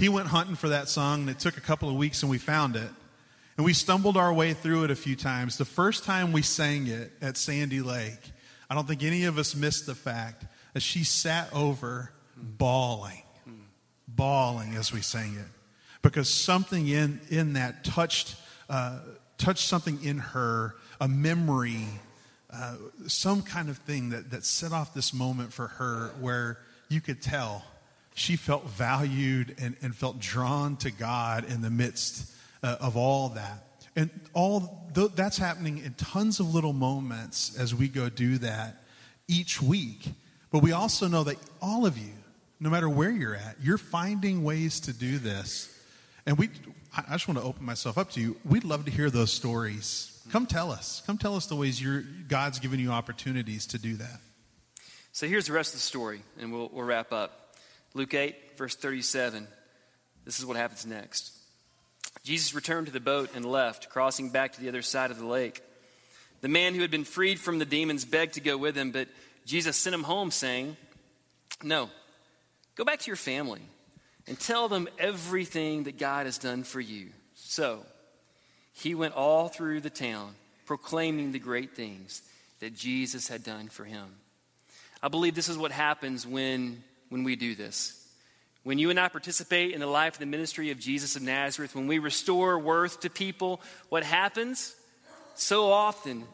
he 0.00 0.08
went 0.08 0.28
hunting 0.28 0.56
for 0.56 0.70
that 0.70 0.88
song, 0.88 1.20
and 1.20 1.30
it 1.30 1.38
took 1.38 1.56
a 1.56 1.60
couple 1.60 1.88
of 1.88 1.94
weeks, 1.94 2.22
and 2.22 2.30
we 2.30 2.38
found 2.38 2.74
it. 2.74 2.90
And 3.56 3.64
we 3.66 3.74
stumbled 3.74 4.16
our 4.16 4.32
way 4.32 4.54
through 4.54 4.84
it 4.84 4.90
a 4.90 4.96
few 4.96 5.14
times. 5.14 5.58
The 5.58 5.66
first 5.66 6.04
time 6.04 6.32
we 6.32 6.40
sang 6.40 6.86
it 6.86 7.12
at 7.20 7.36
Sandy 7.36 7.82
Lake, 7.82 8.32
I 8.70 8.74
don't 8.74 8.88
think 8.88 9.02
any 9.02 9.24
of 9.24 9.36
us 9.36 9.54
missed 9.54 9.84
the 9.84 9.94
fact 9.94 10.46
that 10.72 10.80
she 10.80 11.04
sat 11.04 11.52
over 11.52 12.12
bawling, 12.36 13.22
bawling 14.08 14.76
as 14.76 14.92
we 14.92 15.02
sang 15.02 15.34
it. 15.34 15.46
Because 16.00 16.30
something 16.30 16.88
in, 16.88 17.20
in 17.28 17.52
that 17.52 17.84
touched, 17.84 18.36
uh, 18.70 19.00
touched 19.36 19.66
something 19.66 20.02
in 20.02 20.18
her, 20.18 20.76
a 20.98 21.08
memory, 21.08 21.84
uh, 22.50 22.76
some 23.06 23.42
kind 23.42 23.68
of 23.68 23.76
thing 23.78 24.08
that, 24.10 24.30
that 24.30 24.44
set 24.46 24.72
off 24.72 24.94
this 24.94 25.12
moment 25.12 25.52
for 25.52 25.66
her 25.66 26.12
where 26.20 26.58
you 26.88 27.02
could 27.02 27.20
tell 27.20 27.64
she 28.14 28.36
felt 28.36 28.64
valued 28.68 29.56
and, 29.60 29.76
and 29.82 29.94
felt 29.94 30.18
drawn 30.18 30.76
to 30.78 30.90
God 30.90 31.44
in 31.44 31.62
the 31.62 31.70
midst 31.70 32.30
uh, 32.62 32.76
of 32.80 32.96
all 32.96 33.30
that. 33.30 33.64
And 33.96 34.10
all 34.34 34.90
th- 34.94 35.12
that's 35.14 35.38
happening 35.38 35.78
in 35.78 35.94
tons 35.94 36.40
of 36.40 36.54
little 36.54 36.72
moments 36.72 37.56
as 37.56 37.74
we 37.74 37.88
go 37.88 38.08
do 38.08 38.38
that 38.38 38.82
each 39.28 39.60
week. 39.60 40.08
But 40.50 40.62
we 40.62 40.72
also 40.72 41.08
know 41.08 41.24
that 41.24 41.36
all 41.62 41.86
of 41.86 41.96
you, 41.98 42.12
no 42.58 42.70
matter 42.70 42.88
where 42.88 43.10
you're 43.10 43.34
at, 43.34 43.56
you're 43.62 43.78
finding 43.78 44.44
ways 44.44 44.80
to 44.80 44.92
do 44.92 45.18
this. 45.18 45.74
And 46.26 46.36
we, 46.36 46.50
I 46.96 47.12
just 47.12 47.28
want 47.28 47.38
to 47.38 47.44
open 47.44 47.64
myself 47.64 47.96
up 47.96 48.10
to 48.12 48.20
you. 48.20 48.36
We'd 48.44 48.64
love 48.64 48.84
to 48.84 48.90
hear 48.90 49.10
those 49.10 49.32
stories. 49.32 50.22
Come 50.30 50.46
tell 50.46 50.70
us. 50.70 51.02
Come 51.06 51.18
tell 51.18 51.34
us 51.34 51.46
the 51.46 51.56
ways 51.56 51.82
God's 52.28 52.58
given 52.58 52.78
you 52.78 52.90
opportunities 52.90 53.66
to 53.68 53.78
do 53.78 53.96
that. 53.96 54.20
So 55.12 55.26
here's 55.26 55.46
the 55.46 55.52
rest 55.52 55.74
of 55.74 55.80
the 55.80 55.84
story, 55.84 56.22
and 56.38 56.52
we'll, 56.52 56.70
we'll 56.72 56.84
wrap 56.84 57.12
up. 57.12 57.49
Luke 57.94 58.14
8, 58.14 58.56
verse 58.56 58.76
37. 58.76 59.46
This 60.24 60.38
is 60.38 60.46
what 60.46 60.56
happens 60.56 60.86
next. 60.86 61.32
Jesus 62.22 62.54
returned 62.54 62.86
to 62.86 62.92
the 62.92 63.00
boat 63.00 63.30
and 63.34 63.44
left, 63.44 63.88
crossing 63.88 64.30
back 64.30 64.52
to 64.52 64.60
the 64.60 64.68
other 64.68 64.82
side 64.82 65.10
of 65.10 65.18
the 65.18 65.26
lake. 65.26 65.62
The 66.40 66.48
man 66.48 66.74
who 66.74 66.80
had 66.80 66.90
been 66.90 67.04
freed 67.04 67.40
from 67.40 67.58
the 67.58 67.64
demons 67.64 68.04
begged 68.04 68.34
to 68.34 68.40
go 68.40 68.56
with 68.56 68.76
him, 68.76 68.90
but 68.92 69.08
Jesus 69.44 69.76
sent 69.76 69.94
him 69.94 70.04
home, 70.04 70.30
saying, 70.30 70.76
No, 71.62 71.90
go 72.76 72.84
back 72.84 73.00
to 73.00 73.06
your 73.06 73.16
family 73.16 73.62
and 74.26 74.38
tell 74.38 74.68
them 74.68 74.88
everything 74.98 75.84
that 75.84 75.98
God 75.98 76.26
has 76.26 76.38
done 76.38 76.62
for 76.62 76.80
you. 76.80 77.08
So 77.34 77.84
he 78.72 78.94
went 78.94 79.14
all 79.14 79.48
through 79.48 79.80
the 79.80 79.90
town, 79.90 80.34
proclaiming 80.66 81.32
the 81.32 81.38
great 81.38 81.74
things 81.74 82.22
that 82.60 82.76
Jesus 82.76 83.28
had 83.28 83.42
done 83.42 83.68
for 83.68 83.84
him. 83.84 84.06
I 85.02 85.08
believe 85.08 85.34
this 85.34 85.48
is 85.48 85.58
what 85.58 85.72
happens 85.72 86.26
when 86.26 86.84
when 87.10 87.22
we 87.22 87.36
do 87.36 87.54
this. 87.54 87.96
When 88.62 88.78
you 88.78 88.90
and 88.90 88.98
I 89.00 89.08
participate 89.08 89.72
in 89.72 89.80
the 89.80 89.86
life 89.86 90.14
and 90.14 90.22
the 90.22 90.36
ministry 90.36 90.70
of 90.70 90.78
Jesus 90.78 91.16
of 91.16 91.22
Nazareth, 91.22 91.74
when 91.74 91.86
we 91.86 91.98
restore 91.98 92.58
worth 92.58 93.00
to 93.00 93.10
people, 93.10 93.60
what 93.88 94.02
happens 94.02 94.74
so 95.34 95.70
often 95.70 96.24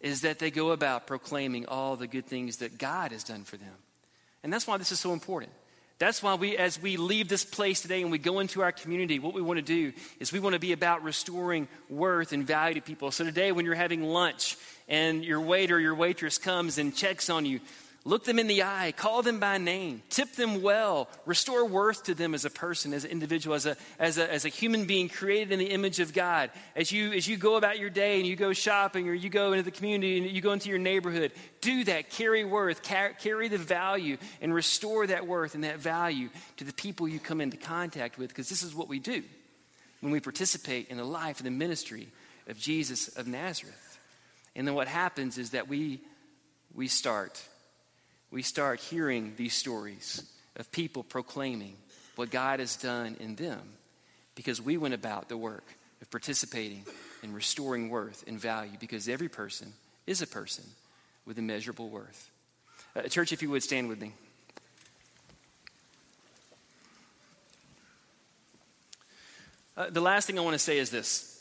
is 0.00 0.20
that 0.20 0.38
they 0.38 0.50
go 0.50 0.70
about 0.70 1.06
proclaiming 1.06 1.66
all 1.66 1.96
the 1.96 2.06
good 2.06 2.26
things 2.26 2.58
that 2.58 2.78
God 2.78 3.10
has 3.10 3.24
done 3.24 3.44
for 3.44 3.56
them. 3.56 3.74
And 4.42 4.52
that's 4.52 4.66
why 4.66 4.76
this 4.76 4.92
is 4.92 5.00
so 5.00 5.12
important. 5.12 5.52
That's 5.98 6.22
why 6.22 6.34
we, 6.34 6.56
as 6.56 6.80
we 6.80 6.96
leave 6.96 7.28
this 7.28 7.44
place 7.44 7.80
today 7.80 8.02
and 8.02 8.10
we 8.10 8.18
go 8.18 8.40
into 8.40 8.62
our 8.62 8.72
community, 8.72 9.18
what 9.18 9.32
we 9.32 9.40
want 9.40 9.58
to 9.58 9.64
do 9.64 9.92
is 10.20 10.32
we 10.32 10.40
want 10.40 10.54
to 10.54 10.60
be 10.60 10.72
about 10.72 11.04
restoring 11.04 11.68
worth 11.88 12.32
and 12.32 12.46
value 12.46 12.74
to 12.74 12.80
people. 12.80 13.10
So 13.10 13.24
today, 13.24 13.52
when 13.52 13.64
you're 13.64 13.74
having 13.74 14.02
lunch 14.02 14.56
and 14.88 15.24
your 15.24 15.40
waiter, 15.40 15.78
your 15.78 15.94
waitress 15.94 16.36
comes 16.36 16.78
and 16.78 16.94
checks 16.94 17.30
on 17.30 17.46
you, 17.46 17.60
Look 18.06 18.24
them 18.24 18.38
in 18.38 18.48
the 18.48 18.64
eye, 18.64 18.92
call 18.94 19.22
them 19.22 19.40
by 19.40 19.56
name, 19.56 20.02
tip 20.10 20.32
them 20.32 20.60
well, 20.60 21.08
restore 21.24 21.64
worth 21.64 22.02
to 22.04 22.14
them 22.14 22.34
as 22.34 22.44
a 22.44 22.50
person, 22.50 22.92
as 22.92 23.06
an 23.06 23.10
individual, 23.10 23.56
as 23.56 23.64
a, 23.64 23.78
as 23.98 24.18
a, 24.18 24.30
as 24.30 24.44
a 24.44 24.50
human 24.50 24.84
being 24.84 25.08
created 25.08 25.52
in 25.52 25.58
the 25.58 25.70
image 25.70 26.00
of 26.00 26.12
God. 26.12 26.50
As 26.76 26.92
you, 26.92 27.12
as 27.12 27.26
you 27.26 27.38
go 27.38 27.56
about 27.56 27.78
your 27.78 27.88
day 27.88 28.18
and 28.18 28.26
you 28.26 28.36
go 28.36 28.52
shopping 28.52 29.08
or 29.08 29.14
you 29.14 29.30
go 29.30 29.52
into 29.52 29.62
the 29.62 29.70
community 29.70 30.18
and 30.18 30.30
you 30.30 30.42
go 30.42 30.52
into 30.52 30.68
your 30.68 30.78
neighborhood, 30.78 31.32
do 31.62 31.82
that. 31.84 32.10
Carry 32.10 32.44
worth, 32.44 32.82
car- 32.82 33.14
carry 33.18 33.48
the 33.48 33.56
value, 33.56 34.18
and 34.42 34.52
restore 34.52 35.06
that 35.06 35.26
worth 35.26 35.54
and 35.54 35.64
that 35.64 35.78
value 35.78 36.28
to 36.58 36.64
the 36.64 36.74
people 36.74 37.08
you 37.08 37.18
come 37.18 37.40
into 37.40 37.56
contact 37.56 38.18
with, 38.18 38.28
because 38.28 38.50
this 38.50 38.62
is 38.62 38.74
what 38.74 38.88
we 38.88 38.98
do 38.98 39.22
when 40.02 40.12
we 40.12 40.20
participate 40.20 40.88
in 40.88 40.98
the 40.98 41.04
life 41.04 41.38
and 41.38 41.46
the 41.46 41.50
ministry 41.50 42.08
of 42.48 42.58
Jesus 42.58 43.08
of 43.16 43.26
Nazareth. 43.26 43.98
And 44.54 44.68
then 44.68 44.74
what 44.74 44.88
happens 44.88 45.38
is 45.38 45.52
that 45.52 45.68
we, 45.68 46.00
we 46.74 46.86
start 46.86 47.42
we 48.34 48.42
start 48.42 48.80
hearing 48.80 49.32
these 49.36 49.54
stories 49.54 50.24
of 50.56 50.72
people 50.72 51.04
proclaiming 51.04 51.76
what 52.16 52.32
God 52.32 52.58
has 52.58 52.74
done 52.74 53.16
in 53.20 53.36
them 53.36 53.60
because 54.34 54.60
we 54.60 54.76
went 54.76 54.92
about 54.92 55.28
the 55.28 55.36
work 55.36 55.64
of 56.02 56.10
participating 56.10 56.84
in 57.22 57.32
restoring 57.32 57.90
worth 57.90 58.24
and 58.26 58.40
value 58.40 58.76
because 58.80 59.08
every 59.08 59.28
person 59.28 59.72
is 60.08 60.20
a 60.20 60.26
person 60.26 60.64
with 61.24 61.38
immeasurable 61.38 61.88
worth. 61.88 62.28
Uh, 62.96 63.02
church, 63.02 63.30
if 63.30 63.40
you 63.40 63.50
would 63.50 63.62
stand 63.62 63.88
with 63.88 64.00
me. 64.00 64.12
Uh, 69.76 69.90
the 69.90 70.00
last 70.00 70.26
thing 70.26 70.40
I 70.40 70.42
want 70.42 70.54
to 70.54 70.58
say 70.58 70.78
is 70.78 70.90
this. 70.90 71.40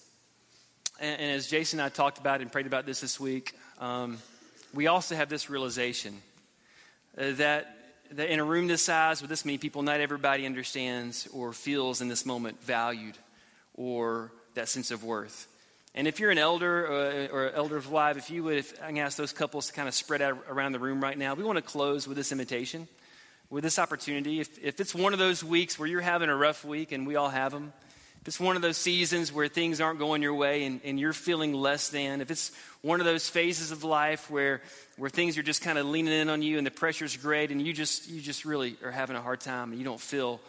And, 1.00 1.20
and, 1.20 1.32
as 1.32 1.48
Jason 1.48 1.80
and 1.80 1.88
I 1.88 1.90
talked 1.90 2.20
about 2.20 2.42
and 2.42 2.52
prayed 2.52 2.68
about 2.68 2.86
this 2.86 3.02
this 3.02 3.20
week, 3.20 3.58
um, 3.80 4.20
we 4.76 4.86
also 4.86 5.16
have 5.16 5.28
this 5.28 5.50
realization 5.50 6.22
that, 7.16 7.78
that 8.12 8.30
in 8.30 8.40
a 8.40 8.44
room 8.44 8.68
this 8.68 8.84
size 8.84 9.22
with 9.22 9.30
this 9.30 9.46
many 9.46 9.58
people, 9.58 9.82
not 9.82 10.00
everybody 10.00 10.46
understands 10.46 11.28
or 11.34 11.54
feels 11.54 12.02
in 12.02 12.08
this 12.08 12.26
moment 12.26 12.64
valued 12.64 13.18
or 13.76 14.32
that 14.56 14.70
sense 14.70 14.92
of 14.92 15.04
worth. 15.04 15.48
And 15.96 16.08
if 16.08 16.20
you're 16.20 16.32
an 16.32 16.40
elder 16.40 16.88
or, 16.88 16.92
uh, 16.92 17.28
or 17.28 17.52
elder 17.52 17.78
of 17.78 17.92
wife, 17.92 18.18
if 18.18 18.32
you 18.32 18.44
would, 18.44 18.58
if 18.58 18.74
I 18.82 18.88
can 18.88 18.98
ask 18.98 19.16
those 19.16 19.32
couples 19.32 19.68
to 19.68 19.74
kind 19.74 19.88
of 19.88 19.94
spread 19.94 20.22
out 20.22 20.44
around 20.50 20.72
the 20.72 20.80
room 20.80 21.02
right 21.02 21.18
now, 21.18 21.36
we 21.36 21.44
want 21.44 21.58
to 21.58 21.62
close 21.62 22.08
with 22.08 22.18
this 22.18 22.32
invitation, 22.32 22.88
with 23.50 23.64
this 23.64 23.78
opportunity. 23.78 24.40
If, 24.40 24.58
if 24.58 24.80
it's 24.80 24.96
one 24.96 25.14
of 25.14 25.20
those 25.20 25.44
weeks 25.44 25.78
where 25.78 25.88
you're 25.88 26.02
having 26.02 26.30
a 26.30 26.36
rough 26.36 26.66
week, 26.66 26.92
and 26.92 27.06
we 27.06 27.16
all 27.16 27.30
have 27.30 27.52
them, 27.52 27.74
if 28.24 28.30
it's 28.30 28.40
one 28.40 28.56
of 28.56 28.62
those 28.62 28.78
seasons 28.78 29.34
where 29.34 29.50
things 29.50 29.82
aren't 29.82 30.00
going 30.00 30.22
your 30.22 30.34
way 30.34 30.64
and, 30.64 30.80
and 30.86 30.98
you're 30.98 31.12
feeling 31.12 31.52
less 31.52 31.90
than, 31.90 32.22
if 32.22 32.32
it's 32.32 32.54
one 32.82 33.02
of 33.02 33.06
those 33.06 33.28
phases 33.28 33.72
of 33.72 33.84
life 33.84 34.32
where, 34.32 34.62
where 34.96 35.10
things 35.10 35.38
are 35.38 35.44
just 35.44 35.62
kind 35.62 35.78
of 35.78 35.86
leaning 35.88 36.14
in 36.14 36.30
on 36.30 36.42
you 36.42 36.58
and 36.58 36.66
the 36.66 36.72
pressure's 36.72 37.18
great 37.18 37.52
and 37.52 37.62
you 37.62 37.74
just, 37.74 38.10
you 38.10 38.22
just 38.22 38.46
really 38.46 38.78
are 38.82 38.92
having 38.92 39.18
a 39.18 39.22
hard 39.22 39.42
time 39.42 39.72
and 39.72 39.78
you 39.78 39.84
don't 39.84 40.00
feel, 40.00 40.40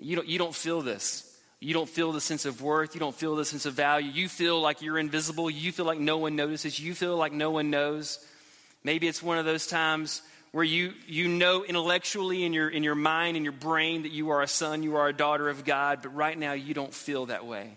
you 0.00 0.16
don't, 0.16 0.26
you 0.26 0.38
don't 0.38 0.56
feel 0.56 0.82
this. 0.82 1.38
You 1.60 1.72
don't 1.72 1.88
feel 1.88 2.10
the 2.10 2.20
sense 2.20 2.46
of 2.46 2.62
worth. 2.62 2.96
You 2.96 2.98
don't 2.98 3.14
feel 3.14 3.36
the 3.36 3.44
sense 3.44 3.64
of 3.64 3.74
value. 3.74 4.10
You 4.10 4.28
feel 4.28 4.60
like 4.60 4.82
you're 4.82 4.98
invisible. 4.98 5.48
You 5.48 5.70
feel 5.70 5.86
like 5.86 6.00
no 6.00 6.18
one 6.18 6.34
notices. 6.34 6.80
You 6.80 6.94
feel 6.94 7.16
like 7.16 7.32
no 7.32 7.52
one 7.52 7.70
knows. 7.70 8.26
Maybe 8.82 9.06
it's 9.06 9.22
one 9.22 9.38
of 9.38 9.44
those 9.44 9.68
times 9.68 10.20
where 10.54 10.62
you, 10.62 10.94
you 11.08 11.26
know 11.26 11.64
intellectually 11.64 12.44
in 12.44 12.52
your, 12.52 12.68
in 12.68 12.84
your 12.84 12.94
mind, 12.94 13.36
in 13.36 13.42
your 13.42 13.52
brain, 13.52 14.02
that 14.02 14.12
you 14.12 14.30
are 14.30 14.40
a 14.40 14.46
son, 14.46 14.84
you 14.84 14.94
are 14.94 15.08
a 15.08 15.12
daughter 15.12 15.48
of 15.48 15.64
God, 15.64 15.98
but 16.00 16.14
right 16.14 16.38
now 16.38 16.52
you 16.52 16.74
don't 16.74 16.94
feel 16.94 17.26
that 17.26 17.44
way. 17.44 17.76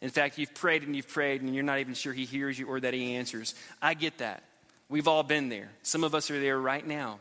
In 0.00 0.10
fact, 0.10 0.36
you've 0.36 0.52
prayed 0.52 0.82
and 0.82 0.96
you've 0.96 1.06
prayed 1.06 1.40
and 1.40 1.54
you're 1.54 1.62
not 1.62 1.78
even 1.78 1.94
sure 1.94 2.12
He 2.12 2.24
hears 2.24 2.58
you 2.58 2.66
or 2.66 2.80
that 2.80 2.94
He 2.94 3.14
answers. 3.14 3.54
I 3.80 3.94
get 3.94 4.18
that. 4.18 4.42
We've 4.88 5.06
all 5.06 5.22
been 5.22 5.50
there. 5.50 5.70
Some 5.84 6.02
of 6.02 6.16
us 6.16 6.28
are 6.32 6.40
there 6.40 6.58
right 6.58 6.84
now. 6.84 7.20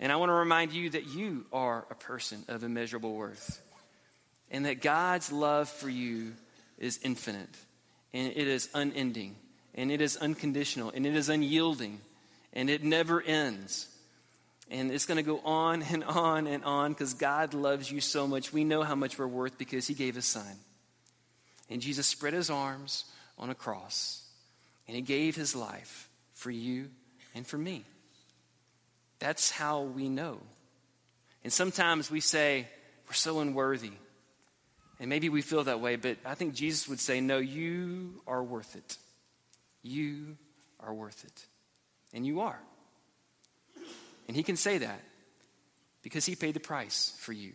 And 0.00 0.10
I 0.10 0.16
want 0.16 0.30
to 0.30 0.34
remind 0.34 0.72
you 0.72 0.88
that 0.88 1.06
you 1.08 1.44
are 1.52 1.84
a 1.90 1.94
person 1.94 2.44
of 2.48 2.64
immeasurable 2.64 3.12
worth 3.12 3.60
and 4.50 4.64
that 4.64 4.80
God's 4.80 5.32
love 5.32 5.68
for 5.68 5.90
you 5.90 6.32
is 6.78 6.98
infinite 7.02 7.54
and 8.14 8.32
it 8.34 8.48
is 8.48 8.70
unending 8.72 9.36
and 9.74 9.92
it 9.92 10.00
is 10.00 10.16
unconditional 10.16 10.90
and 10.94 11.04
it 11.04 11.14
is 11.14 11.28
unyielding 11.28 12.00
and 12.54 12.70
it 12.70 12.82
never 12.82 13.20
ends. 13.20 13.90
And 14.74 14.90
it's 14.90 15.06
going 15.06 15.18
to 15.18 15.22
go 15.22 15.38
on 15.44 15.82
and 15.82 16.02
on 16.02 16.48
and 16.48 16.64
on 16.64 16.92
because 16.92 17.14
God 17.14 17.54
loves 17.54 17.92
you 17.92 18.00
so 18.00 18.26
much. 18.26 18.52
We 18.52 18.64
know 18.64 18.82
how 18.82 18.96
much 18.96 19.16
we're 19.16 19.28
worth 19.28 19.56
because 19.56 19.86
He 19.86 19.94
gave 19.94 20.16
His 20.16 20.24
Son. 20.24 20.58
And 21.70 21.80
Jesus 21.80 22.08
spread 22.08 22.34
His 22.34 22.50
arms 22.50 23.04
on 23.38 23.50
a 23.50 23.54
cross 23.54 24.26
and 24.88 24.96
He 24.96 25.00
gave 25.00 25.36
His 25.36 25.54
life 25.54 26.08
for 26.32 26.50
you 26.50 26.90
and 27.36 27.46
for 27.46 27.56
me. 27.56 27.84
That's 29.20 29.52
how 29.52 29.82
we 29.82 30.08
know. 30.08 30.40
And 31.44 31.52
sometimes 31.52 32.10
we 32.10 32.18
say, 32.18 32.66
we're 33.06 33.14
so 33.14 33.38
unworthy. 33.38 33.92
And 34.98 35.08
maybe 35.08 35.28
we 35.28 35.40
feel 35.42 35.62
that 35.64 35.80
way, 35.80 35.94
but 35.94 36.16
I 36.24 36.34
think 36.34 36.52
Jesus 36.52 36.88
would 36.88 36.98
say, 36.98 37.20
no, 37.20 37.38
you 37.38 38.22
are 38.26 38.42
worth 38.42 38.74
it. 38.74 38.96
You 39.84 40.36
are 40.80 40.92
worth 40.92 41.24
it. 41.24 41.46
And 42.12 42.26
you 42.26 42.40
are. 42.40 42.58
And 44.26 44.36
he 44.36 44.42
can 44.42 44.56
say 44.56 44.78
that 44.78 45.00
because 46.02 46.24
he 46.24 46.36
paid 46.36 46.54
the 46.54 46.60
price 46.60 47.14
for 47.18 47.32
you. 47.32 47.52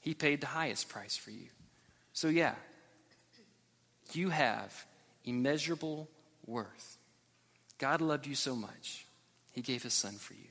He 0.00 0.14
paid 0.14 0.40
the 0.40 0.46
highest 0.46 0.88
price 0.88 1.16
for 1.16 1.30
you. 1.30 1.48
So, 2.12 2.28
yeah, 2.28 2.54
you 4.12 4.30
have 4.30 4.86
immeasurable 5.24 6.08
worth. 6.46 6.96
God 7.78 8.00
loved 8.00 8.26
you 8.26 8.34
so 8.34 8.56
much, 8.56 9.06
he 9.52 9.62
gave 9.62 9.82
his 9.82 9.94
son 9.94 10.14
for 10.14 10.34
you. 10.34 10.48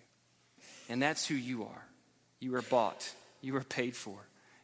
And 0.90 1.02
that's 1.02 1.28
who 1.28 1.36
you 1.36 1.64
are. 1.64 1.86
You 2.40 2.56
are 2.56 2.62
bought, 2.62 3.12
you 3.42 3.56
are 3.58 3.64
paid 3.64 3.96
for, 3.96 4.18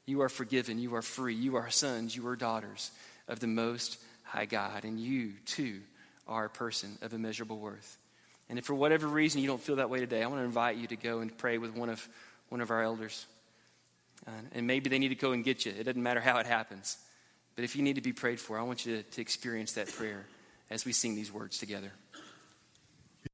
you 0.05 0.21
are 0.21 0.29
forgiven, 0.29 0.79
you 0.79 0.95
are 0.95 1.01
free, 1.01 1.35
you 1.35 1.55
are 1.55 1.69
sons, 1.69 2.15
you 2.15 2.25
are 2.27 2.35
daughters 2.35 2.91
of 3.27 3.39
the 3.39 3.47
Most 3.47 3.97
High 4.23 4.45
God. 4.45 4.85
And 4.85 4.99
you, 4.99 5.33
too, 5.45 5.81
are 6.27 6.45
a 6.45 6.49
person 6.49 6.97
of 7.01 7.13
immeasurable 7.13 7.59
worth. 7.59 7.97
And 8.49 8.59
if 8.59 8.65
for 8.65 8.73
whatever 8.73 9.07
reason 9.07 9.41
you 9.41 9.47
don't 9.47 9.61
feel 9.61 9.77
that 9.77 9.89
way 9.89 9.99
today, 9.99 10.21
I 10.21 10.27
want 10.27 10.39
to 10.41 10.45
invite 10.45 10.77
you 10.77 10.87
to 10.87 10.95
go 10.95 11.19
and 11.19 11.35
pray 11.37 11.57
with 11.57 11.75
one 11.75 11.89
of, 11.89 12.07
one 12.49 12.61
of 12.61 12.71
our 12.71 12.83
elders. 12.83 13.25
Uh, 14.27 14.31
and 14.53 14.67
maybe 14.67 14.89
they 14.89 14.99
need 14.99 15.09
to 15.09 15.15
go 15.15 15.31
and 15.31 15.43
get 15.43 15.65
you. 15.65 15.71
It 15.71 15.83
doesn't 15.83 16.01
matter 16.01 16.19
how 16.19 16.37
it 16.37 16.45
happens. 16.45 16.97
But 17.55 17.63
if 17.63 17.75
you 17.75 17.83
need 17.83 17.95
to 17.95 18.01
be 18.01 18.13
prayed 18.13 18.39
for, 18.39 18.59
I 18.59 18.63
want 18.63 18.85
you 18.85 18.97
to, 18.97 19.03
to 19.03 19.21
experience 19.21 19.73
that 19.73 19.87
prayer 19.87 20.25
as 20.69 20.85
we 20.85 20.91
sing 20.91 21.15
these 21.15 21.31
words 21.31 21.57
together. 21.57 21.91